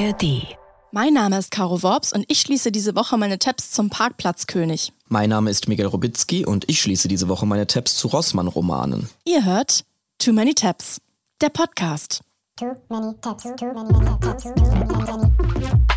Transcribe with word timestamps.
ARD. 0.00 0.56
Mein 0.92 1.12
Name 1.12 1.38
ist 1.38 1.50
Caro 1.50 1.82
Worps 1.82 2.12
und 2.12 2.24
ich 2.28 2.40
schließe 2.40 2.72
diese 2.72 2.96
Woche 2.96 3.18
meine 3.18 3.38
Tabs 3.38 3.70
zum 3.70 3.90
Parkplatzkönig. 3.90 4.92
Mein 5.08 5.28
Name 5.28 5.50
ist 5.50 5.68
Miguel 5.68 5.86
Robitzky 5.86 6.46
und 6.46 6.68
ich 6.70 6.80
schließe 6.80 7.06
diese 7.06 7.28
Woche 7.28 7.44
meine 7.44 7.66
Tabs 7.66 7.96
zu 7.96 8.08
Rossmann-Romanen. 8.08 9.10
Ihr 9.26 9.44
hört 9.44 9.84
Too 10.18 10.32
Many 10.32 10.54
Tabs, 10.54 11.02
der 11.42 11.50
Podcast. 11.50 12.22
Too 12.56 12.76
many 12.88 13.14
tabs, 13.20 13.42
too 13.42 13.72
many, 13.74 13.92
many 13.92 14.18
tabs, 14.20 14.44
too 14.44 14.54
many, 14.56 15.04
many. 15.04 15.89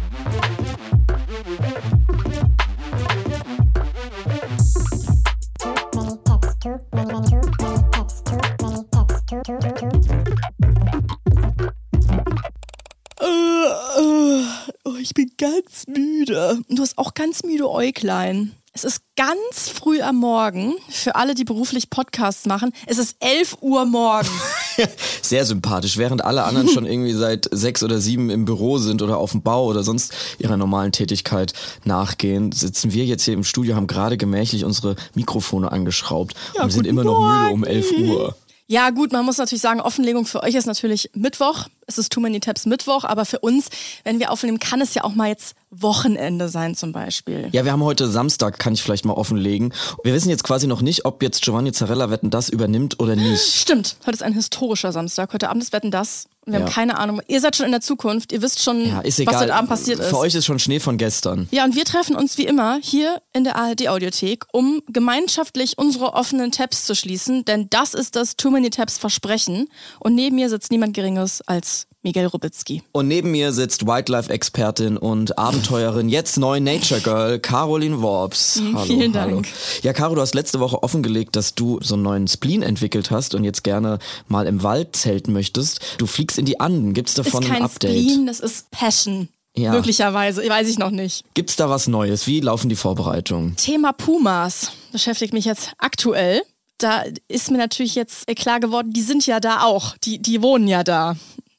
Ganz 15.44 15.88
müde. 15.88 16.60
Und 16.70 16.80
du 16.80 16.84
hast 16.84 16.98
auch 16.98 17.14
ganz 17.14 17.44
müde 17.44 17.70
Äuglein. 17.70 18.54
Es 18.72 18.86
ist 18.86 19.02
ganz 19.18 19.70
früh 19.70 20.02
am 20.02 20.16
Morgen. 20.16 20.76
Für 20.90 21.16
alle, 21.16 21.36
die 21.36 21.44
beruflich 21.44 21.90
Podcasts 21.90 22.46
machen, 22.46 22.72
es 22.88 22.98
ist 22.98 23.18
11 23.20 23.58
Uhr 23.60 23.86
morgens. 23.86 24.32
Sehr 25.22 25.46
sympathisch, 25.46 25.98
während 25.98 26.24
alle 26.24 26.46
anderen 26.46 26.70
schon 26.70 26.86
irgendwie 26.86 27.12
seit 27.12 27.50
sechs 27.52 27.84
oder 27.84 28.00
sieben 28.00 28.30
im 28.30 28.46
Büro 28.46 28.78
sind 28.78 29.02
oder 29.02 29.18
auf 29.18 29.32
dem 29.32 29.44
Bau 29.44 29.66
oder 29.66 29.84
sonst 29.84 30.14
ihrer 30.40 30.56
normalen 30.56 30.94
Tätigkeit 30.94 31.52
nachgehen, 31.84 32.54
sitzen 32.54 32.94
wir 32.94 33.04
jetzt 33.06 33.26
hier 33.26 33.34
im 33.34 33.44
Studio, 33.44 33.76
haben 33.76 33.88
gerade 33.88 34.16
gemächlich 34.16 34.64
unsere 34.64 34.96
Mikrofone 35.14 35.72
angeschraubt 35.72 36.36
Ja, 36.56 36.64
und 36.64 36.72
sind 36.72 36.88
immer 36.88 37.04
noch 37.04 37.20
müde 37.20 37.54
um 37.54 37.60
Morgen. 37.60 37.64
11 37.64 37.92
Uhr. 38.00 38.36
Ja, 38.68 38.92
gut, 38.92 39.12
man 39.12 39.26
muss 39.26 39.38
natürlich 39.38 39.62
sagen, 39.62 39.82
Offenlegung 39.82 40.26
für 40.26 40.42
euch 40.42 40.56
ist 40.56 40.66
natürlich 40.66 41.12
Mittwoch. 41.14 41.68
Es 41.88 41.98
ist 41.98 42.12
Too 42.12 42.20
Many 42.22 42.40
Tabs 42.40 42.66
Mittwoch, 42.66 43.04
aber 43.04 43.26
für 43.26 43.40
uns, 43.40 43.70
wenn 44.04 44.20
wir 44.20 44.32
aufnehmen, 44.32 44.60
kann 44.60 44.82
es 44.82 44.94
ja 44.94 45.04
auch 45.04 45.16
mal 45.16 45.28
jetzt 45.30 45.56
Wochenende 45.76 46.50
sein 46.50 46.76
zum 46.76 46.92
Beispiel. 46.92 47.50
Ja, 47.52 47.66
wir 47.66 47.72
haben 47.72 47.84
heute 47.84 48.08
Samstag, 48.08 48.60
kann 48.60 48.74
ich 48.74 48.84
vielleicht 48.84 49.06
mal 49.06 49.14
offenlegen. 49.14 49.74
Wir 50.04 50.14
wissen 50.14 50.30
jetzt 50.30 50.44
quasi 50.44 50.68
noch 50.68 50.82
nicht, 50.82 51.06
ob 51.06 51.24
jetzt 51.24 51.42
Giovanni 51.42 51.72
Zarella 51.72 52.12
Wetten 52.12 52.30
das 52.30 52.50
übernimmt 52.50 53.00
oder 53.00 53.16
nicht. 53.16 53.42
Stimmt, 53.42 53.96
heute 54.06 54.14
ist 54.16 54.24
ein 54.24 54.34
historischer 54.34 54.92
Samstag. 54.92 55.34
Heute 55.34 55.50
Abend 55.50 55.64
ist 55.64 55.74
Wetten 55.74 55.90
das. 55.90 56.28
Wir 56.46 56.60
Ja. 56.60 56.66
haben 56.66 56.72
keine 56.72 56.98
Ahnung. 57.00 57.22
Ihr 57.28 57.40
seid 57.40 57.56
schon 57.56 57.66
in 57.66 57.72
der 57.72 57.80
Zukunft. 57.82 58.34
Ihr 58.34 58.42
wisst 58.42 58.62
schon, 58.62 58.86
Ja, 58.86 59.02
was 59.04 59.18
heute 59.40 59.56
Abend 59.56 59.70
passiert 59.70 60.00
ist. 60.00 60.10
Für 60.10 60.18
euch 60.20 60.36
ist 60.36 60.46
schon 60.46 60.60
Schnee 60.60 60.80
von 60.82 60.98
gestern. 60.98 61.48
Ja, 61.52 61.64
und 61.64 61.76
wir 61.76 61.86
treffen 61.86 62.16
uns 62.16 62.38
wie 62.38 62.46
immer 62.46 62.80
hier 62.82 63.22
in 63.32 63.44
der 63.46 63.56
ARD-Audiothek, 63.56 64.46
um 64.52 64.82
gemeinschaftlich 64.90 65.78
unsere 65.78 66.14
offenen 66.14 66.52
Tabs 66.52 66.86
zu 66.86 66.96
schließen, 66.96 67.46
denn 67.46 67.70
das 67.70 67.94
ist 67.94 68.16
das 68.18 68.36
Too 68.36 68.52
Many 68.52 68.70
Tabs 68.70 68.98
Versprechen. 68.98 69.70
Und 70.00 70.16
neben 70.16 70.36
mir 70.36 70.50
sitzt 70.50 70.70
niemand 70.70 70.94
Geringeres 70.94 71.42
als 71.48 71.83
Miguel 72.04 72.26
Rubitzky. 72.26 72.84
Und 72.92 73.08
neben 73.08 73.32
mir 73.32 73.54
sitzt 73.54 73.88
Wildlife-Expertin 73.88 74.98
und 74.98 75.38
Abenteuerin, 75.38 76.10
jetzt 76.10 76.38
neu 76.38 76.60
Nature 76.60 77.00
Girl, 77.00 77.40
Caroline 77.40 78.02
Worps. 78.02 78.62
Hallo, 78.74 78.86
vielen 78.86 79.14
Dank. 79.14 79.32
Hallo. 79.32 79.42
Ja, 79.84 79.94
Caro, 79.94 80.14
du 80.14 80.22
hast 80.22 80.36
letzte 80.36 80.60
Woche 80.60 80.84
offengelegt, 80.84 81.38
dass 81.38 81.56
du 81.56 81.80
so 81.82 81.96
einen 81.96 82.04
neuen 82.04 82.28
Spleen 82.28 82.62
entwickelt 82.62 83.10
hast 83.10 83.36
und 83.36 83.46
jetzt 83.46 83.64
gerne 83.64 84.00
mal 84.28 84.48
im 84.48 84.64
Wald 84.64 84.98
zelten 84.98 85.32
möchtest. 85.32 85.80
Du 85.98 86.06
fliegst 86.06 86.38
in 86.38 86.44
die 86.46 86.60
Anden. 86.60 86.94
Gibt's 86.94 87.14
davon 87.14 87.42
ist 87.42 87.50
kein 87.50 87.58
ein 87.60 87.64
Update? 87.64 87.92
Spleen, 87.92 88.28
das 88.28 88.42
ist 88.42 88.70
Passion. 88.70 89.30
Ja. 89.56 89.72
Möglicherweise, 89.72 90.48
weiß 90.48 90.68
ich 90.68 90.78
noch 90.78 90.90
nicht. 90.92 91.24
Gibt's 91.36 91.56
da 91.56 91.70
was 91.70 91.88
Neues? 91.88 92.28
Wie 92.28 92.42
laufen 92.42 92.68
die 92.68 92.76
Vorbereitungen? 92.76 93.56
Thema 93.56 93.94
Pumas 93.94 94.72
beschäftigt 94.92 95.32
mich 95.32 95.46
jetzt 95.46 95.72
aktuell. 95.78 96.42
Da 96.80 97.04
ist 97.30 97.50
mir 97.50 97.60
natürlich 97.60 97.96
jetzt 97.96 98.28
klar 98.36 98.60
geworden, 98.60 98.92
die 98.92 99.04
sind 99.04 99.26
ja 99.26 99.40
da 99.40 99.62
auch. 99.62 99.96
Die, 100.04 100.22
die 100.22 100.42
wohnen 100.42 100.68
ja 100.68 100.84
da 100.84 101.16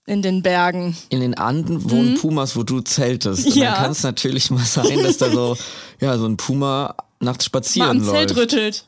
in 0.06 0.22
den 0.22 0.42
Bergen. 0.42 0.96
In 1.08 1.20
den 1.20 1.34
Anden 1.34 1.90
wohnen 1.90 2.18
Pumas, 2.18 2.56
wo 2.56 2.62
du 2.62 2.80
zeltest. 2.80 3.46
Und 3.46 3.54
Mhm. 3.56 3.62
Ja. 3.62 3.72
dann 3.72 3.82
kann 3.82 3.90
es 3.92 4.02
natürlich 4.02 4.50
mal 4.50 4.64
sein, 4.64 5.02
dass 5.02 5.16
da 5.18 5.30
so, 5.30 5.56
ja, 6.00 6.18
so 6.18 6.26
ein 6.26 6.36
Puma 6.36 6.94
nachts 7.20 7.44
Mal 7.44 7.46
spazieren 7.46 7.90
am 7.90 7.98
läuft. 8.00 8.10
Zelt 8.28 8.36
rüttelt. 8.36 8.84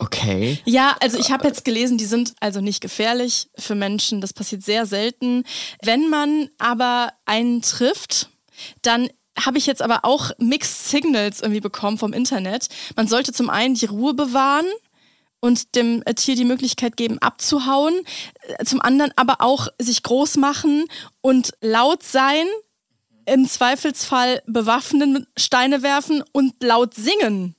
Okay. 0.00 0.58
Ja, 0.64 0.96
also 1.00 1.18
ich 1.18 1.32
habe 1.32 1.46
jetzt 1.48 1.64
gelesen, 1.64 1.98
die 1.98 2.04
sind 2.04 2.34
also 2.40 2.60
nicht 2.60 2.80
gefährlich 2.80 3.48
für 3.58 3.74
Menschen. 3.74 4.20
Das 4.20 4.32
passiert 4.32 4.62
sehr 4.62 4.86
selten. 4.86 5.42
Wenn 5.82 6.08
man 6.08 6.48
aber 6.58 7.12
einen 7.26 7.62
trifft, 7.62 8.28
dann 8.82 9.08
habe 9.44 9.58
ich 9.58 9.66
jetzt 9.66 9.82
aber 9.82 10.04
auch 10.04 10.30
Mixed 10.38 10.88
Signals 10.88 11.40
irgendwie 11.40 11.60
bekommen 11.60 11.98
vom 11.98 12.12
Internet. 12.12 12.68
Man 12.96 13.06
sollte 13.08 13.32
zum 13.32 13.50
einen 13.50 13.74
die 13.74 13.86
Ruhe 13.86 14.14
bewahren 14.14 14.66
und 15.40 15.74
dem 15.74 16.02
äh, 16.04 16.14
Tier 16.14 16.36
die 16.36 16.44
Möglichkeit 16.44 16.96
geben, 16.96 17.18
abzuhauen. 17.18 17.94
Äh, 18.42 18.64
Zum 18.64 18.80
anderen 18.80 19.12
aber 19.16 19.40
auch 19.40 19.68
sich 19.78 20.02
groß 20.02 20.36
machen 20.36 20.84
und 21.20 21.52
laut 21.60 22.02
sein, 22.02 22.46
im 23.26 23.46
Zweifelsfall 23.46 24.42
bewaffnen, 24.46 25.26
Steine 25.36 25.82
werfen 25.82 26.24
und 26.32 26.54
laut 26.62 26.94
singen. 26.94 27.54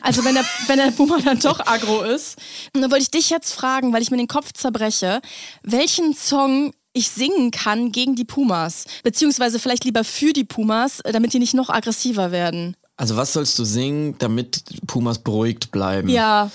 Also 0.00 0.24
wenn 0.24 0.34
der, 0.34 0.44
wenn 0.66 0.78
der 0.78 0.92
Puma 0.92 1.18
dann 1.18 1.40
doch 1.40 1.60
aggro 1.60 2.02
ist. 2.02 2.38
Und 2.72 2.80
dann 2.80 2.90
wollte 2.90 3.02
ich 3.02 3.10
dich 3.10 3.28
jetzt 3.28 3.52
fragen, 3.52 3.92
weil 3.92 4.02
ich 4.02 4.10
mir 4.10 4.16
den 4.16 4.28
Kopf 4.28 4.52
zerbreche, 4.52 5.20
welchen 5.62 6.14
Song 6.14 6.72
ich 6.94 7.10
singen 7.10 7.50
kann 7.50 7.92
gegen 7.92 8.14
die 8.14 8.24
Pumas. 8.24 8.84
Beziehungsweise 9.02 9.58
vielleicht 9.58 9.84
lieber 9.84 10.04
für 10.04 10.32
die 10.32 10.44
Pumas, 10.44 11.02
damit 11.04 11.32
die 11.32 11.40
nicht 11.40 11.54
noch 11.54 11.68
aggressiver 11.68 12.30
werden. 12.30 12.76
Also 12.96 13.16
was 13.16 13.32
sollst 13.32 13.58
du 13.58 13.64
singen, 13.64 14.16
damit 14.18 14.62
Pumas 14.86 15.18
beruhigt 15.18 15.72
bleiben? 15.72 16.08
Ja, 16.08 16.50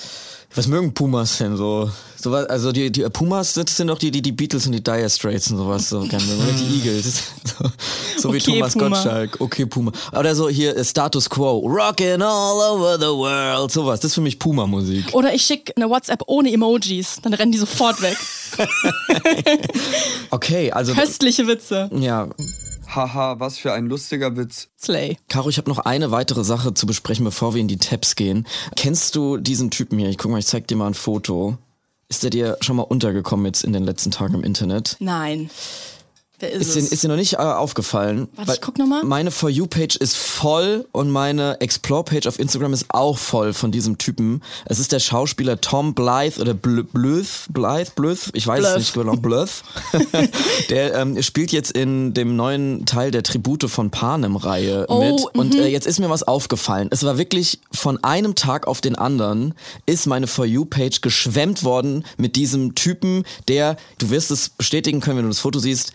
Was 0.56 0.68
mögen 0.68 0.94
Pumas 0.94 1.38
denn 1.38 1.56
so? 1.58 1.90
so 2.22 2.32
was, 2.32 2.48
also 2.48 2.72
die, 2.72 2.92
die 2.92 3.04
Pumas 3.04 3.54
das 3.54 3.78
sind 3.78 3.88
doch 3.88 3.98
die, 4.00 4.10
die, 4.12 4.22
die 4.22 4.32
Beatles 4.32 4.66
und 4.66 4.72
die 4.74 4.84
Dire 4.84 5.10
Straits 5.10 5.52
und 5.52 5.58
sowas 5.58 5.90
so 5.90 6.00
gerne. 6.02 6.26
Die 6.58 6.76
Eagles. 6.80 7.24
So, 7.46 7.66
so 8.18 8.34
wie 8.34 8.38
Okay, 8.38 8.58
Thomas 8.60 8.74
Puma. 8.74 8.90
Gottschalk. 8.90 9.38
Okay, 9.40 9.66
Puma. 9.68 9.92
Oder 10.12 10.36
so 10.36 10.50
hier 10.50 10.76
äh, 10.76 10.84
Status 10.84 11.30
Quo. 11.30 11.60
Rockin' 11.60 12.22
all 12.22 12.72
over 12.72 12.98
the 12.98 13.06
world. 13.06 13.72
Sowas. 13.72 14.00
Das 14.00 14.12
ist 14.12 14.16
für 14.16 14.22
mich 14.22 14.40
Puma-Musik. 14.40 15.14
oder 15.14 15.34
ich 15.34 15.44
schicke 15.44 15.72
eine 15.76 15.90
WhatsApp 15.90 16.24
ohne 16.26 16.52
Emojis, 16.52 17.20
dann 17.22 17.34
rennen 17.34 17.52
die 17.52 17.58
sofort 17.60 18.02
weg. 18.02 18.18
Okay, 20.32 20.72
also. 20.72 20.94
Köstliche 20.94 21.48
Witze. 21.48 21.90
Ja, 21.94 22.28
Haha, 22.96 23.40
was 23.40 23.58
für 23.58 23.74
ein 23.74 23.86
lustiger 23.86 24.36
Witz. 24.36 24.70
Slay. 24.80 25.18
Caro, 25.28 25.50
ich 25.50 25.58
habe 25.58 25.70
noch 25.70 25.80
eine 25.80 26.12
weitere 26.12 26.44
Sache 26.44 26.74
zu 26.74 26.88
besprechen, 26.88 27.24
bevor 27.24 27.54
wir 27.54 27.62
in 27.62 27.68
die 27.68 27.78
Tabs 27.78 28.16
gehen. 28.16 28.48
Kennst 28.76 29.16
du 29.16 29.38
diesen 29.38 29.72
Typen 29.72 30.00
hier? 30.00 30.10
Ich 30.10 30.18
guck 30.18 30.32
mal, 30.32 30.40
ich 30.40 30.48
zeig 30.48 30.68
dir 30.68 30.76
mal 30.76 30.88
ein 30.88 30.94
Foto. 30.94 31.58
Ist 32.08 32.24
der 32.24 32.32
dir 32.32 32.58
schon 32.62 32.76
mal 32.76 32.84
untergekommen 32.84 33.46
jetzt 33.46 33.64
in 33.64 33.74
den 33.74 33.84
letzten 33.84 34.10
Tagen 34.10 34.34
im 34.34 34.44
Internet? 34.44 34.98
Nein. 35.00 35.52
Wer 36.40 36.52
ist, 36.52 36.76
Ist 36.76 36.76
dir, 36.76 36.94
ist 36.94 37.04
dir 37.04 37.08
noch 37.10 37.16
nicht 37.16 37.34
äh, 37.34 37.38
aufgefallen? 37.38 38.28
Warte, 38.36 38.54
ich 38.54 38.62
guck 38.62 38.78
noch 38.78 38.88
mal. 38.88 39.04
Meine 39.04 39.32
For 39.32 39.50
You-Page 39.50 39.98
ist 39.98 40.16
voll 40.18 40.88
und 40.92 41.10
meine 41.10 41.60
Explore-Page 41.60 42.28
auf 42.28 42.40
Instagram 42.40 42.74
ist 42.74 42.86
auch 42.90 43.18
voll 43.18 43.54
von 43.54 43.72
diesem 43.72 43.98
Typen. 43.98 44.42
Es 44.66 44.80
ist 44.80 44.92
der 44.92 45.00
Schauspieler 45.00 45.60
Tom 45.60 45.94
Blythe 45.94 46.40
oder 46.40 46.54
Bl 46.54 46.84
Blythe, 46.84 47.28
Blythe, 47.50 47.92
Blythe, 47.96 48.30
ich 48.34 48.48
weiß 48.48 48.60
Blythe. 48.60 48.72
es 48.74 48.78
nicht 48.78 48.94
genau, 48.94 49.16
Blythe. 49.16 49.52
der 50.70 50.96
ähm, 50.96 51.22
spielt 51.22 51.52
jetzt 51.52 51.72
in 51.72 52.14
dem 52.14 52.36
neuen 52.36 52.86
Teil 52.86 53.12
der 53.12 53.24
Tribute 53.24 53.70
von 53.70 53.90
Panem-Reihe 53.90 54.86
Oh, 54.88 55.00
mit. 55.00 55.36
Und 55.36 55.56
äh, 55.56 55.68
jetzt 55.68 55.88
ist 55.88 56.00
mir 56.00 56.10
was 56.10 56.24
aufgefallen. 56.24 56.88
Es 56.92 57.04
war 57.04 57.18
wirklich 57.18 57.60
von 57.72 58.02
einem 58.04 58.36
Tag 58.36 58.68
auf 58.68 58.82
den 58.82 58.96
anderen 58.96 59.54
ist 59.86 60.08
meine 60.08 60.28
For 60.28 60.46
You-Page 60.46 61.02
geschwemmt 61.02 61.64
worden 61.64 62.06
mit 62.18 62.36
diesem 62.36 62.76
Typen, 62.76 63.24
der, 63.48 63.78
du 63.98 64.10
wirst 64.10 64.32
es 64.32 64.50
bestätigen 64.50 65.02
können, 65.02 65.18
wenn 65.18 65.24
du 65.26 65.30
das 65.30 65.40
Foto 65.40 65.60
siehst, 65.60 65.92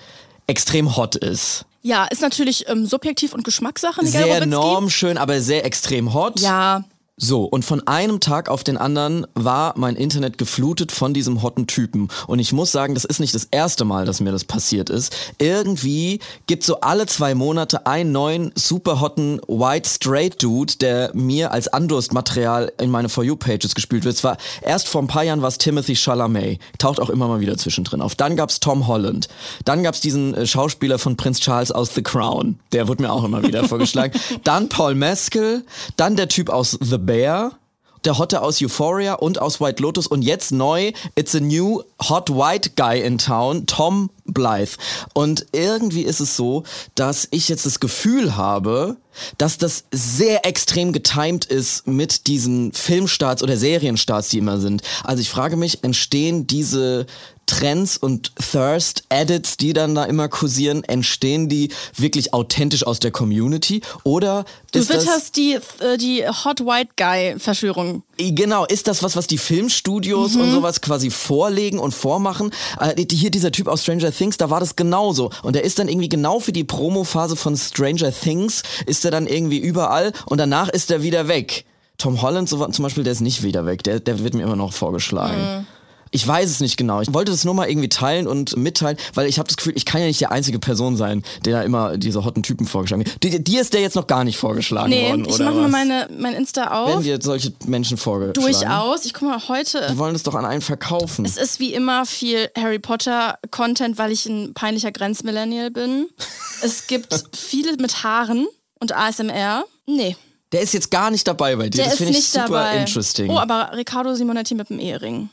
extrem 0.47 0.97
hot 0.97 1.17
ist. 1.17 1.65
Ja, 1.83 2.05
ist 2.07 2.23
natürlich 2.23 2.67
ähm, 2.69 2.87
subjektiv 2.87 3.35
und 3.35 3.45
Geschmackssache. 3.45 4.03
Miguel 4.03 4.23
Sehr 4.23 4.27
Robitzky. 4.27 4.49
normschön, 4.49 5.19
aber 5.19 5.41
sehr 5.41 5.65
extrem 5.67 6.15
hot. 6.15 6.41
Ja, 6.41 6.85
So, 7.17 7.45
und 7.45 7.65
von 7.65 7.87
einem 7.87 8.19
Tag 8.19 8.49
auf 8.49 8.65
den 8.65 8.77
anderen 8.77 9.25
war 9.35 9.75
mein 9.77 9.95
Internet 9.95 10.37
geflutet 10.37 10.91
von 10.91 11.15
diesem 11.15 11.43
hotten 11.43 11.69
Typen. 11.69 12.09
Und 12.27 12.41
ich 12.41 12.53
muss 12.53 12.73
sagen, 12.73 12.95
das 12.95 13.05
ist 13.05 13.21
nicht 13.21 13.33
das 13.37 13.47
erste 13.53 13.85
Mal, 13.85 14.05
dass 14.05 14.21
mir 14.21 14.33
das 14.33 14.43
passiert 14.43 14.91
ist. 14.91 15.15
Irgendwie 15.39 16.19
gibt 16.49 16.65
so 16.65 16.81
alle 16.81 17.07
zwei 17.07 17.37
Monate 17.37 17.87
einen 17.87 18.11
neuen, 18.11 18.51
super 18.57 19.01
hotten, 19.01 19.41
white 19.47 19.89
straight 19.89 20.43
Dude, 20.43 20.75
der 20.81 21.13
mir 21.15 21.53
als 21.53 21.69
Andurstmaterial 21.69 22.73
in 22.81 22.91
meine 22.91 23.09
For 23.09 23.23
You-Pages 23.23 23.77
gespielt 23.77 24.05
wird. 24.05 24.17
Zwar 24.17 24.37
erst 24.63 24.89
vor 24.89 25.01
ein 25.01 25.07
paar 25.07 25.23
Jahren 25.23 25.41
war 25.41 25.49
es 25.49 25.59
Timothy 25.59 25.95
Chalamet. 25.95 26.59
Taucht 26.79 26.99
auch 26.99 27.11
immer 27.11 27.29
mal 27.29 27.39
wieder 27.39 27.57
zwischendrin 27.57 28.01
auf. 28.01 28.17
Dann 28.17 28.35
gab's 28.35 28.59
Tom 28.59 28.89
Holland. 28.89 29.29
Dann 29.65 29.85
gab's 29.85 30.01
diesen 30.01 30.35
äh, 30.35 30.47
Schauspieler 30.49 30.99
von 30.99 31.17
Prinz 31.17 31.39
Charles 31.39 31.71
aus 31.71 31.95
The 31.95 32.03
Crown. 32.03 32.59
Der 32.73 32.89
wurde 32.89 33.05
mir 33.05 33.13
auch 33.13 33.23
immer 33.23 33.45
wieder 33.45 33.63
vorgeschlagen. 33.69 34.19
Dann 34.43 34.69
Paul 34.69 34.97
Mescal. 34.97 35.63
Dann 35.97 36.17
der 36.17 36.27
Typ 36.27 36.51
aus 36.51 36.77
The 36.81 37.04
Bear. 37.05 37.59
Der 38.05 38.19
Hotte 38.19 38.43
aus 38.43 38.61
Euphoria 38.61 39.15
und 39.15 39.41
aus 39.41 39.63
White 39.63 39.83
Lotus 39.83 40.07
und 40.07 40.21
jetzt 40.21 40.53
neu, 40.53 40.93
it's 41.15 41.35
a 41.35 41.41
new 41.41 41.83
hot 42.03 42.29
white 42.29 42.73
guy 42.77 43.01
in 43.01 43.17
town, 43.17 43.65
Tom 43.65 44.11
Blythe. 44.27 44.77
Und 45.15 45.47
irgendwie 45.53 46.03
ist 46.03 46.21
es 46.21 46.37
so, 46.37 46.65
dass 46.95 47.27
ich 47.31 47.49
jetzt 47.49 47.65
das 47.65 47.81
Gefühl 47.81 48.37
habe, 48.37 48.99
dass 49.39 49.57
das 49.57 49.85
sehr 49.91 50.45
extrem 50.45 50.93
getimed 50.93 51.47
ist 51.47 51.87
mit 51.87 52.27
diesen 52.27 52.73
Filmstarts 52.73 53.43
oder 53.43 53.57
Serienstarts, 53.57 54.29
die 54.29 54.39
immer 54.39 54.59
sind. 54.59 54.83
Also 55.03 55.23
ich 55.23 55.31
frage 55.31 55.57
mich, 55.57 55.83
entstehen 55.83 56.47
diese 56.47 57.07
Trends 57.47 57.97
und 57.97 58.33
Thirst-Edits, 58.37 59.57
die 59.57 59.73
dann 59.73 59.95
da 59.95 60.05
immer 60.05 60.29
kursieren, 60.29 60.85
entstehen 60.85 61.49
die 61.49 61.71
wirklich 61.97 62.35
authentisch 62.35 62.87
aus 62.87 63.01
der 63.01 63.11
Community? 63.11 63.83
Oder 64.03 64.45
Du 64.73 64.81
witterst 64.81 65.37
die, 65.37 65.59
äh, 65.81 65.97
die 65.97 66.25
Hot 66.27 66.61
White 66.61 66.91
Guy-Verschwörung. 66.97 68.03
Genau, 68.19 68.65
ist 68.65 68.89
das 68.89 69.03
was, 69.03 69.15
was 69.15 69.27
die 69.27 69.39
Filmstudios 69.39 70.35
und 70.37 70.51
sowas 70.51 70.81
quasi 70.81 71.11
vorlegen 71.11 71.79
und 71.79 71.95
vormachen? 71.95 72.51
Äh, 72.81 73.05
hier 73.11 73.31
dieser 73.31 73.53
Typ 73.53 73.69
aus 73.69 73.83
Stranger 73.83 74.13
Things, 74.13 74.37
da 74.37 74.51
war 74.51 74.61
das 74.61 74.77
genauso. 74.77 75.31
Und 75.43 75.55
der 75.55 75.65
ist 75.65 75.79
dann 75.79 75.89
irgendwie 75.89 76.09
genau 76.09 76.41
für 76.41 76.53
die 76.53 76.65
Promophase 76.65 77.37
von 77.37 77.57
Stranger 77.57 78.13
Things, 78.13 78.63
ist 78.87 79.05
er 79.05 79.11
dann 79.11 79.27
irgendwie 79.27 79.59
überall 79.59 80.13
und 80.27 80.39
danach 80.39 80.69
ist 80.69 80.91
er 80.91 81.03
wieder 81.03 81.29
weg. 81.29 81.65
Tom 81.99 82.23
Holland 82.23 82.49
so, 82.49 82.65
zum 82.67 82.83
Beispiel, 82.83 83.05
der 83.05 83.13
ist 83.13 83.21
nicht 83.21 83.43
wieder 83.43 83.67
weg, 83.67 83.85
der, 83.85 84.01
der 84.01 84.19
wird 84.19 84.35
mir 84.35 84.43
immer 84.43 84.57
noch 84.57 84.73
vorgeschlagen. 84.73 85.67
Ich 86.15 86.27
weiß 86.27 86.49
es 86.49 86.61
nicht 86.61 86.77
genau. 86.77 87.01
Ich 87.01 87.13
wollte 87.13 87.33
das 87.33 87.45
nur 87.45 87.55
mal 87.55 87.69
irgendwie 87.69 87.89
teilen 87.89 88.29
und 88.29 88.57
mitteilen, 88.57 88.97
weil 89.15 89.27
ich 89.27 89.39
habe 89.41 89.49
das 89.49 89.57
Gefühl, 89.57 89.73
ich 89.75 89.85
kann 89.85 90.01
ja 90.01 90.07
nicht 90.07 90.21
die 90.21 90.27
einzige 90.29 90.61
Person 90.61 90.97
sein, 90.97 91.25
der 91.45 91.55
da 91.59 91.63
immer 91.63 91.99
diese 91.99 92.25
hotten 92.25 92.45
Typen 92.45 92.67
vorgeschlagen 92.69 93.05
wird. 93.05 93.23
Dir, 93.23 93.39
dir 93.41 93.61
ist 93.61 93.75
der 93.75 93.81
jetzt 93.81 93.97
noch 93.97 94.07
gar 94.07 94.23
nicht 94.23 94.37
vorgeschlagen 94.39 94.91
Nee, 94.91 95.09
worden, 95.09 95.25
ich 95.27 95.35
oder 95.35 95.45
mache 95.47 95.55
mal 95.57 95.69
meine, 95.69 96.09
mein 96.17 96.35
Insta 96.35 96.63
Wenn 96.87 96.95
auf. 96.99 97.03
dir 97.03 97.19
solche 97.21 97.53
Menschen 97.67 97.97
vorgeschlagen 97.97 98.41
Durchaus. 98.41 99.05
Ich 99.07 99.13
guck 99.13 99.29
mal 99.29 99.49
heute. 99.49 99.89
die 99.91 99.99
wollen 99.99 100.15
es 100.15 100.23
doch 100.23 100.37
an 100.37 100.45
einen 100.45 100.61
verkaufen. 100.63 101.25
Es 101.25 101.37
ist 101.37 101.59
wie 101.59 101.75
immer 101.75 102.07
viel 102.07 102.49
Harry 102.57 102.79
Potter 102.79 103.39
Content, 103.51 103.99
weil 103.99 104.13
ich 104.13 104.25
ein 104.27 104.55
peinlicher 104.55 104.93
Grenzmillennial 104.93 105.71
bin. 105.73 106.07
Es 106.63 106.87
gibt 106.87 107.25
viele 107.37 107.77
mit 107.77 108.05
Haaren 108.05 108.47
und 108.81 108.93
ASMR. 108.97 109.65
Nee, 109.87 110.17
Der 110.53 110.61
ist 110.63 110.73
jetzt 110.75 110.91
gar 110.93 111.11
nicht 111.11 111.27
dabei 111.27 111.57
bei 111.57 111.65
dir. 111.69 111.79
der 111.79 111.85
das 111.87 111.95
ist 111.95 111.99
finde 111.99 112.13
ich 112.13 112.19
nicht 112.19 112.31
super 112.33 112.47
dabei. 112.47 112.79
interesting. 112.79 113.31
Oh, 113.31 113.39
aber 113.39 113.73
Riccardo 113.75 114.15
Simonetti 114.15 114.55
mit 114.55 114.71
dem 114.71 114.79
Ehering. 114.79 115.29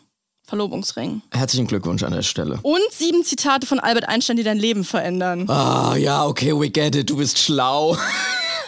Verlobungsring. 0.51 1.21
Herzlichen 1.31 1.65
Glückwunsch 1.65 2.03
an 2.03 2.11
der 2.11 2.23
Stelle. 2.23 2.59
Und 2.61 2.81
sieben 2.91 3.23
Zitate 3.23 3.65
von 3.65 3.79
Albert 3.79 4.09
Einstein, 4.09 4.35
die 4.35 4.43
dein 4.43 4.57
Leben 4.57 4.83
verändern. 4.83 5.49
Ah, 5.49 5.95
ja, 5.95 6.25
okay, 6.25 6.51
we 6.53 6.69
get 6.69 6.93
it. 6.93 7.09
Du 7.09 7.15
bist 7.17 7.39
schlau. 7.39 7.97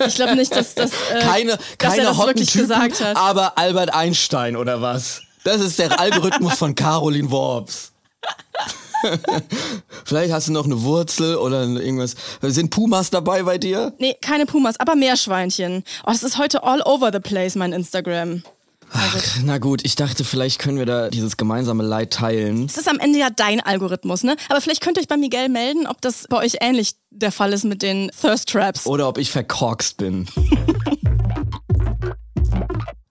Ich 0.07 0.15
glaube 0.15 0.35
nicht, 0.35 0.53
dass 0.53 0.73
das, 0.73 0.89
äh, 0.91 1.19
Keine, 1.21 1.51
dass 1.51 1.59
keine 1.77 2.01
das 2.03 2.17
hotten 2.17 2.29
wirklich 2.29 2.51
Typen, 2.51 2.67
gesagt 2.67 2.99
hat. 2.99 3.15
aber 3.15 3.57
Albert 3.59 3.93
Einstein 3.93 4.55
oder 4.57 4.81
was? 4.81 5.21
Das 5.43 5.61
ist 5.61 5.77
der 5.77 5.99
Algorithmus 5.99 6.55
von 6.55 6.73
Caroline 6.73 7.29
Worps. 7.29 7.91
Vielleicht 10.03 10.33
hast 10.33 10.47
du 10.47 10.51
noch 10.51 10.65
eine 10.65 10.81
Wurzel 10.81 11.35
oder 11.35 11.63
irgendwas. 11.63 12.15
Sind 12.41 12.71
Pumas 12.71 13.11
dabei 13.11 13.43
bei 13.43 13.59
dir? 13.59 13.93
Nee, 13.99 14.15
keine 14.19 14.47
Pumas, 14.47 14.79
aber 14.79 14.95
Meerschweinchen. 14.95 15.83
Oh, 16.05 16.11
das 16.11 16.23
ist 16.23 16.39
heute 16.39 16.63
all 16.63 16.81
over 16.81 17.11
the 17.13 17.19
place, 17.19 17.53
mein 17.55 17.71
Instagram. 17.71 18.41
Ach, 18.93 19.37
na 19.43 19.57
gut, 19.57 19.81
ich 19.83 19.95
dachte, 19.95 20.23
vielleicht 20.23 20.59
können 20.59 20.77
wir 20.77 20.85
da 20.85 21.09
dieses 21.09 21.35
gemeinsame 21.35 21.83
Leid 21.83 22.13
teilen. 22.13 22.67
Das 22.67 22.77
ist 22.77 22.87
am 22.87 22.99
Ende 22.99 23.19
ja 23.19 23.29
dein 23.29 23.59
Algorithmus, 23.59 24.23
ne? 24.23 24.35
Aber 24.49 24.61
vielleicht 24.61 24.81
könnt 24.81 24.97
ihr 24.97 25.01
euch 25.01 25.07
bei 25.07 25.17
Miguel 25.17 25.49
melden, 25.49 25.87
ob 25.87 25.99
das 26.01 26.25
bei 26.29 26.37
euch 26.37 26.57
ähnlich 26.61 26.95
der 27.09 27.31
Fall 27.31 27.53
ist 27.53 27.65
mit 27.65 27.81
den 27.81 28.11
Thirst 28.19 28.49
Traps. 28.49 28.85
Oder 28.85 29.07
ob 29.07 29.17
ich 29.17 29.31
verkorkst 29.31 29.97
bin. 29.97 30.27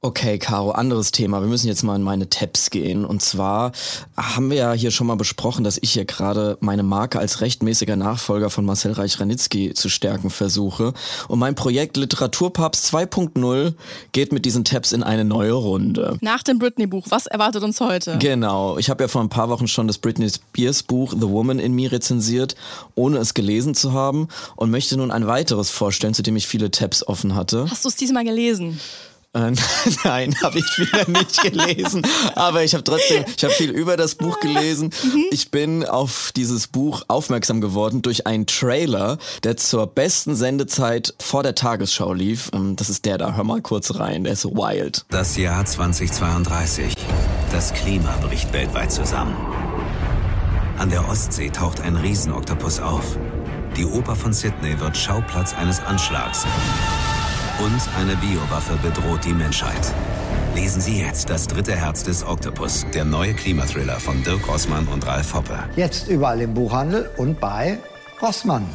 Okay, 0.05 0.37
Caro, 0.37 0.73
anderes 0.73 1.13
Thema. 1.13 1.41
Wir 1.43 1.47
müssen 1.47 1.69
jetzt 1.69 1.85
mal 1.85 1.95
in 1.95 2.03
meine 2.03 2.29
Tabs 2.29 2.71
gehen. 2.71 3.05
Und 3.05 3.23
zwar 3.23 3.71
haben 4.17 4.51
wir 4.51 4.57
ja 4.57 4.73
hier 4.73 4.91
schon 4.91 5.07
mal 5.07 5.15
besprochen, 5.15 5.63
dass 5.63 5.79
ich 5.81 5.93
hier 5.93 6.05
gerade 6.05 6.59
meine 6.59 6.83
Marke 6.83 7.21
als 7.21 7.41
rechtmäßiger 7.41 7.95
Nachfolger 7.95 8.51
von 8.51 8.65
Marcel 8.65 8.91
Reich-Ranitzky 8.91 9.75
zu 9.75 9.89
stärken 9.89 10.31
versuche. 10.31 10.93
Und 11.29 11.39
mein 11.39 11.55
Projekt 11.55 11.97
Literaturpapst 11.97 12.93
2.0 12.93 13.75
geht 14.11 14.33
mit 14.33 14.45
diesen 14.45 14.65
Tabs 14.65 14.91
in 14.91 15.05
eine 15.05 15.25
neue 15.25 15.53
Runde. 15.53 16.19
Nach 16.21 16.43
dem 16.43 16.59
Britney-Buch, 16.59 17.07
was 17.11 17.29
erwartet 17.29 17.63
uns 17.63 17.81
heute? 17.81 18.19
Genau. 18.19 18.79
Ich 18.79 18.91
habe 18.91 19.05
ja 19.05 19.09
vor 19.09 19.23
ein 19.23 19.29
paar 19.29 19.51
Wochen 19.51 19.69
schon 19.69 19.87
das 19.87 19.99
Britney 19.99 20.29
Spears 20.29 20.83
Buch 20.83 21.15
The 21.17 21.29
Woman 21.29 21.61
in 21.61 21.75
Me 21.75 21.93
rezensiert, 21.93 22.57
ohne 22.97 23.19
es 23.19 23.35
gelesen 23.35 23.77
zu 23.77 23.93
haben 23.93 24.27
und 24.57 24.73
möchte 24.73 24.97
nun 24.97 25.13
ein 25.13 25.29
weiteres 25.29 25.71
vorstellen, 25.71 26.13
zu 26.13 26.25
dem 26.25 26.35
ich 26.35 26.49
viele 26.49 26.73
Tabs 26.73 27.07
offen 27.07 27.37
hatte. 27.37 27.71
Hast 27.71 27.85
du 27.85 27.89
es 27.89 27.95
diesmal 27.95 28.25
gelesen? 28.25 28.81
Äh, 29.35 29.53
nein, 30.05 30.35
habe 30.43 30.59
ich 30.59 30.79
wieder 30.79 31.09
nicht 31.09 31.41
gelesen. 31.43 32.03
Aber 32.35 32.63
ich 32.65 32.75
habe 32.75 32.85
trotzdem, 32.85 33.25
ich 33.35 33.43
habe 33.43 33.55
viel 33.55 33.71
über 33.71 33.97
das 33.97 34.15
Buch 34.15 34.41
gelesen. 34.41 34.91
Ich 35.31 35.51
bin 35.51 35.85
auf 35.85 36.33
dieses 36.37 36.67
Buch 36.67 37.03
aufmerksam 37.09 37.61
geworden 37.61 38.03
durch 38.03 38.27
einen 38.27 38.47
Trailer, 38.47 39.19
der 39.43 39.57
zur 39.57 39.87
besten 39.87 40.37
Sendezeit 40.37 41.15
vor 41.19 41.43
der 41.43 41.55
Tagesschau 41.55 42.13
lief. 42.13 42.51
Ähm, 42.53 42.77
Das 42.77 42.91
ist 42.91 43.05
der 43.07 43.17
da. 43.19 43.35
Hör 43.35 43.45
mal 43.45 43.63
kurz 43.63 43.99
rein. 43.99 44.25
Der 44.25 44.35
ist 44.35 44.43
so 44.43 44.51
wild. 44.55 45.05
Das 45.11 45.37
Jahr 45.37 45.65
2032. 45.65 46.95
Das 47.51 47.73
Klima 47.73 48.15
bricht 48.23 48.53
weltweit 48.53 48.93
zusammen. 48.93 49.35
An 50.79 50.91
der 50.91 51.09
Ostsee 51.09 51.49
taucht 51.49 51.81
ein 51.81 51.97
Riesenoktopus 51.97 52.81
auf. 52.81 53.17
Die 53.77 53.87
Oper 53.87 54.17
von 54.17 54.33
Sydney 54.33 54.79
wird 54.81 54.97
Schauplatz 54.97 55.55
eines 55.55 55.81
Anschlags. 55.81 56.45
Und 57.63 57.81
eine 57.97 58.17
Biowaffe 58.17 58.77
bedroht 58.83 59.25
die 59.25 59.33
Menschheit. 59.33 59.95
Lesen 60.53 60.81
Sie 60.81 60.99
jetzt 60.99 61.31
Das 61.31 61.47
dritte 61.47 61.77
Herz 61.77 62.03
des 62.03 62.27
Oktopus, 62.27 62.85
der 62.93 63.05
neue 63.05 63.35
Klimathriller 63.35 64.01
von 64.01 64.21
Dirk 64.25 64.49
Rossmann 64.49 64.89
und 64.89 65.07
Ralf 65.07 65.33
Hoppe. 65.33 65.57
Jetzt 65.77 66.09
überall 66.09 66.41
im 66.41 66.55
Buchhandel 66.55 67.09
und 67.19 67.39
bei 67.39 67.79
Rossmann. 68.21 68.67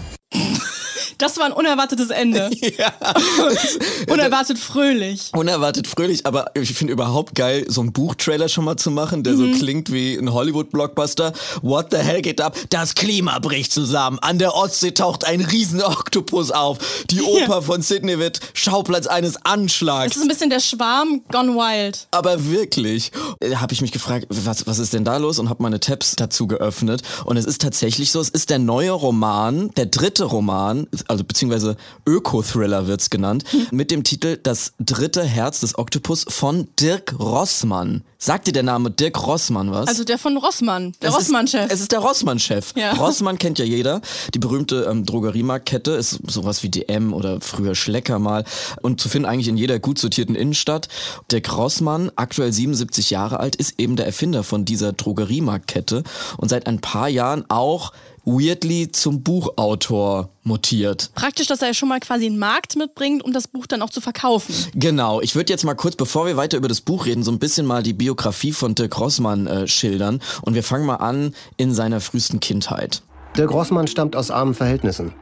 Das 1.17 1.37
war 1.37 1.45
ein 1.45 1.51
unerwartetes 1.51 2.09
Ende. 2.09 2.49
Unerwartet 4.09 4.59
fröhlich. 4.59 5.31
Unerwartet 5.33 5.87
fröhlich, 5.87 6.25
aber 6.25 6.51
ich 6.53 6.73
finde 6.73 6.93
überhaupt 6.93 7.33
geil, 7.33 7.65
so 7.67 7.81
einen 7.81 7.91
Buchtrailer 7.91 8.49
schon 8.49 8.65
mal 8.65 8.77
zu 8.77 8.91
machen, 8.91 9.23
der 9.23 9.35
so 9.35 9.45
klingt 9.51 9.91
wie 9.91 10.15
ein 10.15 10.31
Hollywood-Blockbuster. 10.31 11.33
What 11.61 11.87
the 11.91 11.97
hell 11.97 12.21
geht 12.21 12.39
ab? 12.39 12.55
Das 12.69 12.93
Klima 12.93 13.39
bricht 13.39 13.71
zusammen. 13.71 14.19
An 14.19 14.37
der 14.37 14.53
Ostsee 14.55 14.91
taucht 14.91 15.25
ein 15.25 15.41
riesen 15.41 15.81
Oktopus 15.81 16.51
auf. 16.51 16.77
Die 17.09 17.21
Oper 17.23 17.61
von 17.63 17.81
Sydney 17.81 18.19
wird 18.19 18.39
Schauplatz 18.53 19.07
eines 19.07 19.43
Anschlags. 19.43 20.09
Das 20.09 20.17
ist 20.17 20.23
ein 20.23 20.27
bisschen 20.27 20.49
der 20.49 20.59
Schwarm 20.59 21.21
gone 21.31 21.55
wild. 21.55 22.07
Aber 22.11 22.49
wirklich, 22.49 23.11
habe 23.55 23.73
ich 23.73 23.81
mich 23.81 23.91
gefragt, 23.91 24.27
was, 24.29 24.67
was 24.67 24.79
ist 24.79 24.93
denn 24.93 25.03
da 25.03 25.17
los 25.17 25.39
und 25.39 25.49
habe 25.49 25.63
meine 25.63 25.79
Tabs 25.79 26.15
dazu 26.15 26.47
geöffnet. 26.47 27.01
Und 27.25 27.37
es 27.37 27.45
ist 27.45 27.61
tatsächlich 27.61 28.11
so, 28.11 28.19
es 28.19 28.29
ist 28.29 28.49
der 28.49 28.59
neue 28.59 28.91
Roman, 28.91 29.71
der 29.77 29.87
dritte 29.87 30.16
Roman, 30.25 30.87
also 31.07 31.23
beziehungsweise 31.23 31.77
Öko-Thriller 32.05 32.87
wird's 32.87 33.09
genannt, 33.09 33.43
mit 33.71 33.91
dem 33.91 34.03
Titel 34.03 34.37
Das 34.41 34.73
dritte 34.79 35.23
Herz 35.23 35.61
des 35.61 35.77
Oktopus 35.77 36.25
von 36.27 36.67
Dirk 36.79 37.15
Rossmann. 37.19 38.03
Sagt 38.19 38.47
dir 38.47 38.51
der 38.51 38.63
Name 38.63 38.89
Dirk 38.89 39.27
Rossmann 39.27 39.71
was? 39.71 39.87
Also 39.87 40.03
der 40.03 40.17
von 40.17 40.37
Rossmann, 40.37 40.93
der 41.01 41.11
Rossmann-Chef. 41.11 41.71
Es 41.71 41.81
ist 41.81 41.91
der 41.91 41.99
Rossmann-Chef. 41.99 42.73
Ja. 42.75 42.93
Rossmann 42.93 43.37
kennt 43.37 43.59
ja 43.59 43.65
jeder. 43.65 44.01
Die 44.33 44.39
berühmte 44.39 44.87
ähm, 44.89 45.05
Drogeriemarktkette 45.05 45.91
ist 45.91 46.19
sowas 46.27 46.63
wie 46.63 46.69
DM 46.69 47.13
oder 47.13 47.41
früher 47.41 47.75
Schlecker 47.75 48.17
mal 48.17 48.43
und 48.81 48.99
zu 48.99 49.09
finden 49.09 49.27
eigentlich 49.27 49.47
in 49.47 49.57
jeder 49.57 49.79
gut 49.79 49.99
sortierten 49.99 50.35
Innenstadt. 50.35 50.87
Der 51.29 51.45
Rossmann, 51.47 52.11
aktuell 52.15 52.51
77 52.51 53.11
Jahre 53.11 53.39
alt, 53.39 53.55
ist 53.55 53.79
eben 53.79 53.95
der 53.95 54.07
Erfinder 54.07 54.43
von 54.43 54.65
dieser 54.65 54.93
Drogeriemarktkette 54.93 56.03
und 56.37 56.49
seit 56.49 56.65
ein 56.67 56.79
paar 56.79 57.09
Jahren 57.09 57.45
auch 57.49 57.91
weirdly 58.27 58.91
zum 58.91 59.23
Buchautor 59.23 60.29
mutiert. 60.43 61.11
Praktisch, 61.15 61.47
dass 61.47 61.61
er 61.61 61.73
schon 61.73 61.89
mal 61.89 61.99
quasi 61.99 62.25
einen 62.25 62.37
Markt 62.37 62.75
mitbringt, 62.75 63.23
um 63.23 63.31
das 63.31 63.47
Buch 63.47 63.65
dann 63.67 63.81
auch 63.81 63.89
zu 63.89 64.01
verkaufen. 64.01 64.53
Genau, 64.75 65.21
ich 65.21 65.35
würde 65.35 65.51
jetzt 65.51 65.63
mal 65.63 65.75
kurz, 65.75 65.95
bevor 65.95 66.25
wir 66.25 66.35
weiter 66.35 66.57
über 66.57 66.67
das 66.67 66.81
Buch 66.81 67.05
reden, 67.05 67.23
so 67.23 67.31
ein 67.31 67.39
bisschen 67.39 67.65
mal 67.65 67.83
die 67.83 67.93
Biografie 67.93 68.51
von 68.51 68.75
Dirk 68.75 68.99
Rossmann 68.99 69.47
äh, 69.47 69.67
schildern. 69.67 70.21
Und 70.41 70.53
wir 70.53 70.63
fangen 70.63 70.85
mal 70.85 70.97
an 70.97 71.33
in 71.55 71.73
seiner 71.73 72.01
frühesten 72.01 72.39
Kindheit. 72.39 73.01
Dirk 73.37 73.51
Rossmann 73.51 73.87
stammt 73.87 74.15
aus 74.15 74.29
armen 74.29 74.53
Verhältnissen. 74.53 75.13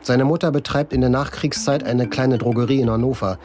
Seine 0.00 0.24
Mutter 0.24 0.50
betreibt 0.50 0.92
in 0.92 1.02
der 1.02 1.10
Nachkriegszeit 1.10 1.84
eine 1.84 2.08
kleine 2.08 2.38
Drogerie 2.38 2.80
in 2.80 2.90
Hannover. 2.90 3.38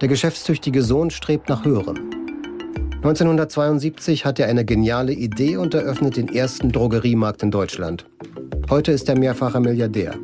Der 0.00 0.08
geschäftstüchtige 0.08 0.82
Sohn 0.82 1.10
strebt 1.10 1.48
nach 1.48 1.64
höherem. 1.64 2.10
1972 3.02 4.24
hat 4.24 4.38
er 4.38 4.46
eine 4.46 4.64
geniale 4.64 5.12
Idee 5.12 5.56
und 5.56 5.74
eröffnet 5.74 6.16
den 6.16 6.28
ersten 6.28 6.70
Drogeriemarkt 6.70 7.42
in 7.42 7.50
Deutschland. 7.50 8.06
Heute 8.72 8.92
ist 8.92 9.06
er 9.10 9.18
mehrfacher 9.18 9.60
Milliardär. 9.60 10.14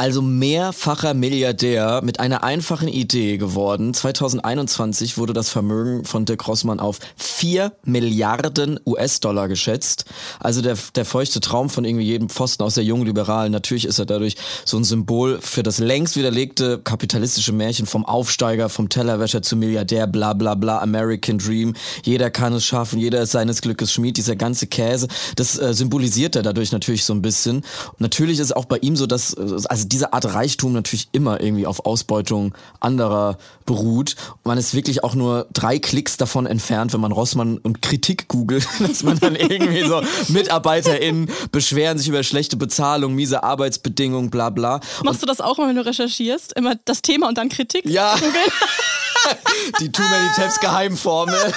Also 0.00 0.22
mehrfacher 0.22 1.12
Milliardär 1.12 2.00
mit 2.02 2.20
einer 2.20 2.42
einfachen 2.42 2.88
Idee 2.88 3.36
geworden. 3.36 3.92
2021 3.92 5.18
wurde 5.18 5.34
das 5.34 5.50
Vermögen 5.50 6.06
von 6.06 6.24
Dirk 6.24 6.48
Rossmann 6.48 6.80
auf 6.80 7.00
4 7.16 7.70
Milliarden 7.84 8.80
US-Dollar 8.86 9.46
geschätzt. 9.46 10.06
Also 10.38 10.62
der, 10.62 10.78
der 10.94 11.04
feuchte 11.04 11.40
Traum 11.40 11.68
von 11.68 11.84
irgendwie 11.84 12.06
jedem 12.06 12.30
Pfosten 12.30 12.62
aus 12.62 12.76
der 12.76 12.84
jungen 12.84 13.04
Liberalen. 13.04 13.52
Natürlich 13.52 13.84
ist 13.84 13.98
er 13.98 14.06
dadurch 14.06 14.36
so 14.64 14.78
ein 14.78 14.84
Symbol 14.84 15.38
für 15.42 15.62
das 15.62 15.76
längst 15.76 16.16
widerlegte 16.16 16.78
kapitalistische 16.78 17.52
Märchen 17.52 17.84
vom 17.84 18.06
Aufsteiger, 18.06 18.70
vom 18.70 18.88
Tellerwäscher 18.88 19.42
zum 19.42 19.58
Milliardär, 19.58 20.06
bla 20.06 20.32
bla 20.32 20.54
bla, 20.54 20.78
American 20.78 21.36
Dream. 21.36 21.74
Jeder 22.04 22.30
kann 22.30 22.54
es 22.54 22.64
schaffen, 22.64 23.00
jeder 23.00 23.20
ist 23.20 23.32
seines 23.32 23.60
Glückes 23.60 23.92
Schmied, 23.92 24.16
dieser 24.16 24.36
ganze 24.36 24.66
Käse. 24.66 25.08
Das 25.36 25.58
äh, 25.58 25.74
symbolisiert 25.74 26.36
er 26.36 26.42
dadurch 26.42 26.72
natürlich 26.72 27.04
so 27.04 27.12
ein 27.12 27.20
bisschen. 27.20 27.66
Natürlich 27.98 28.38
ist 28.38 28.56
auch 28.56 28.64
bei 28.64 28.78
ihm 28.78 28.96
so, 28.96 29.06
dass, 29.06 29.34
äh, 29.34 29.58
also 29.68 29.89
diese 29.92 30.12
Art 30.12 30.34
Reichtum 30.34 30.72
natürlich 30.72 31.08
immer 31.12 31.40
irgendwie 31.40 31.66
auf 31.66 31.84
Ausbeutung 31.84 32.54
anderer 32.80 33.38
beruht. 33.66 34.16
Man 34.44 34.58
ist 34.58 34.74
wirklich 34.74 35.04
auch 35.04 35.14
nur 35.14 35.46
drei 35.52 35.78
Klicks 35.78 36.16
davon 36.16 36.46
entfernt, 36.46 36.92
wenn 36.92 37.00
man 37.00 37.12
Rossmann 37.12 37.58
und 37.58 37.82
Kritik 37.82 38.28
googelt, 38.28 38.66
dass 38.80 39.02
man 39.02 39.18
dann 39.18 39.36
irgendwie 39.36 39.82
so 39.82 40.02
MitarbeiterInnen 40.28 41.30
beschweren 41.52 41.98
sich 41.98 42.08
über 42.08 42.22
schlechte 42.22 42.56
Bezahlung, 42.56 43.14
miese 43.14 43.42
Arbeitsbedingungen, 43.42 44.30
bla 44.30 44.50
bla. 44.50 44.80
Machst 45.04 45.22
du 45.22 45.26
das 45.26 45.40
auch 45.40 45.58
mal, 45.58 45.68
wenn 45.68 45.76
du 45.76 45.84
recherchierst? 45.84 46.52
Immer 46.54 46.76
das 46.84 47.02
Thema 47.02 47.28
und 47.28 47.38
dann 47.38 47.48
Kritik? 47.48 47.84
Ja. 47.86 48.16
Die 49.80 49.92
Too 49.92 50.02
Many 50.02 50.28
Tabs 50.36 50.60
Geheimformel. 50.60 51.52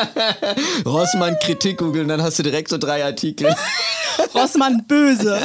Rossmann 0.86 1.36
Kritik 1.40 1.78
googeln, 1.78 2.08
dann 2.08 2.22
hast 2.22 2.38
du 2.38 2.42
direkt 2.42 2.68
so 2.68 2.78
drei 2.78 3.04
Artikel. 3.04 3.54
Rossmann 4.34 4.84
böse. 4.86 5.40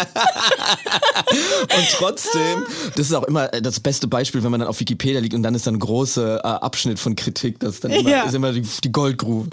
Und 1.75 1.89
trotzdem, 2.17 2.63
das 2.95 3.07
ist 3.07 3.13
auch 3.13 3.23
immer 3.23 3.47
das 3.47 3.79
beste 3.79 4.07
Beispiel, 4.07 4.43
wenn 4.43 4.51
man 4.51 4.59
dann 4.59 4.69
auf 4.69 4.79
Wikipedia 4.79 5.19
liegt 5.19 5.33
und 5.33 5.43
dann 5.43 5.55
ist 5.55 5.67
dann 5.67 5.75
ein 5.75 5.79
großer 5.79 6.39
äh, 6.39 6.41
Abschnitt 6.41 6.99
von 6.99 7.15
Kritik, 7.15 7.59
das 7.59 7.75
ist 7.75 7.83
dann 7.83 7.91
immer, 7.91 8.09
Ja. 8.09 8.23
ist 8.23 8.33
immer 8.33 8.51
die, 8.51 8.61
die 8.83 8.91
Goldgrube. 8.91 9.49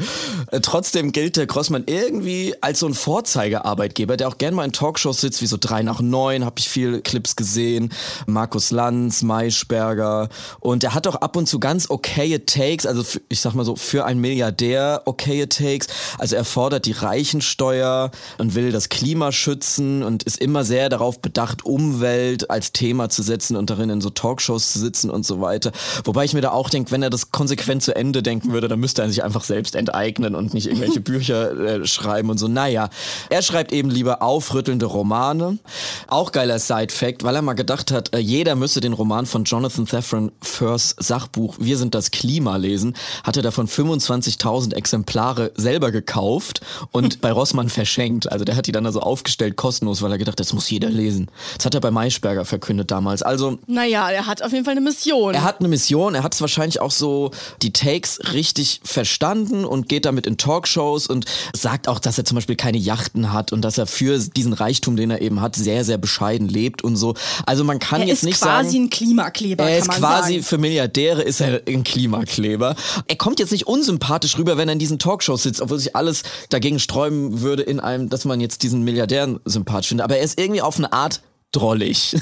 Äh, 0.50 0.61
trotzdem 0.61 1.12
gilt 1.12 1.37
der 1.37 1.47
Grossmann 1.47 1.85
irgendwie 1.87 2.54
als 2.61 2.80
so 2.80 2.87
ein 2.87 2.94
Vorzeigearbeitgeber, 2.94 4.16
der 4.16 4.28
auch 4.28 4.38
gerne 4.38 4.56
mal 4.56 4.64
in 4.64 4.73
Talkshows 4.73 5.21
sitzt, 5.21 5.42
wie 5.42 5.47
so 5.47 5.56
drei 5.61 5.83
nach 5.83 6.00
neun, 6.00 6.44
habe 6.44 6.56
ich 6.59 6.68
viele 6.68 7.00
Clips 7.00 7.37
gesehen. 7.37 7.92
Markus 8.26 8.71
Lanz, 8.71 9.23
Maischberger. 9.23 10.28
Und 10.61 10.85
er 10.85 10.94
hat 10.94 11.06
auch 11.06 11.16
ab 11.16 11.37
und 11.37 11.47
zu 11.49 11.59
ganz 11.61 11.90
okaye 11.90 12.44
Takes, 12.47 12.87
also 12.87 13.02
für, 13.04 13.21
ich 13.28 13.40
sag 13.40 13.54
mal 13.54 13.64
so, 13.64 13.76
für 13.76 14.04
einen 14.04 14.21
Milliardär 14.21 15.02
okaye 15.04 15.49
Takes. 15.49 15.88
Also 16.18 16.37
er 16.37 16.44
fordert 16.44 16.87
die 16.87 16.92
Reichensteuer 16.92 18.11
und 18.38 18.54
will 18.54 18.73
das 18.73 18.88
Klima 18.88 19.33
schützen 19.33 20.02
und 20.02 20.23
ist 20.23 20.38
immer 20.38 20.64
sehr 20.64 20.88
darauf 20.88 21.21
bedacht, 21.21 21.64
Umwelt 21.64 22.44
als 22.51 22.73
Thema 22.73 23.09
zu 23.09 23.23
setzen 23.23 23.57
und 23.57 23.71
darin 23.71 23.91
in 23.91 24.01
so 24.01 24.11
Talkshows 24.11 24.73
zu 24.73 24.79
sitzen 24.79 25.11
und 25.11 25.25
so 25.25 25.41
weiter. 25.41 25.73
Wobei 26.05 26.25
ich 26.25 26.35
mir 26.35 26.41
da 26.41 26.51
auch 26.51 26.69
denke, 26.69 26.91
wenn 26.91 27.03
er 27.03 27.11
das 27.11 27.31
konsequent 27.31 27.83
zu 27.83 27.97
Ende 27.97 28.23
denken 28.23 28.53
würde, 28.53 28.69
dann 28.69 28.81
müsste 28.81 29.03
er 29.03 29.09
sich 29.09 29.25
einfach 29.25 29.45
selbst 29.45 29.75
enteignen 29.75 30.35
und 30.35 30.55
nicht 30.55 30.67
irgendwelche 30.67 31.01
Bücher 31.01 31.59
äh, 31.59 31.87
schreiben 31.87 32.31
und 32.31 32.39
so. 32.39 32.49
Naja, 32.49 32.91
er 33.31 33.43
schreibt 33.43 33.73
eben 33.73 33.91
lieber 33.91 34.23
aufrüttelnde 34.23 34.87
Romane. 34.87 35.59
Auch 36.09 36.33
geiler 36.33 36.59
Side-Fact, 36.59 37.25
weil 37.25 37.37
er 37.37 37.43
mal 37.43 37.55
gedacht 37.55 37.91
hat, 37.91 38.15
äh, 38.15 38.19
jeder 38.19 38.55
müsse 38.55 38.81
den 38.81 38.93
Roman 38.93 39.27
von 39.27 39.45
Jonathan 39.45 39.87
Safran 39.87 40.33
Foers 40.43 40.95
Sachbuch 40.99 41.57
Wir 41.59 41.79
sind 41.79 41.95
das 41.95 42.11
Klima 42.11 42.57
lesen, 42.57 42.95
hat 43.23 43.37
er 43.37 43.43
davon 43.43 43.69
25.000 43.69 44.75
Exemplare 44.75 45.53
selber 45.57 45.91
gekauft 45.91 46.61
und 46.93 47.21
bei 47.21 47.33
Rossmann 47.33 47.69
verschenkt. 47.69 48.31
Also 48.31 48.45
der 48.45 48.57
hat 48.57 48.67
die 48.67 48.73
dann 48.73 48.87
also 48.87 49.01
aufgestellt 49.01 49.57
kostenlos, 49.57 50.03
weil 50.03 50.13
er 50.13 50.19
gedacht, 50.19 50.35
hat, 50.35 50.41
das 50.41 50.53
muss 50.53 50.69
jeder 50.69 50.91
lesen. 50.91 51.31
Das 51.57 51.67
hat 51.67 51.75
er 51.75 51.81
bei 51.81 51.91
Maischberger 51.91 52.34
verkündet 52.45 52.91
damals. 52.91 53.23
Also 53.23 53.59
Naja, 53.67 54.11
er 54.11 54.26
hat 54.26 54.43
auf 54.43 54.53
jeden 54.53 54.64
Fall 54.64 54.73
eine 54.73 54.81
Mission. 54.81 55.35
er 55.35 55.45
hat 55.45 55.61
eine 55.61 55.69
Mission, 55.69 56.14
er 56.14 56.23
hat 56.23 56.35
es 56.35 56.41
wahrscheinlich 56.41 56.81
auch 56.81 56.91
so 56.91 57.31
die 57.62 57.73
Takes 57.73 58.19
richtig 58.33 58.81
verstanden 58.83 59.64
und 59.64 59.88
geht 59.88 60.05
damit 60.07 60.26
in 60.26 60.37
Talkshows 60.38 61.07
und 61.07 61.26
sagt 61.55 61.87
auch, 61.88 61.99
dass 61.99 62.19
er 62.19 62.25
zum 62.25 62.35
Beispiel 62.37 62.57
keine 62.57 62.79
Yachten 62.79 63.33
hat 63.33 63.53
und 63.53 63.62
dass 63.62 63.79
er 63.79 63.87
für 63.87 64.19
diesen 64.19 64.53
Reichtum, 64.55 64.97
den 64.97 65.11
er 65.11 65.21
eben 65.21 65.41
hat, 65.41 65.55
sehr, 65.57 65.85
sehr 65.85 65.99
bescheiden 65.99 66.49
lebt 66.49 66.83
und 66.83 66.97
so. 66.97 67.14
Also 67.47 67.62
man 67.64 67.79
kann 67.79 68.00
er 68.00 68.07
jetzt 68.09 68.19
ist 68.19 68.25
nicht 68.25 68.41
quasi 68.41 68.71
sagen. 68.73 68.85
ein 68.85 68.91
Klimakleber, 68.91 69.64
Er 69.69 69.81
kann 69.81 69.91
ist 69.91 69.99
quasi 70.00 70.33
sagen. 70.35 70.43
für 70.45 70.59
Milliardäre 70.59 71.23
ist 71.23 71.41
er 71.41 71.61
ein 71.69 71.85
Klimakleber. 71.85 72.76
Er 73.07 73.17
kommt 73.17 73.38
jetzt 73.41 73.53
nicht 73.53 73.67
unsympathisch 73.67 74.38
rüber, 74.38 74.57
wenn 74.57 74.69
er 74.69 74.73
in 74.73 74.79
diesen 74.79 74.99
Talkshows 74.99 75.43
sitzt, 75.43 75.61
obwohl 75.61 75.79
sich 75.79 75.95
alles 75.97 76.23
dagegen 76.49 76.79
sträuben 76.79 77.41
würde 77.43 77.62
in 77.62 77.81
einem, 77.81 78.09
dass 78.09 78.25
man 78.25 78.41
jetzt 78.41 78.62
diesen 78.62 78.83
Milliardären 78.83 79.41
sympathisch 79.45 79.88
findet. 79.88 80.05
Aber 80.05 80.17
er 80.17 80.23
ist 80.25 80.38
irgendwie 80.41 80.62
auf 80.62 80.79
eine 80.79 80.93
Art 80.93 81.21
drollig. 81.54 82.16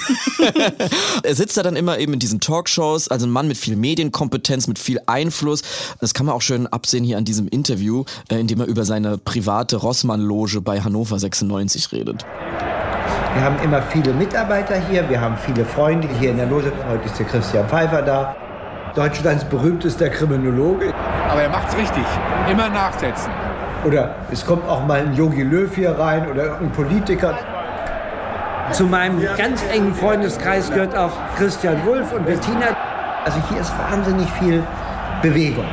er 1.22 1.34
sitzt 1.34 1.56
da 1.56 1.62
dann 1.62 1.76
immer 1.76 1.98
eben 1.98 2.12
in 2.12 2.18
diesen 2.18 2.40
Talkshows, 2.40 3.08
also 3.08 3.26
ein 3.26 3.30
Mann 3.30 3.48
mit 3.48 3.56
viel 3.56 3.76
Medienkompetenz, 3.76 4.68
mit 4.68 4.78
viel 4.78 5.00
Einfluss. 5.06 5.62
Das 6.00 6.14
kann 6.14 6.26
man 6.26 6.34
auch 6.34 6.42
schön 6.42 6.66
absehen 6.66 7.04
hier 7.04 7.18
an 7.18 7.24
diesem 7.24 7.48
Interview, 7.48 8.04
äh, 8.28 8.38
in 8.38 8.46
dem 8.46 8.60
er 8.60 8.66
über 8.66 8.84
seine 8.84 9.18
private 9.18 9.76
Rossmann-Loge 9.76 10.60
bei 10.60 10.80
Hannover 10.80 11.18
96 11.18 11.92
redet. 11.92 12.24
Wir 13.34 13.42
haben 13.42 13.58
immer 13.64 13.80
viele 13.82 14.12
Mitarbeiter 14.12 14.76
hier, 14.88 15.08
wir 15.08 15.20
haben 15.20 15.36
viele 15.38 15.64
Freunde 15.64 16.06
hier 16.20 16.30
in 16.30 16.36
der 16.36 16.46
Loge. 16.46 16.70
Heute 16.88 17.06
ist 17.06 17.18
der 17.18 17.26
Christian 17.26 17.66
Pfeiffer 17.66 18.02
da, 18.02 18.36
Deutschlands 18.94 19.44
berühmtester 19.44 20.10
Kriminologe. 20.10 20.92
Aber 21.28 21.42
er 21.42 21.48
macht's 21.48 21.74
richtig. 21.76 22.04
Immer 22.50 22.68
nachsetzen. 22.68 23.30
Oder 23.84 24.14
es 24.30 24.44
kommt 24.44 24.68
auch 24.68 24.86
mal 24.86 25.00
ein 25.00 25.14
Yogi 25.14 25.42
Löw 25.42 25.74
hier 25.74 25.98
rein 25.98 26.30
oder 26.30 26.44
irgendein 26.44 26.72
Politiker. 26.72 27.38
Zu 28.70 28.84
meinem 28.84 29.20
ganz 29.36 29.62
engen 29.70 29.94
Freundeskreis 29.94 30.70
gehört 30.70 30.96
auch 30.96 31.12
Christian 31.36 31.84
Wulff 31.84 32.12
und 32.12 32.24
Bettina. 32.24 32.76
Also 33.24 33.38
hier 33.50 33.60
ist 33.60 33.72
wahnsinnig 33.78 34.28
viel 34.38 34.62
Bewegung. 35.20 35.66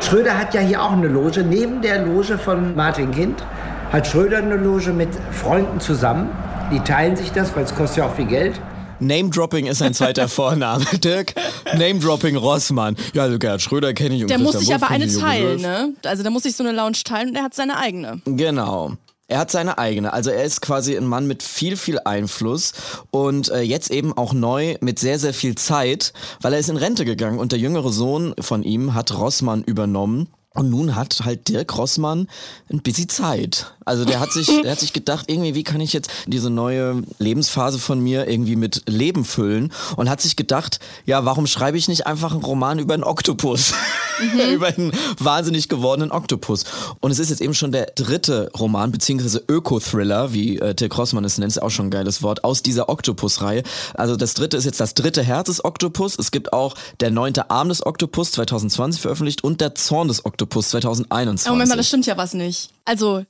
Schröder 0.00 0.38
hat 0.38 0.54
ja 0.54 0.60
hier 0.60 0.82
auch 0.82 0.92
eine 0.92 1.08
Loge. 1.08 1.42
Neben 1.42 1.82
der 1.82 2.04
Loge 2.04 2.38
von 2.38 2.74
Martin 2.76 3.10
Kind 3.10 3.44
hat 3.92 4.06
Schröder 4.06 4.38
eine 4.38 4.56
Loge 4.56 4.92
mit 4.92 5.08
Freunden 5.32 5.80
zusammen. 5.80 6.30
Die 6.72 6.80
teilen 6.80 7.16
sich 7.16 7.32
das, 7.32 7.54
weil 7.56 7.64
es 7.64 7.74
kostet 7.74 7.98
ja 7.98 8.06
auch 8.06 8.14
viel 8.14 8.26
Geld. 8.26 8.60
Name-Dropping 8.98 9.66
ist 9.66 9.78
sein 9.78 9.92
zweiter 9.92 10.28
Vorname. 10.28 10.84
Dirk, 11.02 11.34
Name-Dropping 11.76 12.36
Rossmann. 12.36 12.96
Ja, 13.12 13.24
also 13.24 13.38
Gerhard 13.38 13.60
Schröder 13.60 13.92
kenne 13.92 14.14
ich 14.14 14.22
und 14.22 14.30
Der 14.30 14.38
muss 14.38 14.52
Christian 14.52 14.60
sich 14.60 14.70
Wulff 14.70 14.82
aber 14.82 14.94
eine 14.94 15.06
teilen, 15.12 15.60
ne? 15.60 15.92
Also 16.04 16.22
der 16.22 16.32
muss 16.32 16.44
sich 16.44 16.56
so 16.56 16.64
eine 16.64 16.72
Lounge 16.72 17.02
teilen 17.04 17.30
und 17.30 17.36
er 17.36 17.42
hat 17.42 17.54
seine 17.54 17.76
eigene. 17.76 18.20
Genau. 18.24 18.92
Er 19.28 19.38
hat 19.40 19.50
seine 19.50 19.78
eigene. 19.78 20.12
Also 20.12 20.30
er 20.30 20.44
ist 20.44 20.60
quasi 20.60 20.96
ein 20.96 21.06
Mann 21.06 21.26
mit 21.26 21.42
viel, 21.42 21.76
viel 21.76 21.98
Einfluss 22.04 22.72
und 23.10 23.48
äh, 23.48 23.60
jetzt 23.60 23.90
eben 23.90 24.16
auch 24.16 24.32
neu 24.32 24.76
mit 24.80 25.00
sehr, 25.00 25.18
sehr 25.18 25.34
viel 25.34 25.56
Zeit, 25.56 26.12
weil 26.40 26.52
er 26.52 26.60
ist 26.60 26.68
in 26.68 26.76
Rente 26.76 27.04
gegangen 27.04 27.40
und 27.40 27.50
der 27.50 27.58
jüngere 27.58 27.90
Sohn 27.90 28.34
von 28.38 28.62
ihm 28.62 28.94
hat 28.94 29.16
Rossmann 29.16 29.64
übernommen. 29.64 30.28
Und 30.54 30.70
nun 30.70 30.94
hat 30.96 31.20
halt 31.24 31.48
Dirk 31.48 31.76
Rossmann 31.76 32.28
ein 32.70 32.80
bisschen 32.82 33.08
Zeit. 33.08 33.75
Also 33.86 34.04
der 34.04 34.18
hat 34.18 34.32
sich, 34.32 34.48
der 34.62 34.72
hat 34.72 34.80
sich 34.80 34.92
gedacht, 34.92 35.26
irgendwie, 35.28 35.54
wie 35.54 35.62
kann 35.62 35.80
ich 35.80 35.92
jetzt 35.92 36.10
diese 36.26 36.50
neue 36.50 37.02
Lebensphase 37.20 37.78
von 37.78 38.00
mir 38.00 38.28
irgendwie 38.28 38.56
mit 38.56 38.82
Leben 38.88 39.24
füllen? 39.24 39.72
Und 39.94 40.10
hat 40.10 40.20
sich 40.20 40.34
gedacht, 40.34 40.80
ja, 41.04 41.24
warum 41.24 41.46
schreibe 41.46 41.78
ich 41.78 41.86
nicht 41.86 42.04
einfach 42.04 42.32
einen 42.32 42.42
Roman 42.42 42.80
über 42.80 42.94
einen 42.94 43.04
Oktopus? 43.04 43.72
über 44.52 44.66
einen 44.66 44.92
wahnsinnig 45.20 45.68
gewordenen 45.68 46.10
Oktopus. 46.10 46.64
Und 46.98 47.12
es 47.12 47.20
ist 47.20 47.30
jetzt 47.30 47.40
eben 47.40 47.54
schon 47.54 47.70
der 47.70 47.86
dritte 47.94 48.50
Roman, 48.58 48.90
beziehungsweise 48.90 49.44
Öko-Thriller, 49.46 50.32
wie 50.32 50.58
äh, 50.58 50.74
Dirk 50.74 50.98
Rossmann 50.98 51.24
es 51.24 51.38
nennt, 51.38 51.52
ist 51.52 51.62
auch 51.62 51.70
schon 51.70 51.86
ein 51.86 51.90
geiles 51.90 52.22
Wort, 52.22 52.42
aus 52.42 52.62
dieser 52.62 52.88
Oktopus-Reihe. 52.88 53.62
Also 53.94 54.16
das 54.16 54.34
dritte 54.34 54.56
ist 54.56 54.64
jetzt 54.64 54.80
das 54.80 54.94
dritte 54.94 55.22
Herz 55.22 55.46
des 55.46 55.64
Oktopus. 55.64 56.18
Es 56.18 56.32
gibt 56.32 56.52
auch 56.52 56.74
der 56.98 57.12
neunte 57.12 57.50
Arm 57.50 57.68
des 57.68 57.86
Oktopus 57.86 58.32
2020 58.32 59.00
veröffentlicht 59.00 59.44
und 59.44 59.60
der 59.60 59.76
Zorn 59.76 60.08
des 60.08 60.24
Oktopus 60.24 60.70
2021. 60.70 61.46
Aber 61.46 61.54
Moment 61.54 61.68
mal, 61.68 61.76
das 61.76 61.86
stimmt 61.86 62.06
ja 62.06 62.16
was 62.16 62.34
nicht. 62.34 62.70
Also 62.84 63.24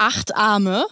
acht 0.00 0.34
Arme, 0.34 0.86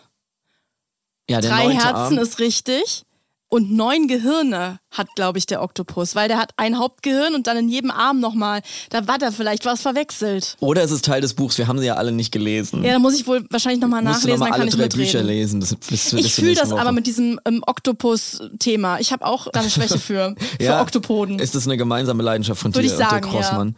ja, 1.29 1.41
der 1.41 1.51
drei 1.51 1.71
Herzen 1.73 1.95
Arm. 1.95 2.19
ist 2.19 2.39
richtig. 2.39 3.05
Und 3.51 3.71
neun 3.73 4.09
Gehirne 4.09 4.79
hat, 4.91 5.09
glaube 5.15 5.39
ich, 5.39 5.47
der 5.47 5.63
Oktopus, 5.63 6.15
weil 6.15 6.29
der 6.29 6.39
hat 6.39 6.53
ein 6.57 6.79
Hauptgehirn 6.79 7.35
und 7.35 7.47
dann 7.47 7.57
in 7.57 7.69
jedem 7.69 7.91
Arm 7.91 8.21
nochmal. 8.21 8.61
Da 8.91 9.07
war 9.07 9.19
da 9.19 9.31
vielleicht 9.31 9.65
was 9.65 9.81
verwechselt. 9.83 10.57
Oder 10.61 10.83
es 10.83 10.91
ist 10.91 11.05
Teil 11.05 11.21
des 11.21 11.35
Buchs, 11.35 11.57
wir 11.59 11.67
haben 11.67 11.79
sie 11.79 11.87
ja 11.87 11.95
alle 11.95 12.13
nicht 12.13 12.33
gelesen. 12.33 12.85
Ja, 12.85 12.93
da 12.93 12.99
muss 12.99 13.15
ich 13.19 13.27
wohl 13.27 13.45
wahrscheinlich 13.51 13.81
nochmal 13.81 14.03
nachlesen, 14.03 14.31
noch 14.31 14.39
mal 14.39 14.45
dann 14.47 14.61
alle 14.63 14.71
kann 14.71 14.81
ich 14.81 14.89
drei. 14.89 14.97
Bücher 14.99 15.23
lesen. 15.23 15.61
Das, 15.61 15.75
bis, 15.75 16.11
bis 16.11 16.13
Ich 16.27 16.35
fühle 16.35 16.55
das 16.55 16.73
aber 16.73 16.85
Woche. 16.87 16.93
mit 16.93 17.07
diesem 17.07 17.39
ähm, 17.47 17.63
Oktopus-Thema. 17.67 18.99
Ich 19.01 19.13
habe 19.13 19.25
auch 19.27 19.49
da 19.53 19.61
eine 19.61 19.71
Schwäche 19.71 19.99
für, 19.99 20.35
für 20.59 20.63
Ja, 20.63 20.81
Oktopoden. 20.83 21.39
Ist 21.39 21.55
das 21.55 21.67
eine 21.67 21.77
gemeinsame 21.77 22.23
Leidenschaft 22.23 22.61
von 22.61 22.75
Würde 22.75 22.89
dir 22.89 22.93
ich 22.95 22.99
sagen, 22.99 23.25
und 23.25 23.33
Dirk 23.33 23.35
Rossmann? 23.35 23.77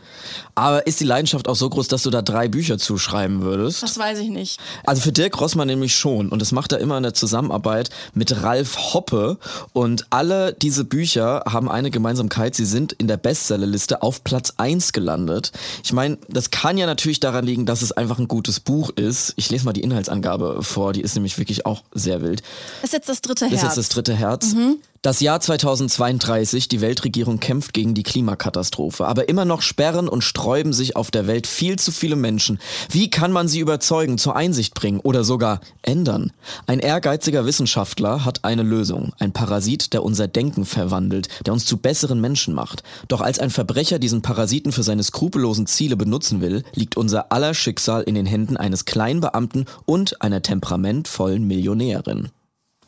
Aber 0.55 0.87
ist 0.87 1.01
die 1.01 1.05
Leidenschaft 1.05 1.49
auch 1.49 1.57
so 1.57 1.69
groß, 1.69 1.89
dass 1.89 2.03
du 2.03 2.11
da 2.11 2.23
drei 2.23 2.49
Bücher 2.49 2.79
zuschreiben 2.79 3.43
würdest? 3.43 3.83
Das 3.83 3.99
weiß 3.99 4.19
ich 4.21 4.29
nicht. 4.29 4.61
Also 4.85 5.03
für 5.03 5.13
Dirk 5.13 5.41
Rossmann 5.41 5.67
nämlich 5.69 5.95
schon. 5.95 6.29
Und 6.29 6.41
das 6.41 6.53
macht 6.53 6.73
er 6.73 6.79
immer 6.79 6.97
in 6.97 7.03
der 7.03 7.15
Zusammenarbeit 7.15 7.91
mit 8.15 8.43
Ralf 8.43 8.95
Hoppe. 8.95 9.39
Und 9.73 10.07
alle 10.11 10.53
diese 10.55 10.85
Bücher 10.85 11.43
haben 11.49 11.69
eine 11.71 11.91
Gemeinsamkeit. 11.91 12.55
Sie 12.55 12.65
sind 12.65 12.93
in 12.93 13.09
der 13.09 13.17
Bestsellerliste 13.17 14.03
auf 14.03 14.25
Platz 14.25 14.55
1 14.57 14.93
gelandet. 14.93 15.53
Ich 15.85 15.93
meine, 15.93 16.19
das 16.29 16.51
kann 16.51 16.79
ja 16.79 16.87
natürlich 16.87 17.21
daran 17.21 17.45
liegen, 17.45 17.67
dass 17.67 17.83
es 17.83 17.93
einfach 17.93 18.19
ein 18.19 18.29
gutes 18.29 18.61
Buch 18.61 18.91
ist. 18.91 19.33
Ich 19.37 19.51
lese 19.51 19.65
mal 19.65 19.73
die 19.73 19.83
Inhaltsangabe 19.83 20.63
vor. 20.63 20.93
Die 20.93 21.01
ist 21.01 21.15
nämlich 21.15 21.39
wirklich 21.39 21.67
auch 21.67 21.83
sehr 21.93 22.23
wild. 22.23 22.43
Das 22.83 22.91
ist 22.91 22.93
jetzt 22.95 23.09
das 23.09 23.21
dritte 23.23 23.45
Das 23.47 23.55
ist 23.55 23.63
Herz. 23.63 23.77
jetzt 23.77 23.79
das 23.79 23.89
dritte 23.91 24.15
Herz. 24.15 24.55
Das 25.03 25.21
Jahr 25.21 25.41
2032, 25.41 26.69
die 26.69 26.83
Weltregierung 26.83 27.41
kämpft 27.41 27.73
gegen 27.73 27.95
die 27.95 28.03
Klimakatastrophe. 28.03 29.07
Aber 29.07 29.31
immer 29.31 29.47
noch 29.47 29.63
sperren 29.63 30.11
und 30.11 30.23
sträuben 30.23 30.75
sich 30.75 30.95
auf 30.95 31.11
der 31.11 31.27
Welt 31.27 31.47
viel 31.47 31.79
zu 31.79 31.91
viele 31.91 32.17
Menschen. 32.17 32.59
Wie 32.91 33.09
kann 33.09 33.33
man 33.33 33.49
sie 33.49 33.61
überzeugen, 33.61 34.19
zur 34.19 34.37
Einsicht 34.37 34.75
bringen 34.75 35.01
oder 35.01 35.25
sogar 35.25 35.63
ändern? 35.81 36.33
Ein 36.67 36.81
ehrgeiziger 36.81 37.47
Wissenschaftler 37.47 38.27
hat 38.27 38.45
eine 38.45 38.63
Lösung. 38.63 39.15
Ein 39.19 39.33
Parasit, 39.33 39.95
der 39.95 40.03
unser 40.03 40.29
Denken 40.29 40.67
verwandelt, 40.67 41.29
der 41.47 41.55
uns 41.55 41.65
zu 41.65 41.79
besseren 41.79 42.21
Menschen 42.21 42.53
macht. 42.53 42.83
Doch 43.09 43.23
als 43.23 43.39
ein 43.39 43.49
Verbrecher 43.49 43.99
diesen 43.99 44.21
Parasiten 44.21 44.71
für 44.71 44.83
seine 44.83 45.03
skrupellosen 45.03 45.67
Ziele 45.67 45.97
benutzen 45.97 46.43
will, 46.43 46.63
liegt 46.75 46.99
unser 46.99 47.33
aller 47.33 47.55
Schicksal 47.55 48.03
in 48.03 48.17
den 48.17 48.27
Händen 48.27 48.59
eines 48.59 48.85
kleinen 48.85 49.23
Beamten 49.23 49.65
und 49.87 50.21
einer 50.21 50.43
temperamentvollen 50.43 51.47
Millionärin. 51.47 52.29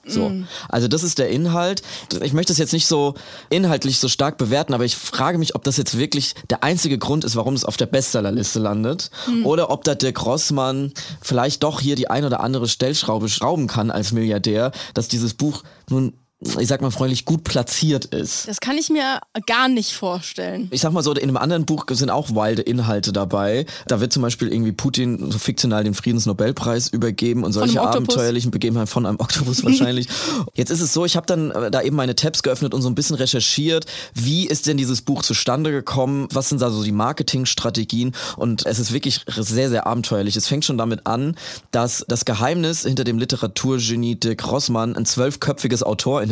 So. 0.06 0.30
Mm. 0.30 0.48
Also 0.68 0.88
das 0.88 1.02
ist 1.02 1.18
der 1.18 1.28
Inhalt. 1.28 1.82
Ich 2.22 2.32
möchte 2.32 2.52
es 2.52 2.58
jetzt 2.58 2.72
nicht 2.72 2.86
so 2.86 3.14
inhaltlich 3.50 3.98
so 3.98 4.08
stark 4.08 4.36
bewerten, 4.36 4.74
aber 4.74 4.84
ich 4.84 4.96
frage 4.96 5.38
mich, 5.38 5.54
ob 5.54 5.62
das 5.64 5.76
jetzt 5.76 5.96
wirklich 5.96 6.34
der 6.50 6.64
einzige 6.64 6.98
Grund 6.98 7.24
ist, 7.24 7.36
warum 7.36 7.54
es 7.54 7.64
auf 7.64 7.76
der 7.76 7.86
Bestsellerliste 7.86 8.58
landet. 8.58 9.10
Mm. 9.26 9.46
Oder 9.46 9.70
ob 9.70 9.84
da 9.84 9.94
Dirk 9.94 10.24
Rossmann 10.24 10.92
vielleicht 11.20 11.62
doch 11.62 11.80
hier 11.80 11.94
die 11.94 12.10
ein 12.10 12.24
oder 12.24 12.40
andere 12.40 12.68
Stellschraube 12.68 13.28
schrauben 13.28 13.66
kann 13.68 13.90
als 13.90 14.12
Milliardär, 14.12 14.72
dass 14.94 15.08
dieses 15.08 15.34
Buch 15.34 15.62
nun 15.88 16.14
ich 16.58 16.68
sag 16.68 16.80
mal 16.80 16.90
freundlich, 16.90 17.24
gut 17.24 17.44
platziert 17.44 18.06
ist. 18.06 18.48
Das 18.48 18.60
kann 18.60 18.76
ich 18.76 18.90
mir 18.90 19.20
gar 19.46 19.68
nicht 19.68 19.92
vorstellen. 19.92 20.68
Ich 20.70 20.80
sag 20.80 20.92
mal 20.92 21.02
so, 21.02 21.12
in 21.12 21.22
einem 21.22 21.36
anderen 21.36 21.64
Buch 21.64 21.86
sind 21.90 22.10
auch 22.10 22.30
wilde 22.30 22.62
Inhalte 22.62 23.12
dabei. 23.12 23.66
Da 23.86 24.00
wird 24.00 24.12
zum 24.12 24.22
Beispiel 24.22 24.52
irgendwie 24.52 24.72
Putin 24.72 25.30
so 25.30 25.38
fiktional 25.38 25.84
den 25.84 25.94
Friedensnobelpreis 25.94 26.88
übergeben 26.88 27.44
und 27.44 27.52
solche 27.52 27.80
abenteuerlichen 27.80 28.50
Begebenheiten 28.50 28.88
von 28.88 29.06
einem 29.06 29.20
Oktopus 29.20 29.64
wahrscheinlich. 29.64 30.08
Jetzt 30.54 30.70
ist 30.70 30.80
es 30.80 30.92
so, 30.92 31.04
ich 31.04 31.16
habe 31.16 31.26
dann 31.26 31.50
äh, 31.50 31.70
da 31.70 31.82
eben 31.82 31.96
meine 31.96 32.16
Tabs 32.16 32.42
geöffnet 32.42 32.74
und 32.74 32.82
so 32.82 32.88
ein 32.88 32.94
bisschen 32.94 33.16
recherchiert, 33.16 33.86
wie 34.14 34.46
ist 34.46 34.66
denn 34.66 34.76
dieses 34.76 35.02
Buch 35.02 35.22
zustande 35.22 35.70
gekommen, 35.70 36.26
was 36.32 36.48
sind 36.48 36.60
da 36.60 36.70
so 36.70 36.82
die 36.82 36.92
Marketingstrategien 36.92 38.12
und 38.36 38.66
es 38.66 38.78
ist 38.78 38.92
wirklich 38.92 39.24
sehr, 39.28 39.68
sehr 39.68 39.86
abenteuerlich. 39.86 40.36
Es 40.36 40.48
fängt 40.48 40.64
schon 40.64 40.78
damit 40.78 41.06
an, 41.06 41.36
dass 41.70 42.04
das 42.08 42.24
Geheimnis 42.24 42.82
hinter 42.82 43.04
dem 43.04 43.18
Literaturgenie 43.18 44.16
Dirk 44.16 44.50
Rossmann 44.50 44.96
ein 44.96 45.06
zwölfköpfiges 45.06 45.82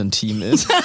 Autorinnen-Team 0.01 0.43
ist. 0.43 0.69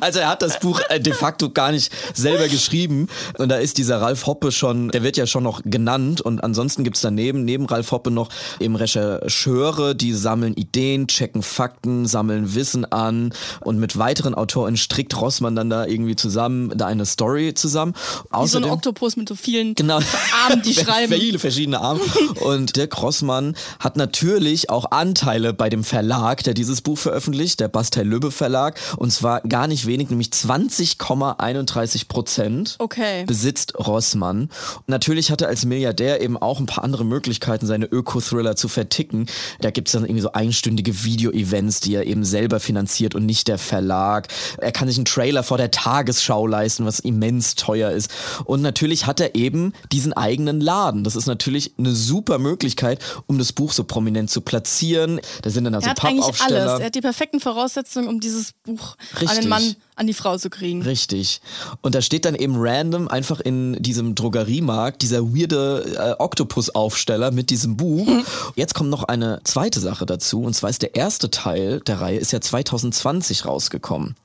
Also 0.00 0.18
er 0.18 0.28
hat 0.28 0.42
das 0.42 0.60
Buch 0.60 0.80
äh, 0.88 1.00
de 1.00 1.12
facto 1.12 1.50
gar 1.50 1.72
nicht 1.72 1.90
selber 2.14 2.48
geschrieben. 2.48 3.08
Und 3.38 3.48
da 3.48 3.56
ist 3.56 3.78
dieser 3.78 4.00
Ralf 4.00 4.26
Hoppe 4.26 4.52
schon, 4.52 4.90
der 4.90 5.02
wird 5.02 5.16
ja 5.16 5.26
schon 5.26 5.44
noch 5.44 5.62
genannt. 5.64 6.20
Und 6.20 6.42
ansonsten 6.44 6.84
gibt's 6.84 7.00
daneben, 7.00 7.44
neben 7.44 7.64
Ralf 7.66 7.90
Hoppe 7.90 8.10
noch 8.10 8.28
eben 8.60 8.76
Rechercheure, 8.76 9.94
die 9.94 10.12
sammeln 10.12 10.54
Ideen, 10.54 11.06
checken 11.06 11.42
Fakten, 11.42 12.06
sammeln 12.06 12.54
Wissen 12.54 12.84
an. 12.84 13.32
Und 13.60 13.78
mit 13.78 13.98
weiteren 13.98 14.34
Autoren 14.34 14.76
strickt 14.76 15.18
Rossmann 15.18 15.56
dann 15.56 15.70
da 15.70 15.86
irgendwie 15.86 16.16
zusammen, 16.16 16.72
da 16.76 16.86
eine 16.86 17.06
Story 17.06 17.54
zusammen. 17.54 17.94
Wie 18.32 18.46
so 18.46 18.58
ein 18.58 18.64
Oktopus 18.64 19.16
mit 19.16 19.28
so 19.28 19.34
vielen 19.34 19.74
Genau. 19.74 20.00
Armen, 20.44 20.62
die 20.62 20.74
schreiben. 20.74 21.14
Viele 21.14 21.38
verschiedene 21.38 21.80
Arme. 21.80 22.00
Und 22.40 22.76
Dirk 22.76 23.00
Rossmann 23.00 23.56
hat 23.78 23.96
natürlich 23.96 24.70
auch 24.70 24.90
Anteile 24.90 25.54
bei 25.54 25.70
dem 25.70 25.84
Verlag, 25.84 26.42
der 26.42 26.54
dieses 26.54 26.82
Buch 26.82 26.98
veröffentlicht, 26.98 27.60
der 27.60 27.68
Bastel 27.68 28.04
Lübbe 28.14 28.30
Verlag. 28.30 28.78
Und 28.96 29.10
zwar 29.12 29.40
gar 29.40 29.66
nicht 29.66 29.86
wenig, 29.86 30.08
nämlich 30.08 30.28
20,31 30.28 32.06
Prozent 32.08 32.76
Okay. 32.78 33.24
besitzt 33.26 33.74
Rossmann. 33.78 34.42
Und 34.42 34.88
natürlich 34.88 35.30
hat 35.32 35.42
er 35.42 35.48
als 35.48 35.64
Milliardär 35.64 36.20
eben 36.20 36.36
auch 36.36 36.60
ein 36.60 36.66
paar 36.66 36.84
andere 36.84 37.04
Möglichkeiten, 37.04 37.66
seine 37.66 37.86
Öko-Thriller 37.86 38.54
zu 38.56 38.68
verticken. 38.68 39.26
Da 39.60 39.70
gibt 39.70 39.88
es 39.88 39.92
dann 39.92 40.04
irgendwie 40.04 40.20
so 40.20 40.32
einstündige 40.32 41.02
Video-Events, 41.04 41.80
die 41.80 41.94
er 41.96 42.06
eben 42.06 42.24
selber 42.24 42.60
finanziert 42.60 43.14
und 43.16 43.26
nicht 43.26 43.48
der 43.48 43.58
Verlag. 43.58 44.28
Er 44.58 44.70
kann 44.72 44.86
sich 44.86 44.96
einen 44.96 45.06
Trailer 45.06 45.42
vor 45.42 45.58
der 45.58 45.70
Tagesschau 45.72 46.46
leisten, 46.46 46.86
was 46.86 47.00
immens 47.00 47.56
teuer 47.56 47.90
ist. 47.90 48.10
Und 48.44 48.62
natürlich 48.62 49.06
hat 49.06 49.18
er 49.20 49.34
eben 49.34 49.72
diesen 49.92 50.12
eigenen 50.12 50.60
Laden. 50.60 51.02
Das 51.02 51.16
ist 51.16 51.26
natürlich 51.26 51.72
eine 51.78 51.90
super 51.92 52.38
Möglichkeit, 52.38 53.00
um 53.26 53.38
das 53.38 53.52
Buch 53.52 53.72
so 53.72 53.82
prominent 53.84 54.30
zu 54.30 54.40
platzieren. 54.40 55.20
Da 55.42 55.50
sind 55.50 55.64
dann 55.64 55.74
also 55.74 55.86
Er 55.86 55.90
hat 55.90 56.04
eigentlich 56.04 56.20
Pappaufsteller. 56.20 56.60
alles. 56.70 56.80
Er 56.80 56.86
hat 56.86 56.94
die 56.94 57.00
perfekten 57.00 57.40
Voraussetzungen, 57.40 58.03
um 58.08 58.20
dieses 58.20 58.52
Buch 58.64 58.96
an 59.12 59.18
Richtig. 59.20 59.40
den 59.40 59.48
Mann, 59.48 59.76
an 59.96 60.06
die 60.06 60.14
Frau 60.14 60.36
zu 60.38 60.50
kriegen. 60.50 60.82
Richtig. 60.82 61.40
Und 61.82 61.94
da 61.94 62.02
steht 62.02 62.24
dann 62.24 62.34
eben 62.34 62.54
random 62.56 63.08
einfach 63.08 63.40
in 63.40 63.74
diesem 63.80 64.14
Drogeriemarkt 64.14 65.02
dieser 65.02 65.22
weirde 65.22 66.16
äh, 66.18 66.22
Oktopus-Aufsteller 66.22 67.30
mit 67.30 67.50
diesem 67.50 67.76
Buch. 67.76 68.06
Jetzt 68.54 68.74
kommt 68.74 68.90
noch 68.90 69.04
eine 69.04 69.40
zweite 69.44 69.80
Sache 69.80 70.06
dazu. 70.06 70.42
Und 70.42 70.54
zwar 70.54 70.70
ist 70.70 70.82
der 70.82 70.94
erste 70.94 71.30
Teil 71.30 71.80
der 71.80 72.00
Reihe 72.00 72.18
ist 72.18 72.32
ja 72.32 72.40
2020 72.40 73.46
rausgekommen. 73.46 74.16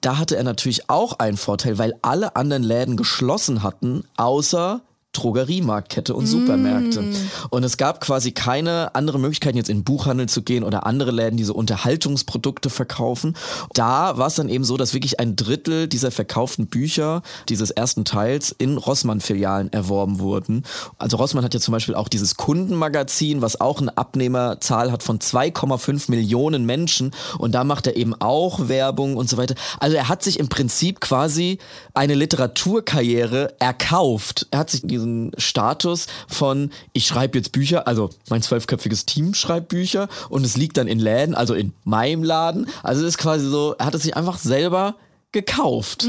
Da 0.00 0.18
hatte 0.18 0.36
er 0.36 0.44
natürlich 0.44 0.88
auch 0.88 1.18
einen 1.18 1.36
Vorteil, 1.36 1.78
weil 1.78 1.94
alle 2.02 2.36
anderen 2.36 2.62
Läden 2.62 2.96
geschlossen 2.96 3.62
hatten, 3.62 4.04
außer 4.16 4.80
Drogeriemarktkette 5.12 6.14
und 6.14 6.26
Supermärkte. 6.26 7.04
Und 7.50 7.64
es 7.64 7.76
gab 7.76 8.00
quasi 8.00 8.32
keine 8.32 8.94
andere 8.94 9.18
Möglichkeit, 9.18 9.54
jetzt 9.54 9.68
in 9.68 9.78
den 9.78 9.84
Buchhandel 9.84 10.28
zu 10.28 10.42
gehen 10.42 10.64
oder 10.64 10.86
andere 10.86 11.10
Läden, 11.10 11.36
die 11.36 11.44
so 11.44 11.54
Unterhaltungsprodukte 11.54 12.70
verkaufen. 12.70 13.36
Da 13.74 14.16
war 14.18 14.26
es 14.26 14.34
dann 14.36 14.48
eben 14.48 14.64
so, 14.64 14.76
dass 14.76 14.94
wirklich 14.94 15.20
ein 15.20 15.36
Drittel 15.36 15.86
dieser 15.88 16.10
verkauften 16.10 16.66
Bücher 16.66 17.22
dieses 17.48 17.70
ersten 17.70 18.04
Teils 18.04 18.54
in 18.56 18.78
Rossmann-Filialen 18.78 19.72
erworben 19.72 20.18
wurden. 20.18 20.64
Also 20.98 21.16
Rossmann 21.18 21.44
hat 21.44 21.54
ja 21.54 21.60
zum 21.60 21.72
Beispiel 21.72 21.94
auch 21.94 22.08
dieses 22.08 22.36
Kundenmagazin, 22.36 23.42
was 23.42 23.60
auch 23.60 23.80
eine 23.80 23.96
Abnehmerzahl 23.96 24.92
hat 24.92 25.02
von 25.02 25.18
2,5 25.18 26.10
Millionen 26.10 26.64
Menschen. 26.64 27.12
Und 27.38 27.52
da 27.54 27.64
macht 27.64 27.86
er 27.86 27.96
eben 27.96 28.14
auch 28.20 28.68
Werbung 28.68 29.16
und 29.16 29.28
so 29.28 29.36
weiter. 29.36 29.54
Also 29.78 29.96
er 29.96 30.08
hat 30.08 30.22
sich 30.22 30.38
im 30.38 30.48
Prinzip 30.48 31.00
quasi 31.00 31.58
eine 31.94 32.14
Literaturkarriere 32.14 33.54
erkauft. 33.58 34.46
Er 34.50 34.60
hat 34.60 34.70
sich 34.70 34.82
diesen 35.02 35.32
Status 35.36 36.06
von, 36.28 36.70
ich 36.92 37.06
schreibe 37.06 37.38
jetzt 37.38 37.52
Bücher, 37.52 37.86
also 37.86 38.10
mein 38.30 38.42
zwölfköpfiges 38.42 39.06
Team 39.06 39.34
schreibt 39.34 39.68
Bücher 39.68 40.08
und 40.28 40.44
es 40.44 40.56
liegt 40.56 40.76
dann 40.76 40.88
in 40.88 40.98
Läden, 40.98 41.34
also 41.34 41.54
in 41.54 41.72
meinem 41.84 42.22
Laden. 42.22 42.68
Also 42.82 43.02
es 43.02 43.08
ist 43.08 43.18
quasi 43.18 43.48
so, 43.48 43.74
er 43.78 43.86
hat 43.86 43.94
es 43.94 44.02
sich 44.02 44.16
einfach 44.16 44.38
selber 44.38 44.96
gekauft. 45.32 46.06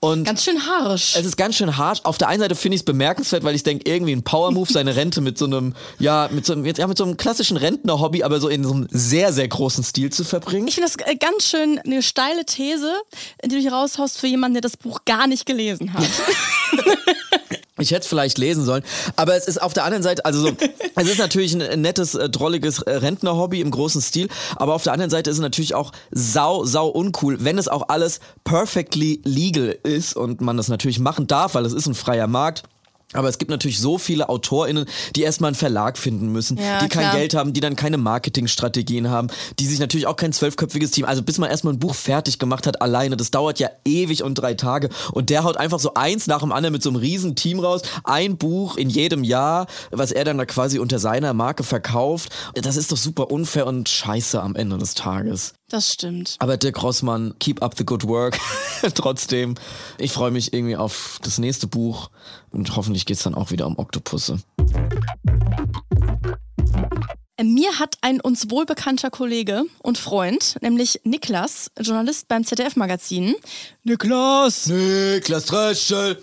Und 0.00 0.24
Ganz 0.24 0.44
schön 0.44 0.64
haarisch. 0.64 1.16
es 1.16 1.26
ist 1.26 1.36
ganz 1.36 1.56
schön 1.56 1.76
hart. 1.76 2.04
Auf 2.04 2.18
der 2.18 2.28
einen 2.28 2.40
Seite 2.40 2.54
finde 2.54 2.76
ich 2.76 2.82
es 2.82 2.84
bemerkenswert, 2.84 3.42
weil 3.42 3.56
ich 3.56 3.64
denke, 3.64 3.90
irgendwie 3.90 4.12
ein 4.12 4.22
Power-Move, 4.22 4.72
seine 4.72 4.94
Rente 4.94 5.20
mit 5.20 5.36
so 5.36 5.46
einem, 5.46 5.74
ja, 5.98 6.28
mit 6.30 6.46
so 6.46 6.52
einem, 6.52 6.64
ja, 6.64 6.86
mit 6.86 6.96
so 6.96 7.02
einem 7.04 7.16
klassischen 7.16 7.56
Rentner-Hobby, 7.56 8.22
aber 8.22 8.38
so 8.38 8.48
in 8.48 8.62
so 8.62 8.72
einem 8.72 8.86
sehr, 8.90 9.32
sehr 9.32 9.48
großen 9.48 9.82
Stil 9.82 10.10
zu 10.12 10.22
verbringen. 10.22 10.68
Ich 10.68 10.76
finde 10.76 10.88
das 10.88 11.04
äh, 11.04 11.16
ganz 11.16 11.48
schön 11.48 11.80
eine 11.80 12.00
steile 12.00 12.44
These, 12.44 12.92
die 13.44 13.48
du 13.48 13.56
hier 13.56 13.72
raushaust 13.72 14.18
für 14.18 14.28
jemanden, 14.28 14.54
der 14.54 14.62
das 14.62 14.76
Buch 14.76 15.00
gar 15.04 15.26
nicht 15.26 15.46
gelesen 15.46 15.92
hat. 15.92 16.04
Ich 17.84 17.92
hätte 17.92 18.02
es 18.02 18.06
vielleicht 18.08 18.38
lesen 18.38 18.64
sollen, 18.64 18.82
aber 19.16 19.36
es 19.36 19.46
ist 19.46 19.60
auf 19.60 19.72
der 19.72 19.84
anderen 19.84 20.02
Seite, 20.02 20.24
also 20.24 20.40
so, 20.40 20.50
es 20.96 21.08
ist 21.08 21.18
natürlich 21.18 21.54
ein 21.54 21.80
nettes, 21.80 22.14
äh, 22.14 22.28
drolliges 22.28 22.80
äh, 22.80 22.90
Rentner-Hobby 22.90 23.60
im 23.60 23.70
großen 23.70 24.00
Stil, 24.00 24.28
aber 24.56 24.74
auf 24.74 24.82
der 24.82 24.92
anderen 24.92 25.10
Seite 25.10 25.30
ist 25.30 25.36
es 25.36 25.42
natürlich 25.42 25.74
auch 25.74 25.92
sau, 26.10 26.64
sau 26.64 26.88
uncool, 26.88 27.44
wenn 27.44 27.58
es 27.58 27.68
auch 27.68 27.88
alles 27.88 28.20
perfectly 28.44 29.20
legal 29.24 29.76
ist 29.82 30.16
und 30.16 30.40
man 30.40 30.56
das 30.56 30.68
natürlich 30.68 30.98
machen 30.98 31.26
darf, 31.26 31.54
weil 31.54 31.64
es 31.64 31.72
ist 31.72 31.86
ein 31.86 31.94
freier 31.94 32.26
Markt. 32.26 32.64
Aber 33.12 33.28
es 33.28 33.38
gibt 33.38 33.50
natürlich 33.50 33.78
so 33.78 33.98
viele 33.98 34.28
AutorInnen, 34.28 34.86
die 35.14 35.22
erstmal 35.22 35.48
einen 35.48 35.54
Verlag 35.54 35.98
finden 35.98 36.32
müssen, 36.32 36.58
Ja, 36.58 36.78
die 36.80 36.88
kein 36.88 37.02
klar. 37.02 37.16
Geld 37.16 37.34
haben, 37.34 37.52
die 37.52 37.60
dann 37.60 37.76
keine 37.76 37.96
Marketingstrategien 37.96 39.08
haben, 39.10 39.28
die 39.58 39.66
sich 39.66 39.78
natürlich 39.78 40.06
auch 40.06 40.16
kein 40.16 40.32
zwölfköpfiges 40.32 40.90
Team, 40.90 41.04
also 41.04 41.22
bis 41.22 41.38
man 41.38 41.50
erstmal 41.50 41.74
ein 41.74 41.78
Buch 41.78 41.94
fertig 41.94 42.38
gemacht 42.38 42.66
hat 42.66 42.82
alleine, 42.82 43.16
das 43.16 43.30
dauert 43.30 43.58
ja 43.60 43.68
ewig 43.84 44.22
und 44.24 44.34
drei 44.34 44.54
Tage 44.54 44.88
und 45.12 45.30
der 45.30 45.44
haut 45.44 45.56
einfach 45.56 45.78
so 45.78 45.94
eins 45.94 46.26
nach 46.26 46.40
dem 46.40 46.52
anderen 46.52 46.72
mit 46.72 46.82
so 46.82 46.90
einem 46.90 46.96
riesen 46.96 47.36
Team 47.36 47.60
raus, 47.60 47.82
ein 48.02 48.36
Buch 48.36 48.76
in 48.76 48.90
jedem 48.90 49.22
Jahr, 49.22 49.66
was 49.90 50.10
er 50.10 50.24
dann 50.24 50.38
da 50.38 50.44
quasi 50.46 50.78
unter 50.78 50.98
seiner 50.98 51.34
Marke 51.34 51.62
verkauft. 51.62 52.30
Das 52.54 52.76
ist 52.76 52.90
doch 52.90 52.96
super 52.96 53.30
unfair 53.30 53.66
und 53.66 53.88
scheiße 53.88 54.40
am 54.42 54.56
Ende 54.56 54.78
des 54.78 54.94
Tages. 54.94 55.54
Das 55.68 55.92
stimmt. 55.92 56.36
Aber 56.40 56.56
Dirk 56.56 56.82
Rossmann, 56.82 57.34
keep 57.38 57.62
up 57.62 57.74
the 57.76 57.84
good 57.84 58.06
work. 58.06 58.38
Trotzdem, 58.94 59.54
ich 59.98 60.12
freue 60.12 60.30
mich 60.30 60.52
irgendwie 60.52 60.76
auf 60.76 61.18
das 61.22 61.38
nächste 61.38 61.66
Buch 61.66 62.10
und 62.50 62.76
hoffentlich 62.76 63.06
geht's 63.06 63.22
dann 63.22 63.34
auch 63.34 63.50
wieder 63.50 63.66
um 63.66 63.78
Oktopusse. 63.78 64.40
Mir 67.42 67.78
hat 67.78 67.96
ein 68.00 68.20
uns 68.20 68.50
wohlbekannter 68.50 69.10
Kollege 69.10 69.64
und 69.82 69.98
Freund, 69.98 70.56
nämlich 70.60 71.00
Niklas, 71.04 71.70
Journalist 71.80 72.28
beim 72.28 72.44
ZDF-Magazin, 72.44 73.34
Niklas, 73.82 74.66
Niklas 74.66 75.46
Tröschel. 75.46 76.20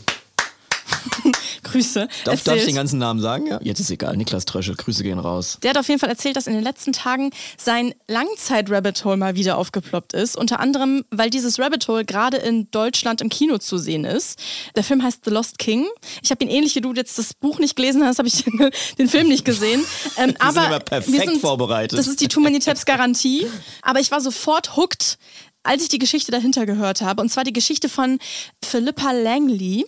Grüße, 1.64 2.08
Darf, 2.26 2.44
darf 2.44 2.58
ich 2.58 2.66
den 2.66 2.76
ganzen 2.76 3.00
Namen 3.00 3.20
sagen? 3.20 3.48
Ja, 3.48 3.60
jetzt 3.62 3.80
ist 3.80 3.92
egal. 3.92 4.18
Niklas 4.18 4.46
Tröschel, 4.46 4.76
Grüße 4.76 5.04
gehen 5.04 5.20
raus. 5.20 5.58
der 5.64 5.72
hat 5.72 5.78
auf 5.78 5.88
jeden 5.88 6.00
Fall 6.00 6.10
erzählt, 6.10 6.36
dass 6.36 6.48
in 6.48 6.54
den 6.54 6.64
letzten 6.64 6.92
Tagen 6.92 7.32
sein 7.58 7.94
Langzeit-Rabbit 8.08 9.06
Hole 9.06 9.18
mal 9.18 9.36
wieder 9.36 9.58
aufgeploppt 9.58 10.14
ist. 10.14 10.36
Unter 10.36 10.60
anderem, 10.60 11.06
weil 11.12 11.30
dieses 11.30 11.60
Rabbit 11.60 11.88
Hole 11.88 12.06
gerade 12.06 12.38
in 12.38 12.70
Deutschland 12.72 13.22
im 13.22 13.30
Kino 13.30 13.58
zu 13.58 13.78
sehen 13.78 14.06
ist. 14.06 14.40
Der 14.76 14.84
Film 14.84 15.04
heißt 15.04 15.24
The 15.26 15.32
Lost 15.32 15.60
King. 15.60 15.88
Ich 16.24 16.32
habe 16.32 16.44
ihn 16.44 16.50
ähnlich 16.50 16.76
wie 16.76 16.82
du 16.82 16.94
jetzt 16.94 17.18
das 17.18 17.34
Buch 17.34 17.60
nicht 17.60 17.76
gelesen 17.76 18.04
hast, 18.06 18.18
habe 18.18 18.28
ich 18.28 18.44
den, 18.98 19.08
Film 19.08 19.28
nicht 19.28 19.46
gesehen. 19.46 19.82
Ähm, 20.18 20.18
Wir 20.18 20.26
sind 20.28 20.42
aber 20.42 20.66
immer 20.68 20.80
perfekt 20.80 21.38
vorbereitet. 21.38 21.98
Das 21.98 22.08
ist 22.08 22.22
die 22.22 22.28
Too 22.28 22.40
Many 22.40 22.60
Tabs 22.60 22.86
Garantie. 22.86 23.48
Aber 23.82 24.00
ich 24.00 24.12
war 24.12 24.22
sofort 24.22 24.76
hooked, 24.76 25.18
als 25.64 25.84
ich 25.84 25.90
die 25.90 26.00
Geschichte 26.00 26.32
dahinter 26.32 26.66
gehört 26.66 27.02
habe. 27.02 27.22
Und 27.22 27.30
zwar 27.30 27.44
die 27.44 27.54
Geschichte 27.54 27.90
von 27.90 28.20
Philippa 28.64 29.12
Langley. 29.12 29.86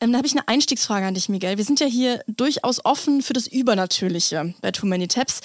Ähm, 0.00 0.12
da 0.12 0.18
habe 0.18 0.26
ich 0.26 0.34
eine 0.34 0.46
Einstiegsfrage 0.48 1.06
an 1.06 1.14
dich, 1.14 1.28
Miguel. 1.28 1.56
Wir 1.56 1.64
sind 1.64 1.80
ja 1.80 1.86
hier 1.86 2.22
durchaus 2.26 2.84
offen 2.84 3.22
für 3.22 3.32
das 3.32 3.46
Übernatürliche 3.46 4.54
bei 4.60 4.70
Too 4.70 4.86
Many 4.86 5.08
Tabs. 5.08 5.40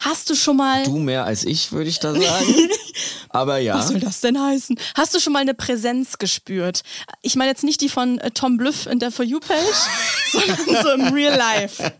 Hast 0.00 0.30
du 0.30 0.34
schon 0.34 0.56
mal. 0.56 0.84
Du 0.84 0.98
mehr 0.98 1.24
als 1.24 1.44
ich, 1.44 1.72
würde 1.72 1.90
ich 1.90 1.98
da 1.98 2.14
sagen. 2.14 2.70
Aber 3.28 3.58
ja. 3.58 3.74
Was 3.76 3.88
soll 3.88 4.00
das 4.00 4.20
denn 4.20 4.40
heißen? 4.40 4.78
Hast 4.94 5.14
du 5.14 5.20
schon 5.20 5.32
mal 5.32 5.40
eine 5.40 5.54
Präsenz 5.54 6.18
gespürt? 6.18 6.82
Ich 7.22 7.34
meine 7.34 7.50
jetzt 7.50 7.64
nicht 7.64 7.80
die 7.80 7.88
von 7.88 8.18
äh, 8.18 8.30
Tom 8.30 8.56
Blyth 8.56 8.86
in 8.86 9.00
der 9.00 9.10
For 9.10 9.24
You-Page, 9.24 9.58
sondern 10.32 10.82
so 10.82 10.90
im 10.92 11.12
Real 11.12 11.36
Life. 11.36 11.92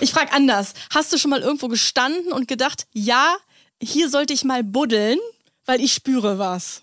Ich 0.00 0.12
frage 0.12 0.32
anders. 0.32 0.74
Hast 0.90 1.12
du 1.12 1.18
schon 1.18 1.30
mal 1.30 1.40
irgendwo 1.40 1.68
gestanden 1.68 2.32
und 2.32 2.48
gedacht, 2.48 2.86
ja, 2.92 3.36
hier 3.82 4.10
sollte 4.10 4.34
ich 4.34 4.44
mal 4.44 4.62
buddeln, 4.62 5.18
weil 5.66 5.80
ich 5.80 5.92
spüre 5.92 6.38
was. 6.38 6.82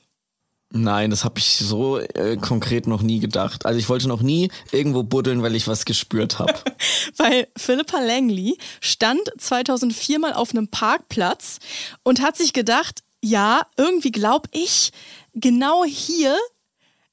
Nein, 0.74 1.10
das 1.10 1.26
habe 1.26 1.38
ich 1.38 1.58
so 1.58 2.00
äh, 2.00 2.38
konkret 2.38 2.88
noch 2.88 3.02
nie 3.02 3.20
gedacht. 3.20 3.66
Also 3.66 3.78
ich 3.78 3.90
wollte 3.90 4.08
noch 4.08 4.22
nie 4.22 4.50
irgendwo 4.72 5.04
buddeln, 5.04 5.44
weil 5.44 5.56
ich 5.56 5.68
was 5.68 5.84
gespürt 5.84 6.40
habe. 6.40 6.54
Weil 7.18 7.48
Philippa 7.58 8.00
Langley 8.00 8.58
stand 8.80 9.22
2004 9.38 10.20
mal 10.20 10.34
auf 10.34 10.52
einem 10.52 10.70
Parkplatz 10.70 11.60
und 12.04 12.22
hat 12.22 12.38
sich 12.38 12.54
gedacht, 12.54 13.04
ja, 13.22 13.62
irgendwie 13.76 14.12
glaube 14.12 14.50
ich, 14.54 14.92
genau 15.34 15.84
hier 15.84 16.38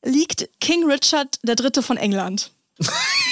liegt 0.05 0.49
King 0.61 0.89
Richard 0.89 1.39
III. 1.47 1.83
von 1.83 1.97
England. 1.97 2.53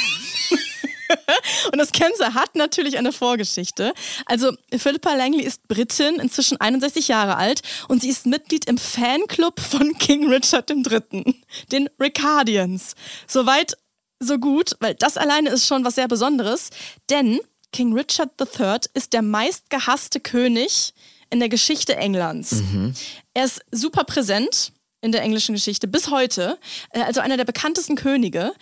Und 1.73 1.79
das 1.79 1.93
Ganze 1.93 2.35
hat 2.35 2.55
natürlich 2.55 2.99
eine 2.99 3.13
Vorgeschichte. 3.13 3.93
Also 4.27 4.53
Philippa 4.77 5.15
Langley 5.15 5.45
ist 5.45 5.67
Britin, 5.69 6.17
inzwischen 6.17 6.61
61 6.61 7.09
Jahre 7.09 7.37
alt 7.37 7.63
und 7.89 8.03
sie 8.03 8.09
ist 8.09 8.27
Mitglied 8.27 8.67
im 8.67 8.79
Fanclub 8.79 9.61
von 9.61 9.97
King 9.99 10.29
Richard 10.29 10.71
III., 10.71 11.43
den 11.73 11.89
Ricardians. 12.01 12.95
Soweit, 13.27 13.77
so 14.21 14.39
gut, 14.39 14.73
weil 14.81 14.95
das 14.95 15.17
alleine 15.17 15.51
ist 15.51 15.67
schon 15.67 15.85
was 15.85 15.95
sehr 15.97 16.09
Besonderes, 16.09 16.71
denn 17.11 17.41
King 17.73 17.93
Richard 17.93 18.31
III 18.41 18.79
ist 18.95 19.13
der 19.13 19.23
meistgehasste 19.23 20.21
König 20.21 20.95
in 21.31 21.41
der 21.41 21.49
Geschichte 21.49 21.97
Englands. 21.97 22.63
Er 23.35 23.45
ist 23.45 23.61
super 23.71 24.05
präsent 24.05 24.73
in 25.01 25.13
der 25.13 25.23
englischen 25.23 25.55
Geschichte 25.55 25.87
bis 25.87 26.11
heute, 26.11 26.59
äh, 26.91 27.01
also 27.03 27.21
einer 27.21 27.37
der 27.37 27.45
bekanntesten 27.45 27.97
Könige. 27.97 28.53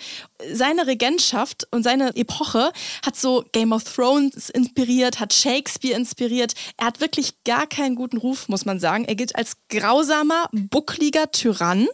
Seine 0.53 0.87
Regentschaft 0.87 1.66
und 1.70 1.83
seine 1.83 2.14
Epoche 2.16 2.73
hat 3.05 3.16
so 3.16 3.44
Game 3.53 3.73
of 3.73 3.85
Thrones 3.85 4.51
inspiriert, 4.51 5.20
hat 5.20 5.33
Shakespeare 5.33 5.97
inspiriert. 5.97 6.55
Er 6.77 6.87
hat 6.87 7.01
wirklich 7.01 7.44
gar 7.44 7.66
keinen 7.66 7.94
guten 7.94 8.18
Ruf, 8.18 8.49
muss 8.49 8.64
man 8.64 8.81
sagen. 8.81 9.05
Er 9.05 9.14
gilt 9.14 9.37
als 9.37 9.57
grausamer, 9.68 10.49
buckliger 10.53 11.31
Tyrann. 11.31 11.87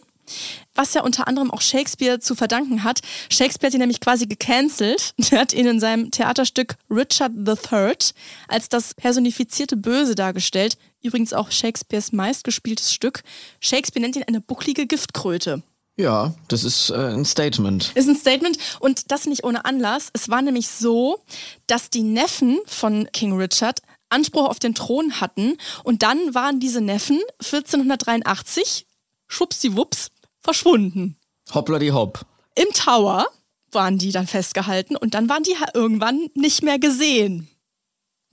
Was 0.75 0.93
ja 0.93 1.03
unter 1.03 1.27
anderem 1.27 1.51
auch 1.51 1.61
Shakespeare 1.61 2.19
zu 2.19 2.35
verdanken 2.35 2.83
hat. 2.83 3.01
Shakespeare 3.29 3.67
hat 3.67 3.73
ihn 3.73 3.79
nämlich 3.79 3.99
quasi 3.99 4.27
gecancelt. 4.27 5.13
Er 5.31 5.39
hat 5.39 5.53
ihn 5.53 5.65
in 5.65 5.79
seinem 5.79 6.11
Theaterstück 6.11 6.75
Richard 6.89 7.31
III 7.47 7.95
als 8.47 8.69
das 8.69 8.93
personifizierte 8.93 9.77
Böse 9.77 10.15
dargestellt. 10.15 10.77
Übrigens 11.01 11.33
auch 11.33 11.51
Shakespeares 11.51 12.11
meistgespieltes 12.11 12.93
Stück. 12.93 13.23
Shakespeare 13.59 14.01
nennt 14.01 14.15
ihn 14.15 14.23
eine 14.23 14.41
bucklige 14.41 14.85
Giftkröte. 14.87 15.63
Ja, 15.97 16.33
das 16.47 16.63
ist 16.63 16.89
äh, 16.89 16.95
ein 16.95 17.25
Statement. 17.25 17.91
Ist 17.95 18.07
ein 18.07 18.15
Statement 18.15 18.57
und 18.79 19.11
das 19.11 19.25
nicht 19.25 19.43
ohne 19.43 19.65
Anlass. 19.65 20.09
Es 20.13 20.29
war 20.29 20.41
nämlich 20.41 20.67
so, 20.67 21.19
dass 21.67 21.89
die 21.89 22.03
Neffen 22.03 22.59
von 22.65 23.07
King 23.11 23.37
Richard 23.37 23.81
Anspruch 24.09 24.47
auf 24.47 24.59
den 24.59 24.75
Thron 24.75 25.21
hatten 25.21 25.57
und 25.83 26.03
dann 26.03 26.33
waren 26.33 26.59
diese 26.59 26.81
Neffen 26.81 27.19
1483, 27.39 28.85
schwuppsiwupps, 29.31 30.11
verschwunden. 30.39 31.17
Hoppla 31.53 31.79
die 31.79 31.91
hopp. 31.91 32.25
Im 32.55 32.67
Tower 32.73 33.25
waren 33.71 33.97
die 33.97 34.11
dann 34.11 34.27
festgehalten 34.27 34.95
und 34.95 35.13
dann 35.13 35.29
waren 35.29 35.43
die 35.43 35.55
irgendwann 35.73 36.27
nicht 36.33 36.61
mehr 36.63 36.79
gesehen. 36.79 37.47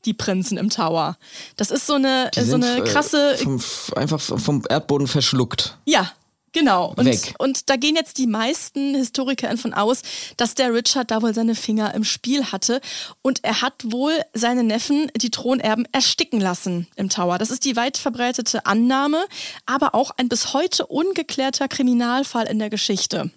Die 0.04 0.14
Prinzen 0.14 0.58
im 0.58 0.70
Tower. 0.70 1.16
Das 1.56 1.70
ist 1.70 1.87
so 1.87 1.94
eine, 1.94 2.30
Die 2.34 2.40
so 2.40 2.52
sind, 2.52 2.64
eine 2.64 2.82
äh, 2.82 2.84
krasse 2.84 3.37
Vom, 3.37 3.61
einfach 3.96 4.20
vom 4.20 4.62
Erdboden 4.68 5.06
verschluckt. 5.06 5.78
Ja, 5.87 6.12
genau. 6.52 6.94
Und, 6.96 7.06
Weg. 7.06 7.34
und 7.38 7.70
da 7.70 7.76
gehen 7.76 7.96
jetzt 7.96 8.18
die 8.18 8.26
meisten 8.26 8.94
Historiker 8.94 9.56
von 9.56 9.74
aus, 9.74 10.02
dass 10.37 10.54
der 10.54 10.72
Richard 10.72 11.11
da 11.11 11.22
wohl 11.22 11.34
seine 11.34 11.54
Finger 11.54 11.94
im 11.94 12.04
Spiel 12.04 12.46
hatte. 12.46 12.80
Und 13.22 13.44
er 13.44 13.62
hat 13.62 13.74
wohl 13.84 14.12
seine 14.34 14.64
Neffen, 14.64 15.11
die 15.16 15.30
Thronerben, 15.30 15.87
ersticken 15.92 16.40
lassen 16.40 16.87
im 16.96 17.08
Tower. 17.08 17.38
Das 17.38 17.50
ist 17.50 17.64
die 17.64 17.76
weit 17.76 17.96
verbreitete 17.96 18.66
Annahme, 18.66 19.24
aber 19.66 19.94
auch 19.94 20.11
ein 20.16 20.28
bis 20.28 20.52
heute 20.52 20.87
ungeklärter 20.87 21.68
Kriminalfall 21.68 22.46
in 22.46 22.58
der 22.58 22.70
Geschichte. 22.70 23.30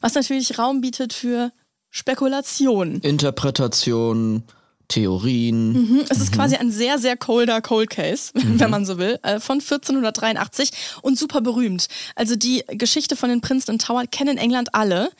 Was 0.00 0.14
natürlich 0.14 0.58
Raum 0.58 0.80
bietet 0.80 1.12
für 1.12 1.52
Spekulationen. 1.90 3.00
Interpretation, 3.00 4.44
Theorien. 4.90 5.72
Mhm. 5.72 6.04
Es 6.08 6.18
ist 6.20 6.32
quasi 6.32 6.56
ein 6.56 6.70
sehr, 6.70 6.98
sehr 6.98 7.16
colder 7.16 7.60
Cold 7.62 7.88
Case, 7.90 8.32
wenn 8.34 8.70
man 8.70 8.84
so 8.84 8.98
will, 8.98 9.18
äh, 9.22 9.40
von 9.40 9.60
1483 9.60 10.72
und 11.02 11.18
super 11.18 11.40
berühmt. 11.40 11.88
Also 12.14 12.36
die 12.36 12.64
Geschichte 12.68 13.16
von 13.16 13.28
den 13.30 13.40
Prinzen 13.40 13.70
im 13.72 13.78
Tower 13.78 14.04
kennen 14.06 14.32
in 14.32 14.38
England 14.38 14.74
alle. 14.74 15.10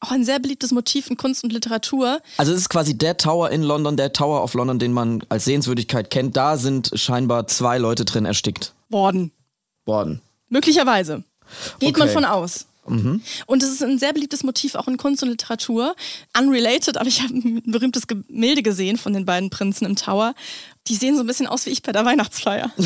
Auch 0.00 0.10
ein 0.10 0.24
sehr 0.24 0.38
beliebtes 0.38 0.70
Motiv 0.70 1.08
in 1.08 1.16
Kunst 1.16 1.44
und 1.44 1.52
Literatur. 1.52 2.20
Also 2.36 2.52
es 2.52 2.58
ist 2.60 2.68
quasi 2.68 2.96
der 2.96 3.16
Tower 3.16 3.50
in 3.50 3.62
London, 3.62 3.96
der 3.96 4.12
Tower 4.12 4.42
of 4.44 4.52
London, 4.54 4.78
den 4.78 4.92
man 4.92 5.22
als 5.30 5.46
Sehenswürdigkeit 5.46 6.10
kennt. 6.10 6.36
Da 6.36 6.58
sind 6.58 6.90
scheinbar 6.94 7.46
zwei 7.46 7.78
Leute 7.78 8.04
drin 8.04 8.26
erstickt 8.26 8.74
Worden. 8.90 9.30
worden. 9.86 10.20
Möglicherweise. 10.50 11.24
Geht 11.78 11.96
man 11.96 12.08
Okay. 12.08 12.14
von 12.14 12.24
aus. 12.26 12.66
Und 12.86 13.62
es 13.62 13.70
ist 13.70 13.82
ein 13.82 13.98
sehr 13.98 14.12
beliebtes 14.12 14.42
Motiv 14.42 14.74
auch 14.74 14.88
in 14.88 14.96
Kunst 14.96 15.22
und 15.22 15.30
Literatur. 15.30 15.94
Unrelated, 16.36 16.96
aber 16.96 17.08
ich 17.08 17.22
habe 17.22 17.34
ein 17.34 17.62
berühmtes 17.64 18.06
Gemälde 18.06 18.62
gesehen 18.62 18.96
von 18.96 19.12
den 19.12 19.24
beiden 19.24 19.50
Prinzen 19.50 19.86
im 19.86 19.96
Tower. 19.96 20.34
Die 20.88 20.94
sehen 20.94 21.16
so 21.16 21.22
ein 21.22 21.26
bisschen 21.26 21.46
aus 21.46 21.66
wie 21.66 21.70
ich 21.70 21.82
bei 21.82 21.92
der 21.92 22.04
Weihnachtsfeier. 22.04 22.70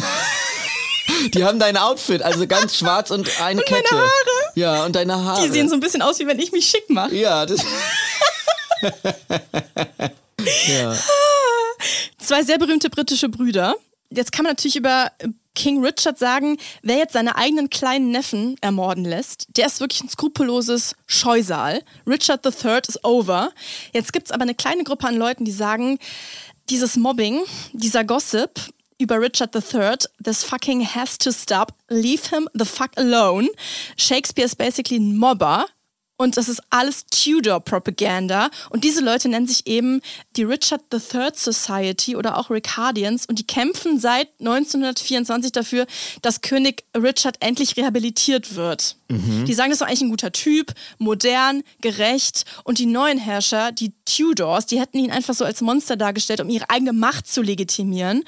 Die 1.34 1.42
haben 1.42 1.58
dein 1.58 1.76
Outfit, 1.76 2.22
also 2.22 2.46
ganz 2.46 2.76
schwarz 2.76 3.11
und 3.11 3.40
eine 3.40 3.61
Und 3.62 3.70
meine 3.70 3.82
Kette. 3.82 3.96
Haare. 3.96 4.52
Ja, 4.54 4.84
und 4.84 4.94
deine 4.94 5.16
Haare. 5.24 5.42
Die 5.42 5.48
sehen 5.48 5.68
so 5.68 5.74
ein 5.74 5.80
bisschen 5.80 6.02
aus, 6.02 6.18
wie 6.18 6.26
wenn 6.26 6.38
ich 6.38 6.52
mich 6.52 6.66
schick 6.68 6.88
mache. 6.90 7.14
Ja, 7.14 7.46
das. 7.46 7.64
ja. 10.68 10.96
Zwei 12.18 12.42
sehr 12.42 12.58
berühmte 12.58 12.90
britische 12.90 13.28
Brüder. 13.28 13.74
Jetzt 14.10 14.32
kann 14.32 14.44
man 14.44 14.52
natürlich 14.52 14.76
über 14.76 15.12
King 15.54 15.84
Richard 15.84 16.18
sagen, 16.18 16.56
wer 16.82 16.98
jetzt 16.98 17.14
seine 17.14 17.36
eigenen 17.36 17.68
kleinen 17.68 18.10
Neffen 18.10 18.56
ermorden 18.60 19.04
lässt, 19.04 19.48
der 19.56 19.66
ist 19.66 19.80
wirklich 19.80 20.02
ein 20.02 20.08
skrupelloses 20.08 20.94
Scheusal. 21.06 21.82
Richard 22.06 22.46
III 22.46 22.78
ist 22.86 23.04
over. 23.04 23.50
Jetzt 23.92 24.12
gibt 24.12 24.26
es 24.26 24.32
aber 24.32 24.42
eine 24.42 24.54
kleine 24.54 24.84
Gruppe 24.84 25.08
an 25.08 25.16
Leuten, 25.16 25.44
die 25.44 25.50
sagen, 25.50 25.98
dieses 26.70 26.96
Mobbing, 26.96 27.40
dieser 27.72 28.04
Gossip 28.04 28.60
über 28.98 29.20
Richard 29.20 29.54
III, 29.54 29.96
this 30.22 30.44
fucking 30.44 30.86
has 30.94 31.18
to 31.18 31.32
stop, 31.32 31.72
leave 31.88 32.28
him 32.30 32.48
the 32.54 32.64
fuck 32.64 32.90
alone. 32.96 33.48
Shakespeare 33.96 34.46
ist 34.46 34.58
basically 34.58 34.98
ein 34.98 35.16
Mobber. 35.16 35.66
Und 36.18 36.37
das 36.37 36.48
ist 36.48 36.61
alles 36.68 37.07
Tudor-Propaganda. 37.07 38.50
Und 38.70 38.85
diese 38.85 39.00
Leute 39.00 39.28
nennen 39.28 39.46
sich 39.46 39.66
eben 39.66 40.02
die 40.37 40.42
Richard 40.42 40.83
III 40.92 41.31
Society 41.35 42.16
oder 42.16 42.37
auch 42.37 42.50
Ricardians. 42.50 43.24
Und 43.24 43.38
die 43.38 43.46
kämpfen 43.46 43.98
seit 44.00 44.28
1924 44.40 45.52
dafür, 45.52 45.87
dass 46.20 46.40
König 46.40 46.85
Richard 46.94 47.37
endlich 47.40 47.76
rehabilitiert 47.76 48.57
wird. 48.57 48.96
Die 49.46 49.54
sagen, 49.54 49.70
das 49.70 49.76
ist 49.76 49.81
doch 49.81 49.87
eigentlich 49.87 50.02
ein 50.02 50.11
guter 50.11 50.33
Typ, 50.33 50.74
modern, 50.98 51.62
gerecht. 51.81 52.44
Und 52.64 52.78
die 52.78 52.85
neuen 52.85 53.16
Herrscher, 53.16 53.72
die 53.72 53.94
Tudors, 54.04 54.66
die 54.66 54.78
hätten 54.78 54.98
ihn 54.98 55.11
einfach 55.11 55.33
so 55.33 55.46
als 55.46 55.62
Monster 55.62 55.96
dargestellt, 55.96 56.40
um 56.40 56.50
ihre 56.50 56.68
eigene 56.68 56.92
Macht 56.92 57.26
zu 57.26 57.40
legitimieren. 57.40 58.24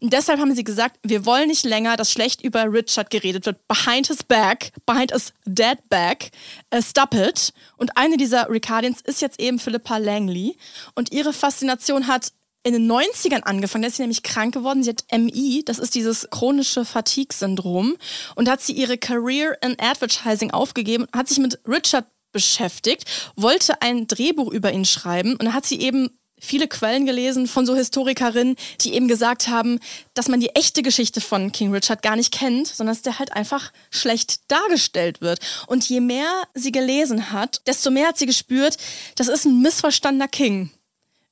Und 0.00 0.12
deshalb 0.12 0.40
haben 0.40 0.52
sie 0.54 0.64
gesagt, 0.64 0.98
wir 1.04 1.24
wollen 1.24 1.46
nicht 1.46 1.64
länger, 1.64 1.96
dass 1.96 2.10
schlecht 2.10 2.42
über 2.42 2.64
Richard 2.64 3.10
geredet 3.10 3.46
wird. 3.46 3.58
Behind 3.68 4.08
his 4.08 4.24
back, 4.24 4.72
behind 4.86 5.12
his 5.12 5.32
dead 5.46 5.78
back, 5.88 6.32
uh, 6.74 6.82
stop 6.82 7.14
it. 7.14 7.33
Und 7.76 7.96
eine 7.96 8.16
dieser 8.16 8.48
Ricardians 8.50 9.00
ist 9.00 9.20
jetzt 9.20 9.40
eben 9.40 9.58
Philippa 9.58 9.98
Langley. 9.98 10.56
Und 10.94 11.12
ihre 11.12 11.32
Faszination 11.32 12.06
hat 12.06 12.32
in 12.64 12.72
den 12.72 12.90
90ern 12.90 13.42
angefangen, 13.42 13.82
da 13.82 13.88
ist 13.88 13.96
sie 13.96 14.02
nämlich 14.02 14.22
krank 14.22 14.54
geworden. 14.54 14.82
Sie 14.82 14.90
hat 14.90 15.04
MI, 15.12 15.62
das 15.64 15.78
ist 15.78 15.94
dieses 15.94 16.28
chronische 16.30 16.84
Fatigue-Syndrom. 16.84 17.96
Und 18.34 18.48
da 18.48 18.52
hat 18.52 18.62
sie 18.62 18.72
ihre 18.72 18.96
Career 18.96 19.56
in 19.62 19.76
Advertising 19.78 20.50
aufgegeben, 20.50 21.06
hat 21.14 21.28
sich 21.28 21.38
mit 21.38 21.60
Richard 21.68 22.06
beschäftigt, 22.32 23.04
wollte 23.36 23.80
ein 23.80 24.06
Drehbuch 24.06 24.50
über 24.52 24.72
ihn 24.72 24.84
schreiben 24.84 25.36
und 25.36 25.52
hat 25.52 25.66
sie 25.66 25.80
eben 25.80 26.10
viele 26.44 26.68
Quellen 26.68 27.06
gelesen 27.06 27.46
von 27.46 27.66
so 27.66 27.74
Historikerinnen, 27.74 28.56
die 28.82 28.94
eben 28.94 29.08
gesagt 29.08 29.48
haben, 29.48 29.80
dass 30.14 30.28
man 30.28 30.40
die 30.40 30.50
echte 30.50 30.82
Geschichte 30.82 31.20
von 31.20 31.52
King 31.52 31.72
Richard 31.72 32.02
gar 32.02 32.16
nicht 32.16 32.32
kennt, 32.32 32.68
sondern 32.68 32.94
dass 32.94 33.02
der 33.02 33.18
halt 33.18 33.32
einfach 33.32 33.72
schlecht 33.90 34.40
dargestellt 34.48 35.20
wird. 35.20 35.40
Und 35.66 35.88
je 35.88 36.00
mehr 36.00 36.44
sie 36.54 36.72
gelesen 36.72 37.32
hat, 37.32 37.62
desto 37.66 37.90
mehr 37.90 38.08
hat 38.08 38.18
sie 38.18 38.26
gespürt, 38.26 38.76
das 39.16 39.28
ist 39.28 39.46
ein 39.46 39.60
missverstandener 39.60 40.28
King. 40.28 40.70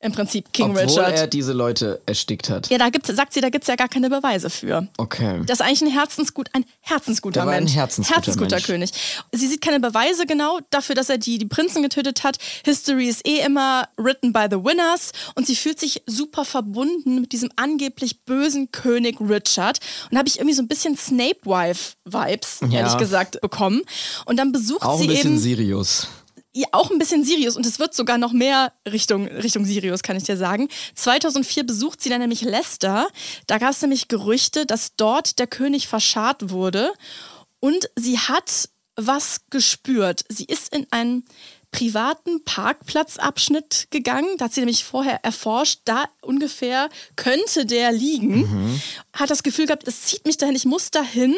Im 0.02 0.10
Prinzip 0.12 0.52
King 0.52 0.70
Obwohl 0.70 0.82
Richard. 0.82 1.16
er 1.16 1.26
diese 1.28 1.52
Leute 1.52 2.02
erstickt 2.06 2.50
hat. 2.50 2.68
Ja, 2.70 2.78
da 2.78 2.88
gibt, 2.90 3.06
sagt 3.06 3.32
sie, 3.32 3.40
da 3.40 3.50
gibt 3.50 3.62
es 3.64 3.68
ja 3.68 3.76
gar 3.76 3.86
keine 3.88 4.10
Beweise 4.10 4.50
für. 4.50 4.88
Okay. 4.98 5.40
Das 5.46 5.60
ist 5.60 5.64
eigentlich 5.66 5.82
ein 5.82 5.92
Herzensgut, 5.92 6.48
ein 6.54 6.64
herzensguter 6.80 7.40
Der 7.40 7.46
war 7.46 7.52
ein 7.54 7.64
Mensch. 7.64 7.76
herzensguter 7.76 8.56
Mensch. 8.56 8.66
König. 8.66 8.90
Sie 9.30 9.46
sieht 9.46 9.60
keine 9.60 9.78
Beweise 9.78 10.26
genau 10.26 10.58
dafür, 10.70 10.96
dass 10.96 11.08
er 11.08 11.18
die, 11.18 11.38
die 11.38 11.46
Prinzen 11.46 11.82
getötet 11.84 12.24
hat. 12.24 12.38
History 12.64 13.06
ist 13.08 13.26
eh 13.26 13.38
immer 13.46 13.88
written 13.96 14.32
by 14.32 14.46
the 14.50 14.56
winners 14.56 15.12
und 15.36 15.46
sie 15.46 15.54
fühlt 15.54 15.78
sich 15.78 16.02
super 16.06 16.44
verbunden 16.44 17.20
mit 17.20 17.30
diesem 17.32 17.50
angeblich 17.54 18.22
bösen 18.24 18.72
König 18.72 19.20
Richard. 19.20 19.78
Und 20.06 20.14
da 20.14 20.18
habe 20.18 20.28
ich 20.28 20.38
irgendwie 20.38 20.54
so 20.56 20.62
ein 20.62 20.68
bisschen 20.68 20.96
Snape-Wife-Vibes, 20.96 22.60
Ja. 22.70 22.80
ehrlich 22.80 22.96
gesagt, 22.98 23.40
bekommen. 23.40 23.82
Und 24.26 24.36
dann 24.36 24.52
besucht 24.52 24.82
Auch 24.82 24.98
sie 24.98 25.04
ein 25.04 25.10
bisschen 25.10 25.30
eben. 25.32 25.38
Sirius. 25.38 26.08
Ja, 26.54 26.68
auch 26.72 26.90
ein 26.90 26.98
bisschen 26.98 27.24
Sirius 27.24 27.56
und 27.56 27.64
es 27.64 27.78
wird 27.78 27.94
sogar 27.94 28.18
noch 28.18 28.32
mehr 28.32 28.72
Richtung, 28.86 29.26
Richtung 29.26 29.64
Sirius, 29.64 30.02
kann 30.02 30.16
ich 30.16 30.24
dir 30.24 30.36
sagen. 30.36 30.68
2004 30.94 31.64
besucht 31.64 32.02
sie 32.02 32.10
dann 32.10 32.20
nämlich 32.20 32.42
Leicester. 32.42 33.08
Da 33.46 33.56
gab 33.56 33.70
es 33.70 33.80
nämlich 33.80 34.08
Gerüchte, 34.08 34.66
dass 34.66 34.94
dort 34.96 35.38
der 35.38 35.46
König 35.46 35.88
verscharrt 35.88 36.50
wurde 36.50 36.92
und 37.60 37.88
sie 37.96 38.18
hat 38.18 38.68
was 38.96 39.40
gespürt. 39.48 40.24
Sie 40.28 40.44
ist 40.44 40.74
in 40.74 40.86
einen 40.90 41.24
privaten 41.70 42.44
Parkplatzabschnitt 42.44 43.88
gegangen. 43.90 44.36
Da 44.36 44.44
hat 44.44 44.52
sie 44.52 44.60
nämlich 44.60 44.84
vorher 44.84 45.24
erforscht, 45.24 45.80
da 45.86 46.04
ungefähr 46.20 46.90
könnte 47.16 47.64
der 47.64 47.92
liegen. 47.92 48.80
Hat 49.14 49.30
das 49.30 49.42
Gefühl 49.42 49.66
gehabt, 49.66 49.88
es 49.88 50.02
zieht 50.02 50.26
mich 50.26 50.36
dahin, 50.36 50.54
ich 50.54 50.66
muss 50.66 50.90
dahin. 50.90 51.34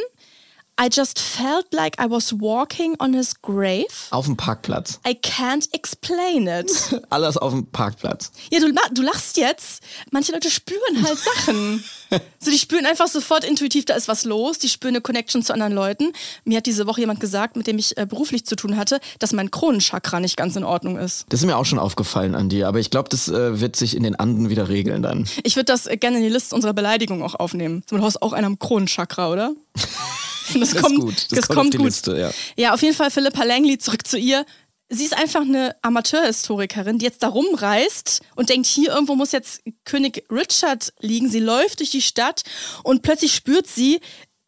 I 0.80 0.88
just 0.90 1.20
felt 1.20 1.72
like 1.72 2.00
I 2.00 2.10
was 2.10 2.32
walking 2.32 2.96
on 3.00 3.14
his 3.14 3.40
grave. 3.40 3.86
Auf 4.10 4.26
dem 4.26 4.36
Parkplatz. 4.36 4.98
I 5.06 5.14
can't 5.14 5.68
explain 5.72 6.48
it. 6.48 6.68
Alles 7.10 7.36
auf 7.36 7.52
dem 7.52 7.66
Parkplatz. 7.66 8.32
Ja, 8.50 8.58
du, 8.58 8.72
du 8.92 9.02
lachst 9.02 9.36
jetzt. 9.36 9.84
Manche 10.10 10.32
Leute 10.32 10.50
spüren 10.50 11.04
halt 11.04 11.18
Sachen. 11.18 11.84
so, 12.40 12.50
die 12.50 12.58
spüren 12.58 12.86
einfach 12.86 13.06
sofort 13.06 13.44
intuitiv, 13.44 13.84
da 13.84 13.94
ist 13.94 14.08
was 14.08 14.24
los. 14.24 14.58
Die 14.58 14.68
spüren 14.68 14.94
eine 14.94 15.00
Connection 15.00 15.44
zu 15.44 15.52
anderen 15.52 15.72
Leuten. 15.72 16.12
Mir 16.44 16.56
hat 16.56 16.66
diese 16.66 16.88
Woche 16.88 17.00
jemand 17.00 17.20
gesagt, 17.20 17.56
mit 17.56 17.68
dem 17.68 17.78
ich 17.78 17.96
äh, 17.96 18.04
beruflich 18.04 18.44
zu 18.44 18.56
tun 18.56 18.76
hatte, 18.76 19.00
dass 19.20 19.32
mein 19.32 19.52
Kronenchakra 19.52 20.18
nicht 20.18 20.36
ganz 20.36 20.56
in 20.56 20.64
Ordnung 20.64 20.98
ist. 20.98 21.26
Das 21.28 21.40
ist 21.40 21.46
mir 21.46 21.56
auch 21.56 21.66
schon 21.66 21.78
aufgefallen 21.78 22.34
an 22.34 22.48
dir, 22.48 22.66
aber 22.66 22.80
ich 22.80 22.90
glaube, 22.90 23.08
das 23.08 23.28
äh, 23.28 23.60
wird 23.60 23.76
sich 23.76 23.96
in 23.96 24.02
den 24.02 24.16
Anden 24.16 24.50
wieder 24.50 24.68
regeln 24.68 25.02
dann. 25.02 25.28
Ich 25.44 25.54
würde 25.54 25.66
das 25.66 25.86
äh, 25.86 25.96
gerne 25.96 26.16
in 26.16 26.24
die 26.24 26.30
Liste 26.30 26.52
unserer 26.52 26.72
Beleidigungen 26.72 27.22
auch 27.22 27.36
aufnehmen. 27.36 27.84
Du 27.88 28.02
hast 28.02 28.20
auch 28.22 28.32
einen 28.32 28.46
am 28.46 28.58
Kronenchakra, 28.58 29.30
oder? 29.30 29.52
Das, 30.60 30.74
kommt 30.74 31.00
gut. 31.00 31.14
Das 31.14 31.28
Das, 31.28 31.46
kommt 31.48 31.58
kommt 31.58 31.76
gut. 31.76 31.86
Liste, 31.86 32.18
ja. 32.18 32.30
ja, 32.56 32.74
auf 32.74 32.82
jeden 32.82 32.94
Fall 32.94 33.10
Philippa 33.10 33.42
Langley 33.44 33.78
zurück 33.78 34.06
zu 34.06 34.18
ihr. 34.18 34.44
Sie 34.88 35.04
ist 35.04 35.16
einfach 35.16 35.40
eine 35.40 35.74
Amateurhistorikerin, 35.82 36.98
die 36.98 37.06
jetzt 37.06 37.22
da 37.22 37.28
rumreist 37.28 38.20
und 38.36 38.50
denkt, 38.50 38.66
hier 38.66 38.92
irgendwo 38.92 39.14
muss 39.14 39.32
jetzt 39.32 39.62
König 39.84 40.24
Richard 40.30 40.92
liegen. 41.00 41.30
Sie 41.30 41.40
läuft 41.40 41.80
durch 41.80 41.90
die 41.90 42.02
Stadt 42.02 42.42
und 42.82 43.02
plötzlich 43.02 43.34
spürt 43.34 43.66
sie, 43.66 44.00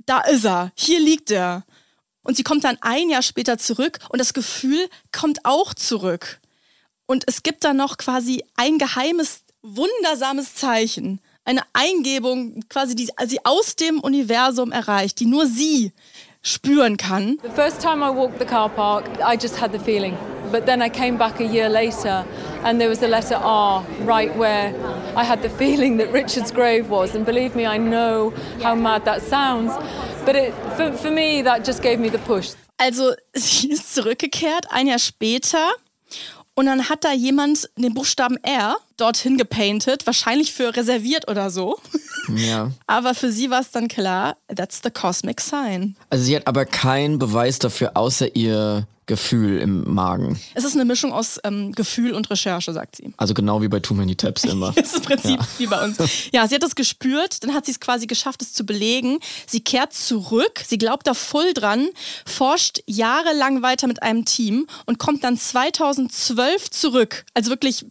da 0.04 0.20
ist 0.20 0.44
er, 0.44 0.72
hier 0.76 1.00
liegt 1.00 1.30
er. 1.30 1.64
Und 2.22 2.36
sie 2.36 2.42
kommt 2.42 2.64
dann 2.64 2.76
ein 2.80 3.08
Jahr 3.08 3.22
später 3.22 3.56
zurück 3.56 3.98
und 4.08 4.20
das 4.20 4.34
Gefühl 4.34 4.88
kommt 5.12 5.44
auch 5.44 5.74
zurück. 5.74 6.40
Und 7.06 7.24
es 7.26 7.42
gibt 7.42 7.64
da 7.64 7.72
noch 7.72 7.98
quasi 7.98 8.42
ein 8.56 8.78
geheimes, 8.78 9.42
wundersames 9.62 10.54
Zeichen. 10.54 11.20
Eine 11.46 11.62
Eingebung, 11.74 12.64
quasi, 12.68 12.96
die 12.96 13.08
sie 13.26 13.38
aus 13.44 13.76
dem 13.76 14.00
Universum 14.00 14.72
erreicht, 14.72 15.20
die 15.20 15.26
nur 15.26 15.46
sie 15.46 15.92
spüren 16.42 16.96
kann. 16.96 17.38
The 17.44 17.50
first 17.50 17.80
time 17.80 18.04
I 18.04 18.10
walked 18.10 18.40
the 18.40 18.44
car 18.44 18.68
park, 18.68 19.04
I 19.20 19.36
just 19.40 19.60
had 19.60 19.70
the 19.70 19.78
feeling. 19.78 20.16
But 20.50 20.66
then 20.66 20.82
I 20.82 20.88
came 20.88 21.16
back 21.16 21.38
a 21.38 21.44
year 21.44 21.68
later 21.68 22.24
and 22.64 22.80
there 22.80 22.88
was 22.88 22.98
the 22.98 23.06
letter 23.06 23.36
R 23.36 23.84
right 24.00 24.34
where 24.36 24.74
I 25.14 25.22
had 25.22 25.42
the 25.42 25.48
feeling 25.58 25.98
that 25.98 26.12
Richard's 26.12 26.50
grave 26.50 26.90
was. 26.90 27.14
And 27.14 27.24
believe 27.24 27.54
me, 27.54 27.64
I 27.64 27.78
know 27.78 28.32
how 28.60 28.74
mad 28.74 29.04
that 29.04 29.22
sounds. 29.22 29.72
But 30.24 30.34
it, 30.34 30.52
for, 30.76 30.90
for 30.92 31.12
me, 31.12 31.42
that 31.42 31.64
just 31.64 31.80
gave 31.80 32.00
me 32.00 32.08
the 32.08 32.18
push. 32.18 32.54
Also 32.78 33.14
sie 33.34 33.70
ist 33.70 33.94
zurückgekehrt, 33.94 34.66
ein 34.70 34.88
Jahr 34.88 34.98
später. 34.98 35.70
Und 36.58 36.64
dann 36.66 36.88
hat 36.88 37.04
da 37.04 37.12
jemand 37.12 37.68
den 37.76 37.92
Buchstaben 37.92 38.38
R 38.42 38.78
dorthin 38.96 39.36
gepainted, 39.36 40.06
wahrscheinlich 40.06 40.54
für 40.54 40.74
reserviert 40.74 41.28
oder 41.28 41.50
so. 41.50 41.78
Ja. 42.34 42.70
Aber 42.86 43.14
für 43.14 43.30
sie 43.30 43.50
war 43.50 43.60
es 43.60 43.70
dann 43.70 43.88
klar, 43.88 44.36
that's 44.54 44.80
the 44.82 44.90
cosmic 44.90 45.40
sign. 45.40 45.96
Also 46.10 46.24
sie 46.24 46.36
hat 46.36 46.46
aber 46.46 46.64
keinen 46.64 47.18
Beweis 47.18 47.58
dafür, 47.58 47.96
außer 47.96 48.34
ihr 48.34 48.86
Gefühl 49.06 49.60
im 49.60 49.94
Magen. 49.94 50.38
Es 50.54 50.64
ist 50.64 50.74
eine 50.74 50.84
Mischung 50.84 51.12
aus 51.12 51.38
ähm, 51.44 51.70
Gefühl 51.72 52.12
und 52.12 52.28
Recherche, 52.28 52.72
sagt 52.72 52.96
sie. 52.96 53.14
Also 53.16 53.34
genau 53.34 53.62
wie 53.62 53.68
bei 53.68 53.78
Too 53.78 53.94
Many 53.94 54.16
Tabs 54.16 54.44
immer. 54.44 54.72
Das 54.72 54.86
ist 54.86 54.96
im 54.96 55.02
Prinzip 55.02 55.40
wie 55.58 55.66
bei 55.66 55.82
uns. 55.84 55.96
Ja, 56.32 56.46
sie 56.48 56.56
hat 56.56 56.62
das 56.64 56.74
gespürt, 56.74 57.44
dann 57.44 57.54
hat 57.54 57.66
sie 57.66 57.72
es 57.72 57.78
quasi 57.80 58.08
geschafft, 58.08 58.42
es 58.42 58.52
zu 58.52 58.66
belegen. 58.66 59.20
Sie 59.46 59.60
kehrt 59.60 59.92
zurück, 59.92 60.60
sie 60.66 60.76
glaubt 60.76 61.06
da 61.06 61.14
voll 61.14 61.54
dran, 61.54 61.88
forscht 62.26 62.80
jahrelang 62.86 63.62
weiter 63.62 63.86
mit 63.86 64.02
einem 64.02 64.24
Team 64.24 64.66
und 64.86 64.98
kommt 64.98 65.22
dann 65.22 65.38
2012 65.38 66.70
zurück. 66.70 67.24
Also 67.32 67.50
wirklich 67.50 67.86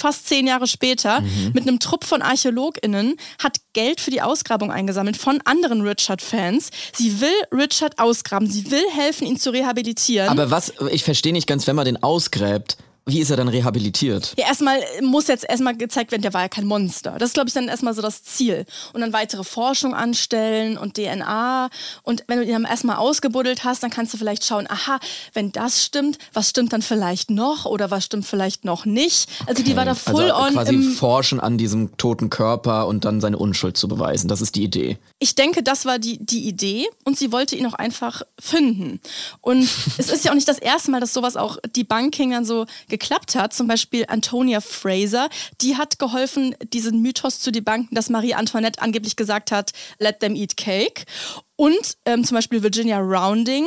fast 0.00 0.28
zehn 0.28 0.46
Jahre 0.46 0.66
später 0.66 1.22
mit 1.52 1.66
einem 1.66 1.78
Trupp 1.78 2.04
von 2.04 2.22
ArchäologInnen, 2.22 3.16
hat 3.42 3.58
Geld 3.72 4.00
für 4.00 4.10
die 4.10 4.22
Ausgrabung 4.22 4.70
eingesammelt 4.70 5.16
von 5.16 5.40
anderen 5.44 5.82
Richard-Fans. 5.82 6.70
Sie 6.94 7.20
will 7.20 7.28
Richard 7.52 7.98
ausgraben, 7.98 8.48
sie 8.48 8.70
will 8.70 8.84
helfen, 8.94 9.26
ihn 9.26 9.38
zu 9.38 9.50
rehabilitieren. 9.50 10.28
Aber 10.28 10.50
was, 10.50 10.72
ich 10.90 11.04
verstehe 11.04 11.32
nicht 11.32 11.46
ganz, 11.46 11.66
wenn 11.66 11.76
man 11.76 11.84
den 11.84 12.02
ausgräbt, 12.02 12.76
wie 13.08 13.20
ist 13.20 13.30
er 13.30 13.36
dann 13.36 13.48
rehabilitiert? 13.48 14.34
Ja, 14.38 14.46
erstmal 14.46 14.80
muss 15.00 15.26
jetzt 15.28 15.48
erstmal 15.48 15.76
gezeigt 15.76 16.12
werden, 16.12 16.22
der 16.22 16.34
war 16.34 16.42
ja 16.42 16.48
kein 16.48 16.66
Monster. 16.66 17.16
Das 17.18 17.30
ist, 17.30 17.34
glaube 17.34 17.48
ich, 17.48 17.54
dann 17.54 17.68
erstmal 17.68 17.94
so 17.94 18.02
das 18.02 18.22
Ziel. 18.22 18.66
Und 18.92 19.00
dann 19.00 19.12
weitere 19.12 19.44
Forschung 19.44 19.94
anstellen 19.94 20.76
und 20.76 20.94
DNA. 20.94 21.70
Und 22.02 22.24
wenn 22.28 22.38
du 22.38 22.44
ihn 22.44 22.52
dann 22.52 22.64
erstmal 22.64 22.96
ausgebuddelt 22.96 23.64
hast, 23.64 23.82
dann 23.82 23.90
kannst 23.90 24.12
du 24.12 24.18
vielleicht 24.18 24.44
schauen, 24.44 24.66
aha, 24.68 25.00
wenn 25.32 25.52
das 25.52 25.84
stimmt, 25.84 26.18
was 26.34 26.50
stimmt 26.50 26.72
dann 26.72 26.82
vielleicht 26.82 27.30
noch 27.30 27.64
oder 27.64 27.90
was 27.90 28.04
stimmt 28.04 28.26
vielleicht 28.26 28.64
noch 28.64 28.84
nicht. 28.84 29.28
Also 29.46 29.62
die 29.62 29.74
war 29.74 29.86
da 29.86 29.94
full 29.94 30.30
also 30.30 30.46
on 30.46 30.52
quasi 30.52 30.74
im. 30.74 30.92
forschen 30.92 31.40
an 31.40 31.56
diesem 31.56 31.96
toten 31.96 32.28
Körper 32.28 32.86
und 32.86 33.04
dann 33.04 33.20
seine 33.20 33.38
Unschuld 33.38 33.76
zu 33.76 33.88
beweisen. 33.88 34.28
Das 34.28 34.42
ist 34.42 34.54
die 34.54 34.64
Idee. 34.64 34.98
Ich 35.18 35.34
denke, 35.34 35.62
das 35.62 35.86
war 35.86 35.98
die, 35.98 36.18
die 36.18 36.46
Idee 36.46 36.86
und 37.04 37.18
sie 37.18 37.32
wollte 37.32 37.56
ihn 37.56 37.66
auch 37.66 37.74
einfach 37.74 38.22
finden. 38.38 39.00
Und 39.40 39.62
es 39.98 40.10
ist 40.10 40.24
ja 40.24 40.30
auch 40.30 40.34
nicht 40.34 40.48
das 40.48 40.58
erste 40.58 40.90
Mal, 40.90 41.00
dass 41.00 41.14
sowas 41.14 41.36
auch 41.36 41.56
Debunking 41.74 42.32
dann 42.32 42.44
so 42.44 42.66
geklappt 42.98 43.34
hat. 43.34 43.54
Zum 43.54 43.66
Beispiel 43.66 44.04
Antonia 44.08 44.60
Fraser, 44.60 45.28
die 45.60 45.76
hat 45.76 45.98
geholfen, 45.98 46.54
diesen 46.72 47.00
Mythos 47.00 47.40
zu 47.40 47.50
debunken, 47.52 47.94
dass 47.94 48.10
Marie 48.10 48.34
Antoinette 48.34 48.82
angeblich 48.82 49.16
gesagt 49.16 49.52
hat, 49.52 49.72
let 49.98 50.20
them 50.20 50.34
eat 50.34 50.56
cake. 50.56 51.04
Und 51.56 51.96
ähm, 52.04 52.24
zum 52.24 52.36
Beispiel 52.36 52.62
Virginia 52.62 52.98
Rounding, 52.98 53.66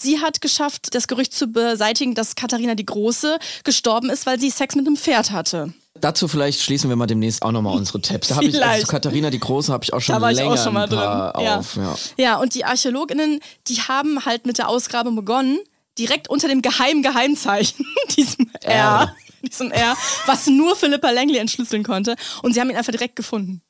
Sie 0.00 0.20
hat 0.20 0.40
geschafft, 0.40 0.94
das 0.94 1.08
Gerücht 1.08 1.34
zu 1.34 1.48
beseitigen, 1.48 2.14
dass 2.14 2.36
Katharina 2.36 2.76
die 2.76 2.86
Große 2.86 3.36
gestorben 3.64 4.10
ist, 4.10 4.26
weil 4.26 4.38
sie 4.38 4.48
Sex 4.48 4.76
mit 4.76 4.86
einem 4.86 4.96
Pferd 4.96 5.32
hatte. 5.32 5.72
Dazu 6.00 6.28
vielleicht 6.28 6.60
schließen 6.60 6.88
wir 6.88 6.94
mal 6.94 7.06
demnächst 7.06 7.42
auch 7.42 7.50
nochmal 7.50 7.76
unsere 7.76 8.00
Tabs. 8.00 8.28
Da 8.28 8.36
habe 8.36 8.44
ich, 8.44 8.64
also 8.64 8.86
Katharina 8.86 9.30
die 9.30 9.40
Große 9.40 9.72
habe 9.72 9.82
ich 9.82 9.92
auch 9.92 10.00
schon 10.00 10.14
da 10.14 10.20
war 10.20 10.30
ich 10.30 10.36
länger 10.36 10.52
auch 10.52 10.62
schon 10.62 10.74
mal 10.74 10.84
ein 10.84 10.90
paar 10.90 11.32
drin. 11.32 11.48
auf. 11.48 11.76
Ja. 11.76 11.96
Ja, 12.16 12.36
und 12.36 12.54
die 12.54 12.64
ArchäologInnen, 12.64 13.40
die 13.66 13.76
haben 13.76 14.24
halt 14.24 14.46
mit 14.46 14.58
der 14.58 14.68
Ausgrabung 14.68 15.16
begonnen, 15.16 15.58
direkt 15.98 16.28
unter 16.28 16.48
dem 16.48 16.62
geheimen 16.62 17.02
Geheimzeichen, 17.02 17.84
diesem 18.16 18.50
R, 18.62 19.14
diesem 19.42 19.70
R, 19.70 19.96
was 20.26 20.46
nur 20.46 20.76
Philippa 20.76 21.10
Langley 21.10 21.38
entschlüsseln 21.38 21.82
konnte. 21.82 22.16
Und 22.42 22.54
sie 22.54 22.60
haben 22.60 22.70
ihn 22.70 22.76
einfach 22.76 22.92
direkt 22.92 23.16
gefunden. 23.16 23.62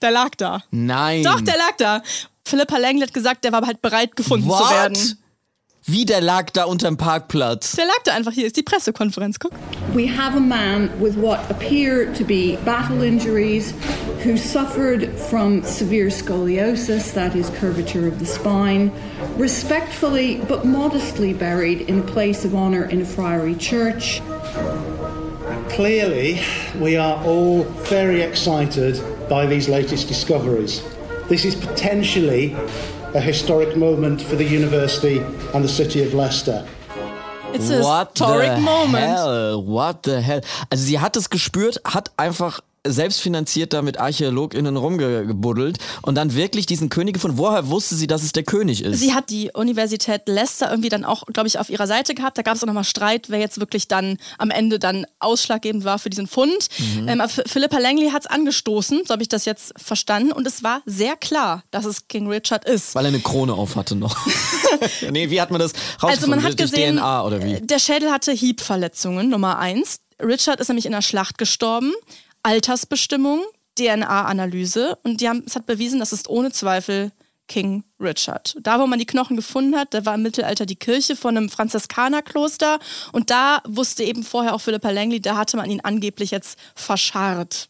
Der 0.00 0.10
lag 0.10 0.30
da. 0.36 0.64
Nein. 0.70 1.22
Doch, 1.22 1.40
der 1.40 1.56
lag 1.56 1.76
da. 1.78 2.02
Philippa 2.46 2.76
Langley 2.76 3.06
hat 3.06 3.14
gesagt, 3.14 3.44
der 3.44 3.52
war 3.52 3.64
halt 3.64 3.80
bereit, 3.80 4.16
gefunden 4.16 4.48
What? 4.48 4.64
zu 4.64 4.70
werden. 4.70 5.18
Wie 5.84 6.04
der 6.04 6.20
lag 6.20 6.50
da 6.52 6.64
unterm 6.64 6.96
Parkplatz. 6.96 7.72
Der 7.72 7.86
lag 7.86 8.02
da 8.04 8.14
einfach. 8.14 8.32
Hier 8.32 8.46
ist 8.46 8.56
die 8.56 8.62
Pressekonferenz. 8.62 9.40
Guck. 9.40 9.52
We 9.92 10.06
have 10.06 10.36
a 10.36 10.40
man 10.40 10.88
with 11.00 11.16
what 11.16 11.40
appear 11.50 12.12
to 12.14 12.24
be 12.24 12.56
battle 12.64 13.02
injuries 13.02 13.74
who 14.22 14.36
suffered 14.36 15.10
from 15.28 15.64
severe 15.64 16.08
scoliosis, 16.08 17.12
that 17.14 17.34
is, 17.34 17.50
curvature 17.58 18.06
of 18.06 18.20
the 18.20 18.26
spine, 18.26 18.92
respectfully 19.36 20.40
but 20.46 20.64
modestly 20.64 21.32
buried 21.32 21.88
in 21.88 21.98
a 21.98 22.02
place 22.02 22.44
of 22.44 22.54
honour 22.54 22.84
in 22.84 23.02
a 23.02 23.04
friary 23.04 23.56
church. 23.56 24.22
Clearly, 25.70 26.40
we 26.78 26.96
are 26.96 27.20
all 27.24 27.64
very 27.88 28.22
excited 28.22 29.00
by 29.28 29.46
these 29.46 29.68
latest 29.68 30.06
discoveries. 30.06 30.80
This 31.28 31.44
is 31.44 31.56
potentially 31.56 32.54
a 33.14 33.20
historic 33.20 33.76
moment 33.76 34.22
for 34.22 34.36
the 34.36 34.44
university 34.44 35.18
and 35.54 35.64
the 35.64 35.68
city 35.68 36.02
of 36.02 36.14
Leicester. 36.14 36.64
It's 37.52 37.68
a 37.70 37.80
What 37.82 38.10
historic 38.12 38.54
the 38.54 38.60
moment. 38.60 39.04
hell? 39.04 39.62
What 39.62 40.02
the 40.04 40.20
hell? 40.22 40.40
Also 40.70 40.84
sie 40.84 40.98
hat 40.98 41.16
es 41.16 41.28
gespürt, 41.28 41.80
hat 41.84 42.10
einfach 42.16 42.60
selbstfinanziert 42.86 43.72
da 43.72 43.82
mit 43.82 43.98
ArchäologInnen 43.98 44.76
rumgebuddelt 44.76 45.78
und 46.02 46.16
dann 46.16 46.34
wirklich 46.34 46.66
diesen 46.66 46.88
König 46.88 47.14
gefunden. 47.14 47.38
Woher 47.38 47.68
wusste 47.68 47.94
sie, 47.94 48.06
dass 48.06 48.22
es 48.22 48.32
der 48.32 48.42
König 48.42 48.82
ist? 48.82 48.98
Sie 48.98 49.14
hat 49.14 49.30
die 49.30 49.50
Universität 49.54 50.22
Leicester 50.26 50.68
irgendwie 50.68 50.88
dann 50.88 51.04
auch, 51.04 51.24
glaube 51.26 51.46
ich, 51.46 51.58
auf 51.58 51.70
ihrer 51.70 51.86
Seite 51.86 52.14
gehabt. 52.14 52.38
Da 52.38 52.42
gab 52.42 52.56
es 52.56 52.62
auch 52.62 52.66
nochmal 52.66 52.84
Streit, 52.84 53.30
wer 53.30 53.38
jetzt 53.38 53.60
wirklich 53.60 53.86
dann 53.86 54.18
am 54.38 54.50
Ende 54.50 54.78
dann 54.78 55.06
ausschlaggebend 55.20 55.84
war 55.84 55.98
für 55.98 56.10
diesen 56.10 56.26
Fund. 56.26 56.68
Mhm. 56.78 57.08
Ähm, 57.08 57.22
Philippa 57.28 57.78
Langley 57.78 58.10
hat 58.10 58.22
es 58.22 58.26
angestoßen, 58.26 59.02
so 59.06 59.12
habe 59.12 59.22
ich 59.22 59.28
das 59.28 59.44
jetzt 59.44 59.72
verstanden. 59.76 60.32
Und 60.32 60.46
es 60.46 60.64
war 60.64 60.82
sehr 60.84 61.16
klar, 61.16 61.62
dass 61.70 61.84
es 61.84 62.08
King 62.08 62.28
Richard 62.28 62.64
ist. 62.64 62.94
Weil 62.94 63.04
er 63.04 63.08
eine 63.08 63.20
Krone 63.20 63.54
auf 63.54 63.76
hatte 63.76 63.94
noch. 63.94 64.16
nee, 65.10 65.30
wie 65.30 65.40
hat 65.40 65.50
man 65.52 65.60
das 65.60 65.72
rausgefunden? 65.72 66.08
Also 66.08 66.26
man 66.26 66.42
hat 66.42 66.58
Durch 66.58 66.70
gesehen, 66.70 66.96
DNA 66.96 67.24
oder 67.24 67.44
wie? 67.44 67.60
der 67.60 67.78
Schädel 67.78 68.10
hatte 68.10 68.32
Hiebverletzungen, 68.32 69.28
Nummer 69.28 69.58
eins. 69.58 70.00
Richard 70.20 70.60
ist 70.60 70.68
nämlich 70.68 70.86
in 70.86 70.92
der 70.92 71.02
Schlacht 71.02 71.38
gestorben. 71.38 71.92
Altersbestimmung, 72.42 73.42
DNA-Analyse 73.78 74.98
und 75.02 75.20
die 75.20 75.28
haben, 75.28 75.44
es 75.46 75.56
hat 75.56 75.66
bewiesen, 75.66 76.00
das 76.00 76.12
ist 76.12 76.28
ohne 76.28 76.52
Zweifel 76.52 77.12
King 77.48 77.84
Richard. 78.00 78.56
Da, 78.60 78.80
wo 78.80 78.86
man 78.86 78.98
die 78.98 79.06
Knochen 79.06 79.36
gefunden 79.36 79.76
hat, 79.76 79.94
da 79.94 80.06
war 80.06 80.14
im 80.14 80.22
Mittelalter 80.22 80.66
die 80.66 80.76
Kirche 80.76 81.16
von 81.16 81.36
einem 81.36 81.48
Franziskanerkloster 81.48 82.78
und 83.12 83.30
da 83.30 83.62
wusste 83.66 84.04
eben 84.04 84.22
vorher 84.22 84.54
auch 84.54 84.60
Philippa 84.60 84.90
Langley, 84.90 85.20
da 85.20 85.36
hatte 85.36 85.56
man 85.56 85.70
ihn 85.70 85.80
angeblich 85.82 86.30
jetzt 86.30 86.58
verscharrt. 86.74 87.68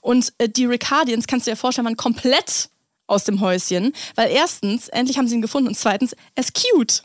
Und 0.00 0.32
äh, 0.38 0.48
die 0.48 0.66
Ricardians, 0.66 1.26
kannst 1.26 1.46
du 1.46 1.52
dir 1.52 1.56
vorstellen, 1.56 1.86
waren 1.86 1.96
komplett 1.96 2.70
aus 3.06 3.24
dem 3.24 3.40
Häuschen, 3.40 3.92
weil 4.14 4.30
erstens, 4.30 4.88
endlich 4.88 5.18
haben 5.18 5.28
sie 5.28 5.36
ihn 5.36 5.42
gefunden 5.42 5.68
und 5.68 5.76
zweitens, 5.76 6.14
er 6.34 6.42
ist 6.42 6.54
cute. 6.54 7.02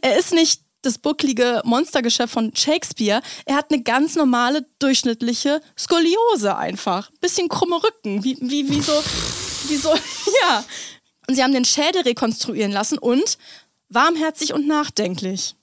Er 0.00 0.18
ist 0.18 0.32
nicht 0.32 0.62
das 0.84 0.98
bucklige 0.98 1.62
Monstergeschäft 1.64 2.32
von 2.32 2.54
Shakespeare. 2.54 3.22
Er 3.46 3.56
hat 3.56 3.70
eine 3.70 3.82
ganz 3.82 4.14
normale, 4.14 4.66
durchschnittliche 4.78 5.60
Skoliose 5.78 6.56
einfach. 6.56 7.10
Bisschen 7.20 7.48
krumme 7.48 7.76
Rücken, 7.82 8.24
wie, 8.24 8.36
wie, 8.40 8.68
wie 8.70 8.80
so, 8.80 8.92
wie 9.68 9.76
so, 9.76 9.94
ja. 10.42 10.64
Und 11.26 11.34
sie 11.34 11.42
haben 11.42 11.52
den 11.52 11.64
Schädel 11.64 12.02
rekonstruieren 12.02 12.72
lassen 12.72 12.98
und 12.98 13.38
warmherzig 13.88 14.52
und 14.52 14.66
nachdenklich. 14.66 15.56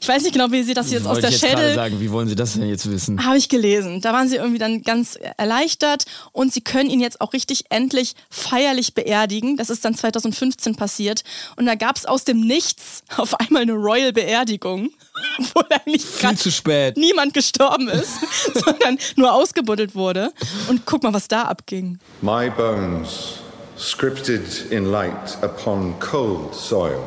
Ich 0.00 0.08
weiß 0.08 0.22
nicht 0.22 0.32
genau, 0.32 0.50
wie 0.52 0.62
sie 0.62 0.74
das 0.74 0.90
jetzt 0.90 1.02
aus 1.06 1.16
Wollte 1.16 1.22
der 1.22 1.30
ich 1.30 1.40
jetzt 1.40 1.50
gerade 1.50 1.60
Schädel. 1.62 1.74
sagen, 1.74 2.00
wie 2.00 2.10
wollen 2.10 2.28
Sie 2.28 2.34
das 2.36 2.52
denn 2.54 2.68
jetzt 2.68 2.90
wissen? 2.90 3.24
Habe 3.24 3.36
ich 3.36 3.48
gelesen. 3.48 4.00
Da 4.00 4.12
waren 4.12 4.28
sie 4.28 4.36
irgendwie 4.36 4.58
dann 4.58 4.82
ganz 4.82 5.18
erleichtert 5.36 6.04
und 6.32 6.52
sie 6.52 6.60
können 6.60 6.88
ihn 6.90 7.00
jetzt 7.00 7.20
auch 7.20 7.32
richtig 7.32 7.64
endlich 7.70 8.14
feierlich 8.30 8.94
beerdigen. 8.94 9.56
Das 9.56 9.70
ist 9.70 9.84
dann 9.84 9.94
2015 9.94 10.76
passiert. 10.76 11.24
Und 11.56 11.66
da 11.66 11.74
gab 11.74 11.96
es 11.96 12.06
aus 12.06 12.24
dem 12.24 12.40
Nichts 12.40 13.02
auf 13.16 13.38
einmal 13.40 13.62
eine 13.62 13.72
Royal-Beerdigung, 13.72 14.90
obwohl 15.38 15.64
eigentlich 15.70 16.04
Viel 16.04 16.36
zu 16.36 16.50
spät. 16.52 16.96
niemand 16.96 17.34
gestorben 17.34 17.88
ist, 17.88 18.18
sondern 18.54 18.98
nur 19.16 19.32
ausgebuddelt 19.32 19.94
wurde. 19.94 20.32
Und 20.68 20.86
guck 20.86 21.02
mal, 21.02 21.12
was 21.12 21.28
da 21.28 21.42
abging. 21.42 21.98
My 22.20 22.48
bones, 22.50 23.34
scripted 23.78 24.70
in 24.70 24.90
light 24.92 25.36
upon 25.42 25.98
cold 25.98 26.54
soil, 26.54 27.02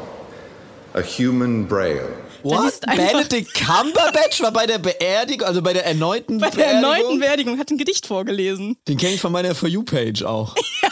a 0.94 1.02
human 1.02 1.66
braille. 1.68 2.08
What? 2.46 2.80
Benedict 2.82 3.54
Cumberbatch 3.56 4.42
war 4.42 4.52
bei 4.52 4.66
der 4.68 4.78
Beerdigung, 4.78 5.48
also 5.48 5.62
bei 5.64 5.74
der 5.74 5.86
erneuten 5.86 6.38
Bei 6.38 6.50
der 6.50 6.58
Beerdigung? 6.58 6.84
erneuten 6.94 7.20
Beerdigung 7.20 7.60
hat 7.60 7.72
ein 7.72 7.78
Gedicht 7.78 8.06
vorgelesen. 8.06 8.78
Den 8.88 8.98
kenne 8.98 9.14
ich 9.16 9.22
von 9.22 9.32
meiner 9.32 9.56
For 9.56 9.68
You-Page 9.68 10.24
auch. 10.24 10.56
Ja, 10.82 10.90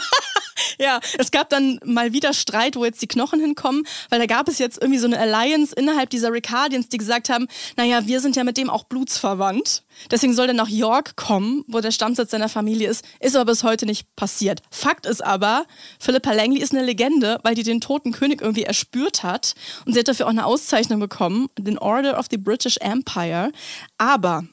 es 1.18 1.30
gab 1.30 1.48
dann 1.50 1.80
mal 1.84 2.12
wieder 2.12 2.32
Streit, 2.32 2.76
wo 2.76 2.84
jetzt 2.84 3.02
die 3.02 3.06
Knochen 3.06 3.40
hinkommen, 3.40 3.84
weil 4.10 4.18
da 4.18 4.26
gab 4.26 4.48
es 4.48 4.58
jetzt 4.58 4.80
irgendwie 4.80 4.98
so 4.98 5.06
eine 5.06 5.18
Alliance 5.18 5.74
innerhalb 5.74 6.10
dieser 6.10 6.32
Ricardians, 6.32 6.88
die 6.88 6.98
gesagt 6.98 7.28
haben, 7.28 7.46
naja, 7.76 8.06
wir 8.06 8.20
sind 8.20 8.36
ja 8.36 8.44
mit 8.44 8.56
dem 8.56 8.70
auch 8.70 8.84
blutsverwandt. 8.84 9.82
Deswegen 10.10 10.34
soll 10.34 10.46
der 10.46 10.54
nach 10.54 10.68
York 10.68 11.16
kommen, 11.16 11.64
wo 11.68 11.80
der 11.80 11.90
Stammsitz 11.90 12.30
seiner 12.30 12.48
Familie 12.48 12.88
ist. 12.88 13.04
Ist 13.20 13.36
aber 13.36 13.52
bis 13.52 13.62
heute 13.62 13.86
nicht 13.86 14.14
passiert. 14.16 14.60
Fakt 14.70 15.06
ist 15.06 15.24
aber, 15.24 15.66
Philippa 15.98 16.32
Langley 16.32 16.60
ist 16.60 16.72
eine 16.72 16.84
Legende, 16.84 17.38
weil 17.42 17.54
die 17.54 17.62
den 17.62 17.80
toten 17.80 18.12
König 18.12 18.42
irgendwie 18.42 18.64
erspürt 18.64 19.22
hat. 19.22 19.54
Und 19.86 19.92
sie 19.92 20.00
hat 20.00 20.08
dafür 20.08 20.26
auch 20.26 20.30
eine 20.30 20.46
Auszeichnung 20.46 21.00
bekommen, 21.00 21.48
den 21.58 21.78
Order 21.78 22.18
of 22.18 22.26
the 22.30 22.36
British 22.36 22.76
Empire. 22.78 23.52
Aber 23.98 24.44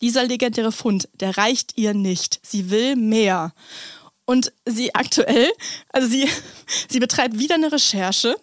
dieser 0.00 0.24
legendäre 0.24 0.72
Fund, 0.72 1.08
der 1.14 1.36
reicht 1.36 1.76
ihr 1.76 1.92
nicht. 1.92 2.38
Sie 2.42 2.70
will 2.70 2.96
mehr. 2.96 3.52
Und 4.28 4.52
sie 4.66 4.94
aktuell, 4.94 5.50
also 5.90 6.06
sie, 6.06 6.28
sie 6.90 7.00
betreibt 7.00 7.38
wieder 7.38 7.54
eine 7.54 7.72
Recherche. 7.72 8.36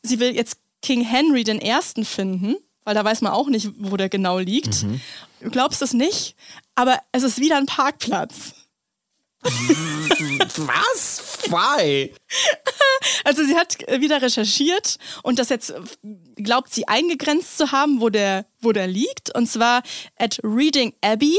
Sie 0.00 0.20
will 0.20 0.32
jetzt 0.36 0.58
King 0.80 1.00
Henry 1.02 1.42
den 1.42 1.60
Ersten 1.60 2.04
finden, 2.04 2.54
weil 2.84 2.94
da 2.94 3.04
weiß 3.04 3.20
man 3.20 3.32
auch 3.32 3.48
nicht, 3.48 3.68
wo 3.78 3.96
der 3.96 4.08
genau 4.08 4.38
liegt. 4.38 4.84
Du 5.40 5.50
glaubst 5.50 5.82
es 5.82 5.92
nicht, 5.92 6.36
aber 6.76 7.00
es 7.10 7.24
ist 7.24 7.40
wieder 7.40 7.56
ein 7.56 7.66
Parkplatz. 7.66 8.54
Was? 9.42 11.22
Why? 11.48 12.14
Also 13.24 13.44
sie 13.44 13.56
hat 13.56 13.88
äh, 13.88 14.00
wieder 14.00 14.22
recherchiert 14.22 14.98
und 15.22 15.38
das 15.38 15.48
jetzt 15.48 15.70
äh, 15.70 15.80
glaubt 16.36 16.72
sie 16.72 16.86
eingegrenzt 16.88 17.58
zu 17.58 17.72
haben, 17.72 18.00
wo 18.00 18.08
der, 18.08 18.46
wo 18.60 18.72
der 18.72 18.86
liegt. 18.86 19.34
Und 19.34 19.48
zwar 19.48 19.82
at 20.18 20.38
Reading 20.42 20.92
Abbey, 21.00 21.36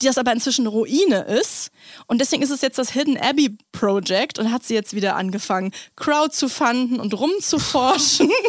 die 0.00 0.06
das 0.06 0.18
aber 0.18 0.32
inzwischen 0.32 0.66
Ruine 0.66 1.22
ist. 1.22 1.70
Und 2.06 2.20
deswegen 2.20 2.42
ist 2.42 2.50
es 2.50 2.60
jetzt 2.60 2.78
das 2.78 2.90
Hidden 2.90 3.16
Abbey 3.18 3.56
Project 3.72 4.38
und 4.38 4.52
hat 4.52 4.64
sie 4.64 4.74
jetzt 4.74 4.94
wieder 4.94 5.16
angefangen, 5.16 5.72
Crowd 5.96 6.34
zu 6.34 6.48
fanden 6.48 7.00
und 7.00 7.14
rumzuforschen. 7.14 8.30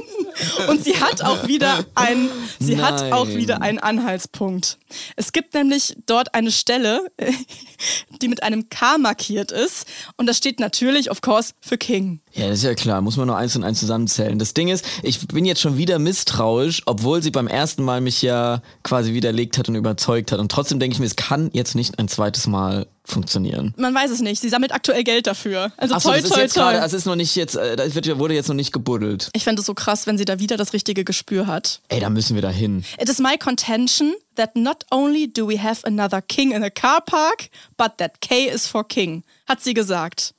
und 0.67 0.83
sie 0.83 0.97
hat 0.99 1.23
auch 1.23 1.47
wieder 1.47 1.85
ein, 1.95 2.29
sie 2.59 2.81
hat 2.81 3.01
Nein. 3.01 3.13
auch 3.13 3.27
wieder 3.27 3.61
einen 3.61 3.79
Anhaltspunkt. 3.79 4.77
Es 5.15 5.31
gibt 5.31 5.53
nämlich 5.53 5.95
dort 6.05 6.33
eine 6.35 6.51
Stelle, 6.51 7.11
die 8.21 8.27
mit 8.27 8.43
einem 8.43 8.69
K 8.69 8.97
markiert 8.97 9.51
ist. 9.51 9.85
Und 10.17 10.27
das 10.27 10.37
steht 10.37 10.59
natürlich, 10.59 11.11
of 11.11 11.21
course, 11.21 11.53
für 11.61 11.77
King. 11.77 12.21
Ja, 12.33 12.47
das 12.47 12.59
ist 12.59 12.63
ja 12.63 12.75
klar, 12.75 13.01
muss 13.01 13.17
man 13.17 13.27
nur 13.27 13.37
eins 13.37 13.55
und 13.55 13.63
eins 13.63 13.79
zusammenzählen. 13.79 14.37
Das 14.37 14.53
Ding 14.53 14.67
ist, 14.67 14.85
ich 15.03 15.27
bin 15.27 15.45
jetzt 15.45 15.61
schon 15.61 15.77
wieder 15.77 15.99
misstrauisch, 15.99 16.83
obwohl 16.85 17.23
sie 17.23 17.31
beim 17.31 17.47
ersten 17.47 17.83
Mal 17.83 18.01
mich 18.01 18.21
ja 18.21 18.61
quasi 18.83 19.13
widerlegt 19.13 19.57
hat 19.57 19.69
und 19.69 19.75
überzeugt 19.75 20.31
hat. 20.31 20.39
Und 20.39 20.51
trotzdem 20.51 20.79
denke 20.79 20.93
ich 20.93 20.99
mir, 20.99 21.05
es 21.05 21.15
kann 21.15 21.49
jetzt 21.53 21.75
nicht 21.75 21.97
ein 21.99 22.07
zweites 22.07 22.47
Mal 22.47 22.87
funktionieren. 23.11 23.73
Man 23.77 23.93
weiß 23.93 24.11
es 24.11 24.21
nicht. 24.21 24.39
Sie 24.41 24.49
sammelt 24.49 24.71
aktuell 24.73 25.03
Geld 25.03 25.27
dafür. 25.27 25.71
Also 25.77 25.95
Achso, 25.95 26.09
toll, 26.09 26.17
das 26.17 26.25
ist 26.25 26.31
toll, 26.33 26.41
jetzt 26.43 26.53
toll. 26.53 26.63
gerade, 26.63 26.81
also 26.81 26.95
es 26.95 27.01
ist 27.03 27.05
noch 27.05 27.15
nicht 27.15 27.35
jetzt, 27.35 27.55
äh, 27.55 27.75
das 27.75 27.95
wird, 27.95 28.19
wurde 28.19 28.33
jetzt 28.33 28.47
noch 28.47 28.55
nicht 28.55 28.71
gebuddelt. 28.71 29.29
ich 29.33 29.43
fände 29.43 29.59
es 29.61 29.65
so 29.65 29.73
krass, 29.73 30.07
wenn 30.07 30.17
sie 30.17 30.25
da 30.25 30.39
wieder 30.39 30.57
das 30.57 30.73
richtige 30.73 31.03
Gespür 31.03 31.47
hat. 31.47 31.81
Ey, 31.89 31.99
da 31.99 32.09
müssen 32.09 32.35
wir 32.35 32.41
da 32.41 32.49
hin. 32.49 32.83
It 32.99 33.09
is 33.09 33.19
my 33.19 33.37
contention 33.37 34.13
that 34.35 34.55
not 34.55 34.85
only 34.91 35.31
do 35.31 35.47
we 35.47 35.61
have 35.61 35.85
another 35.85 36.21
king 36.21 36.51
in 36.51 36.63
a 36.63 36.69
car 36.69 37.01
park, 37.01 37.49
but 37.77 37.97
that 37.97 38.21
K 38.21 38.45
is 38.45 38.67
for 38.67 38.87
king, 38.87 39.23
hat 39.47 39.61
sie 39.61 39.73
gesagt. 39.73 40.33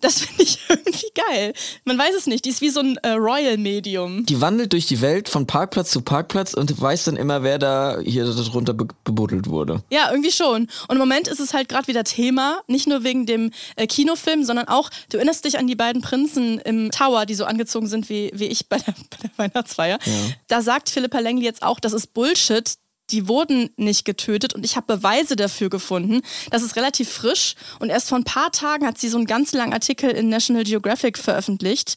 Das 0.00 0.20
finde 0.20 0.42
ich 0.42 0.58
irgendwie 0.68 1.10
geil. 1.14 1.52
Man 1.84 1.98
weiß 1.98 2.14
es 2.14 2.26
nicht. 2.26 2.44
Die 2.44 2.50
ist 2.50 2.60
wie 2.60 2.70
so 2.70 2.80
ein 2.80 2.96
äh, 2.98 3.10
Royal-Medium. 3.10 4.26
Die 4.26 4.40
wandelt 4.40 4.72
durch 4.72 4.86
die 4.86 5.00
Welt 5.00 5.28
von 5.28 5.46
Parkplatz 5.46 5.90
zu 5.90 6.02
Parkplatz 6.02 6.54
und 6.54 6.80
weiß 6.80 7.04
dann 7.04 7.16
immer, 7.16 7.42
wer 7.42 7.58
da 7.58 7.98
hier 8.04 8.24
drunter 8.24 8.74
be 8.74 8.88
bebuddelt 9.04 9.48
wurde. 9.48 9.82
Ja, 9.90 10.10
irgendwie 10.10 10.32
schon. 10.32 10.68
Und 10.88 10.92
im 10.92 10.98
Moment 10.98 11.28
ist 11.28 11.40
es 11.40 11.54
halt 11.54 11.68
gerade 11.68 11.88
wieder 11.88 12.04
Thema, 12.04 12.60
nicht 12.66 12.86
nur 12.86 13.04
wegen 13.04 13.26
dem 13.26 13.50
äh, 13.76 13.86
Kinofilm, 13.86 14.44
sondern 14.44 14.68
auch, 14.68 14.90
du 15.10 15.16
erinnerst 15.16 15.44
dich 15.44 15.58
an 15.58 15.66
die 15.66 15.76
beiden 15.76 16.02
Prinzen 16.02 16.58
im 16.60 16.90
Tower, 16.90 17.26
die 17.26 17.34
so 17.34 17.44
angezogen 17.44 17.86
sind 17.86 18.08
wie, 18.08 18.30
wie 18.34 18.46
ich 18.46 18.68
bei 18.68 18.78
der, 18.78 18.94
bei 19.10 19.16
der 19.22 19.30
Weihnachtsfeier. 19.36 19.98
Da 20.48 20.62
sagt 20.62 20.90
Philippa 20.90 21.18
Langley 21.18 21.44
jetzt 21.44 21.62
auch, 21.62 21.80
das 21.80 21.92
ist 21.92 22.14
Bullshit. 22.14 22.74
Die 23.10 23.28
wurden 23.28 23.70
nicht 23.76 24.04
getötet 24.04 24.54
und 24.54 24.64
ich 24.64 24.76
habe 24.76 24.96
Beweise 24.96 25.36
dafür 25.36 25.68
gefunden. 25.68 26.20
Das 26.50 26.62
ist 26.62 26.76
relativ 26.76 27.10
frisch 27.10 27.54
und 27.78 27.90
erst 27.90 28.08
vor 28.08 28.18
ein 28.18 28.24
paar 28.24 28.52
Tagen 28.52 28.86
hat 28.86 28.98
sie 28.98 29.08
so 29.08 29.16
einen 29.16 29.26
ganz 29.26 29.52
langen 29.52 29.72
Artikel 29.72 30.10
in 30.10 30.28
National 30.28 30.64
Geographic 30.64 31.18
veröffentlicht. 31.18 31.96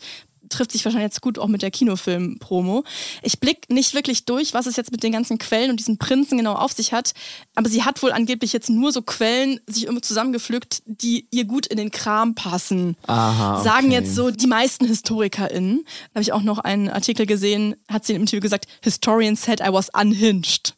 Trifft 0.49 0.71
sich 0.71 0.83
wahrscheinlich 0.85 1.07
jetzt 1.07 1.21
gut 1.21 1.39
auch 1.39 1.47
mit 1.47 1.61
der 1.61 1.71
Kinofilm-Promo. 1.71 2.83
Ich 3.21 3.39
blick 3.39 3.69
nicht 3.69 3.93
wirklich 3.93 4.25
durch, 4.25 4.53
was 4.53 4.65
es 4.65 4.75
jetzt 4.75 4.91
mit 4.91 5.01
den 5.03 5.11
ganzen 5.11 5.37
Quellen 5.37 5.69
und 5.71 5.77
diesen 5.79 5.97
Prinzen 5.97 6.37
genau 6.37 6.53
auf 6.53 6.73
sich 6.73 6.93
hat. 6.93 7.13
Aber 7.55 7.69
sie 7.69 7.83
hat 7.83 8.01
wohl 8.03 8.11
angeblich 8.11 8.53
jetzt 8.53 8.69
nur 8.69 8.91
so 8.91 9.01
Quellen 9.01 9.59
sich 9.67 9.85
immer 9.85 10.01
zusammengepflückt, 10.01 10.83
die 10.85 11.27
ihr 11.31 11.45
gut 11.45 11.65
in 11.67 11.77
den 11.77 11.91
Kram 11.91 12.35
passen. 12.35 12.95
Aha, 13.07 13.55
okay. 13.55 13.63
Sagen 13.63 13.91
jetzt 13.91 14.15
so 14.15 14.31
die 14.31 14.47
meisten 14.47 14.85
HistorikerInnen. 14.85 15.83
Da 15.85 16.15
habe 16.15 16.21
ich 16.23 16.33
auch 16.33 16.41
noch 16.43 16.59
einen 16.59 16.89
Artikel 16.89 17.25
gesehen, 17.25 17.75
hat 17.89 18.05
sie 18.05 18.13
im 18.13 18.21
Interview 18.21 18.41
gesagt, 18.41 18.67
Historian 18.81 19.35
said 19.35 19.59
I 19.61 19.71
was 19.71 19.89
unhinged. 19.93 20.75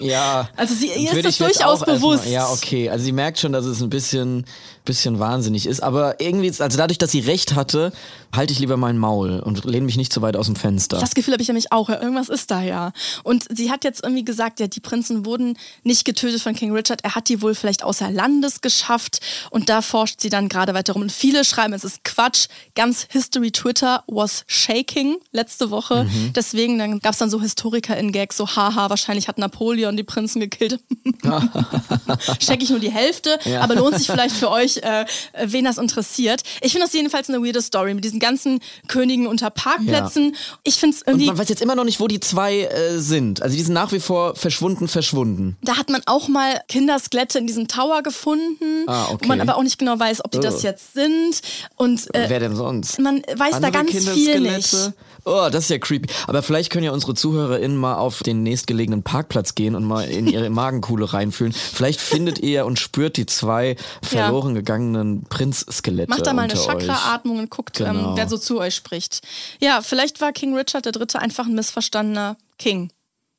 Ja. 0.00 0.48
Also 0.56 0.74
sie- 0.74 0.86
ihr 0.88 1.12
ist 1.12 1.24
das 1.24 1.38
durchaus 1.38 1.60
auch 1.62 1.70
erstmal- 1.88 1.96
bewusst. 1.96 2.26
Ja, 2.26 2.48
okay. 2.50 2.88
Also 2.88 3.04
sie 3.04 3.12
merkt 3.12 3.38
schon, 3.38 3.52
dass 3.52 3.64
es 3.64 3.80
ein 3.82 3.90
bisschen, 3.90 4.44
bisschen 4.84 5.18
wahnsinnig 5.18 5.66
ist. 5.66 5.80
Aber 5.82 6.20
irgendwie, 6.20 6.48
also 6.48 6.78
dadurch, 6.78 6.98
dass 6.98 7.10
sie 7.10 7.20
recht 7.20 7.54
hatte, 7.54 7.92
halte 8.34 8.52
ich 8.52 8.58
lieber 8.58 8.76
mein 8.76 8.98
Maul 8.98 9.40
und 9.40 9.64
lehne 9.64 9.86
mich 9.86 9.96
nicht 9.96 10.12
zu 10.12 10.22
weit 10.22 10.36
aus 10.36 10.46
dem 10.46 10.56
Fenster. 10.56 10.98
Das 10.98 11.14
Gefühl 11.14 11.32
habe 11.32 11.42
ich 11.42 11.48
nämlich 11.48 11.72
auch. 11.72 11.88
Ja, 11.88 12.00
irgendwas 12.00 12.28
ist 12.28 12.50
da 12.50 12.62
ja. 12.62 12.92
Und 13.24 13.46
sie 13.50 13.70
hat 13.70 13.84
jetzt 13.84 14.02
irgendwie 14.04 14.24
gesagt, 14.24 14.60
ja, 14.60 14.66
die 14.66 14.80
Prinzen 14.80 15.24
wurden 15.26 15.56
nicht 15.82 16.04
getötet 16.04 16.40
von 16.42 16.54
King 16.54 16.72
Richard. 16.74 17.02
Er 17.04 17.14
hat 17.14 17.28
die 17.28 17.42
wohl 17.42 17.54
vielleicht 17.54 17.82
außer 17.82 18.10
Landes 18.10 18.60
geschafft. 18.60 19.20
Und 19.50 19.68
da 19.68 19.82
forscht 19.82 20.20
sie 20.20 20.28
dann 20.28 20.48
gerade 20.48 20.74
weiter 20.74 20.92
rum. 20.92 21.02
Und 21.02 21.12
viele 21.12 21.44
schreiben, 21.44 21.72
es 21.72 21.84
ist 21.84 22.04
Quatsch. 22.04 22.48
Ganz 22.74 23.06
History 23.10 23.50
Twitter 23.50 24.04
was 24.06 24.44
shaking 24.46 25.16
letzte 25.32 25.70
Woche. 25.70 26.04
Mhm. 26.04 26.32
Deswegen 26.34 26.78
dann 26.78 27.00
gab 27.00 27.12
es 27.12 27.18
dann 27.18 27.30
so 27.30 27.40
Historiker 27.40 27.96
in 27.96 28.12
Gags, 28.12 28.36
so 28.36 28.46
haha, 28.48 28.90
wahrscheinlich 28.90 29.28
hat 29.28 29.38
Napoleon 29.38 29.96
die 29.96 30.02
Prinzen 30.04 30.40
gekillt. 30.40 30.80
Check 32.38 32.62
ich 32.62 32.70
nur 32.70 32.78
die 32.80 32.90
Hälfte, 32.90 33.38
Ja. 33.44 33.60
aber 33.60 33.74
lohnt 33.74 33.96
sich 33.96 34.06
vielleicht 34.06 34.34
für 34.36 34.50
euch, 34.50 34.78
äh, 34.78 35.02
äh, 35.02 35.06
wen 35.46 35.64
das 35.64 35.78
interessiert. 35.78 36.42
Ich 36.60 36.72
finde 36.72 36.86
das 36.86 36.94
jedenfalls 36.94 37.28
eine 37.28 37.42
weirde 37.44 37.62
Story 37.62 37.94
mit 37.94 38.04
diesen 38.04 38.17
diesen 38.18 38.20
ganzen 38.20 38.60
Königen 38.88 39.26
unter 39.26 39.50
Parkplätzen. 39.50 40.34
Ich 40.64 40.76
finde 40.76 40.96
es 40.96 41.02
Und 41.02 41.08
irgendwie. 41.08 41.26
man 41.26 41.38
weiß 41.38 41.48
jetzt 41.48 41.62
immer 41.62 41.74
noch 41.74 41.84
nicht, 41.84 42.00
wo 42.00 42.06
die 42.08 42.20
zwei 42.20 42.62
äh, 42.62 42.98
sind. 42.98 43.42
Also 43.42 43.56
die 43.56 43.62
sind 43.62 43.74
nach 43.74 43.92
wie 43.92 44.00
vor 44.00 44.34
verschwunden, 44.34 44.88
verschwunden. 44.88 45.56
Da 45.62 45.76
hat 45.76 45.88
man 45.90 46.02
auch 46.06 46.28
mal 46.28 46.60
Kinderskelette 46.68 47.38
in 47.38 47.46
diesem 47.46 47.68
Tower 47.68 48.02
gefunden, 48.02 48.84
Ah, 48.86 49.06
okay. 49.10 49.18
wo 49.24 49.28
man 49.28 49.40
aber 49.40 49.56
auch 49.56 49.62
nicht 49.62 49.78
genau 49.78 49.98
weiß, 49.98 50.24
ob 50.24 50.30
die 50.32 50.40
das 50.40 50.56
Oh. 50.56 50.66
jetzt 50.66 50.94
sind. 50.94 51.40
Und 51.76 52.12
äh, 52.14 52.26
Wer 52.28 52.40
denn 52.40 52.56
sonst? 52.56 52.98
man 53.00 53.18
weiß 53.34 53.60
da 53.60 53.68
Andere 53.68 53.72
ganz 53.72 54.08
viel 54.08 54.40
nicht. 54.40 54.74
Oh, 55.24 55.48
das 55.50 55.64
ist 55.64 55.70
ja 55.70 55.78
creepy. 55.78 56.08
Aber 56.26 56.42
vielleicht 56.42 56.70
können 56.70 56.84
ja 56.84 56.92
unsere 56.92 57.12
ZuhörerInnen 57.14 57.76
mal 57.76 57.96
auf 57.96 58.22
den 58.22 58.42
nächstgelegenen 58.42 59.02
Parkplatz 59.02 59.54
gehen 59.54 59.74
und 59.74 59.84
mal 59.84 60.08
in 60.08 60.26
ihre 60.26 60.48
Magenkuhle 60.58 61.12
reinfühlen. 61.12 61.52
Vielleicht 61.52 62.00
findet 62.00 62.38
ihr 62.38 62.64
und 62.64 62.78
spürt 62.78 63.16
die 63.18 63.26
zwei 63.26 63.76
verloren 64.02 64.54
gegangenen 64.54 65.24
Prinzskelette. 65.24 66.08
Macht 66.10 66.26
da 66.26 66.32
mal 66.32 66.42
eine. 66.42 66.54
Chakra-Atmung 66.54 67.38
und 67.40 67.50
guckt, 67.50 67.76
Genau. 67.76 68.07
ähm, 68.07 68.07
wer 68.16 68.28
so 68.28 68.38
zu 68.38 68.58
euch 68.58 68.74
spricht. 68.74 69.20
Ja, 69.60 69.80
vielleicht 69.82 70.20
war 70.20 70.32
King 70.32 70.56
Richard 70.56 70.86
III. 70.86 71.20
einfach 71.20 71.46
ein 71.46 71.54
missverstandener 71.54 72.36
King. 72.58 72.90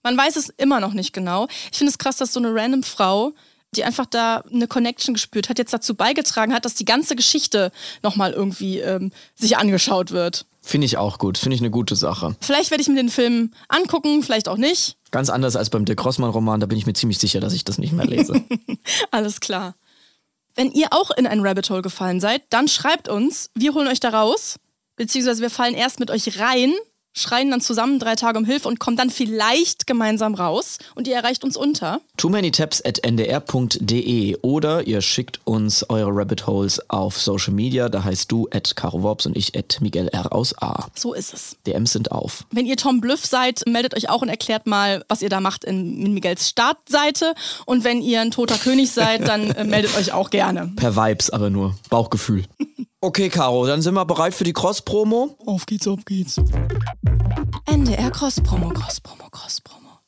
Man 0.03 0.17
weiß 0.17 0.35
es 0.37 0.49
immer 0.49 0.79
noch 0.79 0.93
nicht 0.93 1.13
genau. 1.13 1.47
Ich 1.71 1.77
finde 1.77 1.91
es 1.91 1.97
krass, 1.97 2.17
dass 2.17 2.33
so 2.33 2.39
eine 2.39 2.53
random 2.53 2.83
Frau, 2.83 3.33
die 3.75 3.83
einfach 3.83 4.05
da 4.05 4.43
eine 4.51 4.67
Connection 4.67 5.13
gespürt 5.13 5.49
hat, 5.49 5.57
jetzt 5.59 5.73
dazu 5.73 5.93
beigetragen 5.93 6.53
hat, 6.53 6.65
dass 6.65 6.73
die 6.73 6.85
ganze 6.85 7.15
Geschichte 7.15 7.71
nochmal 8.01 8.31
irgendwie 8.31 8.79
ähm, 8.79 9.11
sich 9.35 9.57
angeschaut 9.57 10.11
wird. 10.11 10.45
Finde 10.61 10.85
ich 10.85 10.97
auch 10.97 11.17
gut. 11.17 11.37
Finde 11.37 11.55
ich 11.55 11.61
eine 11.61 11.71
gute 11.71 11.95
Sache. 11.95 12.35
Vielleicht 12.41 12.71
werde 12.71 12.81
ich 12.81 12.87
mir 12.87 12.95
den 12.95 13.09
Film 13.09 13.51
angucken, 13.67 14.23
vielleicht 14.23 14.47
auch 14.47 14.57
nicht. 14.57 14.97
Ganz 15.11 15.29
anders 15.29 15.55
als 15.55 15.69
beim 15.69 15.85
Dirk 15.85 16.03
Rossmann-Roman. 16.03 16.59
Da 16.59 16.65
bin 16.65 16.77
ich 16.77 16.85
mir 16.85 16.93
ziemlich 16.93 17.19
sicher, 17.19 17.39
dass 17.39 17.53
ich 17.53 17.63
das 17.63 17.77
nicht 17.77 17.93
mehr 17.93 18.05
lese. 18.05 18.43
Alles 19.11 19.39
klar. 19.39 19.75
Wenn 20.59 20.73
ihr 20.73 20.87
auch 20.91 21.11
in 21.11 21.25
ein 21.25 21.39
Rabbit 21.39 21.69
Hole 21.69 21.81
gefallen 21.81 22.19
seid, 22.19 22.41
dann 22.49 22.67
schreibt 22.67 23.07
uns. 23.07 23.49
Wir 23.55 23.73
holen 23.73 23.87
euch 23.87 24.01
da 24.01 24.09
raus. 24.09 24.59
Beziehungsweise 24.97 25.41
wir 25.41 25.49
fallen 25.49 25.73
erst 25.73 26.01
mit 26.01 26.11
euch 26.11 26.37
rein, 26.37 26.73
schreien 27.19 27.51
dann 27.51 27.61
zusammen 27.61 27.99
drei 27.99 28.15
Tage 28.15 28.37
um 28.37 28.45
Hilfe 28.45 28.67
und 28.67 28.79
kommen 28.79 28.97
dann 28.97 29.09
vielleicht 29.09 29.87
gemeinsam 29.87 30.35
raus. 30.35 30.77
Und 30.95 31.07
ihr 31.07 31.15
erreicht 31.15 31.43
uns 31.43 31.57
unter. 31.57 32.01
Too 32.17 32.29
many 32.29 32.51
tabs 32.51 32.83
at 32.83 33.03
ndr.de 33.03 34.37
oder 34.41 34.87
ihr 34.87 35.01
schickt 35.01 35.39
uns 35.43 35.89
eure 35.89 36.09
Rabbit 36.11 36.47
Holes 36.47 36.81
auf 36.89 37.19
Social 37.19 37.53
Media. 37.53 37.89
Da 37.89 38.03
heißt 38.03 38.31
du 38.31 38.47
at 38.51 38.75
Caro 38.75 39.03
Worps 39.03 39.25
und 39.25 39.37
ich 39.37 39.57
at 39.57 39.79
Miguel 39.81 40.07
R 40.09 40.33
aus 40.33 40.57
A. 40.61 40.87
So 40.95 41.13
ist 41.13 41.33
es. 41.33 41.57
DMs 41.67 41.93
sind 41.93 42.11
auf. 42.11 42.45
Wenn 42.51 42.65
ihr 42.65 42.77
Tom 42.77 43.01
Bluff 43.01 43.25
seid, 43.25 43.63
meldet 43.67 43.95
euch 43.95 44.09
auch 44.09 44.21
und 44.21 44.29
erklärt 44.29 44.67
mal, 44.67 45.03
was 45.07 45.21
ihr 45.21 45.29
da 45.29 45.39
macht 45.39 45.63
in, 45.63 46.05
in 46.05 46.13
Miguels 46.13 46.49
Startseite. 46.49 47.33
Und 47.65 47.83
wenn 47.83 48.01
ihr 48.01 48.21
ein 48.21 48.31
toter 48.31 48.57
König 48.57 48.91
seid, 48.91 49.27
dann 49.27 49.51
äh, 49.51 49.63
meldet 49.63 49.95
euch 49.97 50.13
auch 50.13 50.29
gerne. 50.29 50.71
Per 50.75 50.95
Vibes 50.95 51.29
aber 51.29 51.49
nur. 51.49 51.75
Bauchgefühl. 51.89 52.45
Okay, 53.01 53.29
Caro, 53.29 53.65
dann 53.65 53.81
sind 53.81 53.93
wir 53.93 54.03
bereit 54.03 54.33
für 54.33 54.43
die 54.43 54.51
Cross-Promo. 54.51 55.37
Auf 55.45 55.65
geht's, 55.65 55.87
auf 55.87 56.03
geht's. 56.03 56.35
NDR 57.65 58.11
Cross-Promo, 58.11 58.69
Cross-Promo, 58.69 59.29
Cross-Promo. 59.31 59.99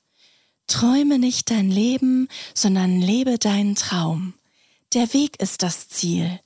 Träume 0.67 1.17
nicht 1.17 1.49
dein 1.51 1.71
Leben, 1.71 2.27
sondern 2.53 2.99
lebe 2.99 3.37
deinen 3.37 3.75
Traum. 3.75 4.33
Der 4.93 5.13
Weg 5.13 5.41
ist 5.41 5.63
das 5.63 5.87
Ziel. 5.87 6.41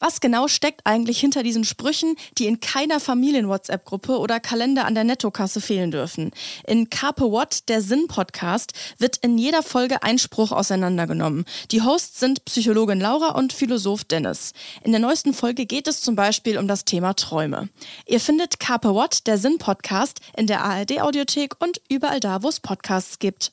Was 0.00 0.20
genau 0.20 0.48
steckt 0.48 0.80
eigentlich 0.84 1.20
hinter 1.20 1.42
diesen 1.42 1.64
Sprüchen, 1.64 2.16
die 2.38 2.46
in 2.46 2.58
keiner 2.60 3.00
Familien-WhatsApp-Gruppe 3.00 4.18
oder 4.18 4.40
Kalender 4.40 4.86
an 4.86 4.94
der 4.94 5.04
Nettokasse 5.04 5.60
fehlen 5.60 5.90
dürfen? 5.90 6.30
In 6.66 6.88
Carpe 6.88 7.30
What, 7.30 7.68
der 7.68 7.82
Sinn-Podcast, 7.82 8.72
wird 8.96 9.18
in 9.18 9.36
jeder 9.36 9.62
Folge 9.62 10.02
ein 10.02 10.18
Spruch 10.18 10.52
auseinandergenommen. 10.52 11.44
Die 11.70 11.82
Hosts 11.82 12.18
sind 12.18 12.46
Psychologin 12.46 12.98
Laura 12.98 13.34
und 13.34 13.52
Philosoph 13.52 14.04
Dennis. 14.04 14.54
In 14.82 14.92
der 14.92 15.02
neuesten 15.02 15.34
Folge 15.34 15.66
geht 15.66 15.86
es 15.86 16.00
zum 16.00 16.16
Beispiel 16.16 16.56
um 16.56 16.66
das 16.66 16.86
Thema 16.86 17.12
Träume. 17.12 17.68
Ihr 18.06 18.20
findet 18.20 18.58
Carpe 18.58 18.94
What, 18.94 19.26
der 19.26 19.36
Sinn-Podcast, 19.36 20.20
in 20.34 20.46
der 20.46 20.64
ARD-Audiothek 20.64 21.60
und 21.62 21.82
überall 21.90 22.20
da, 22.20 22.42
wo 22.42 22.48
es 22.48 22.60
Podcasts 22.60 23.18
gibt. 23.18 23.52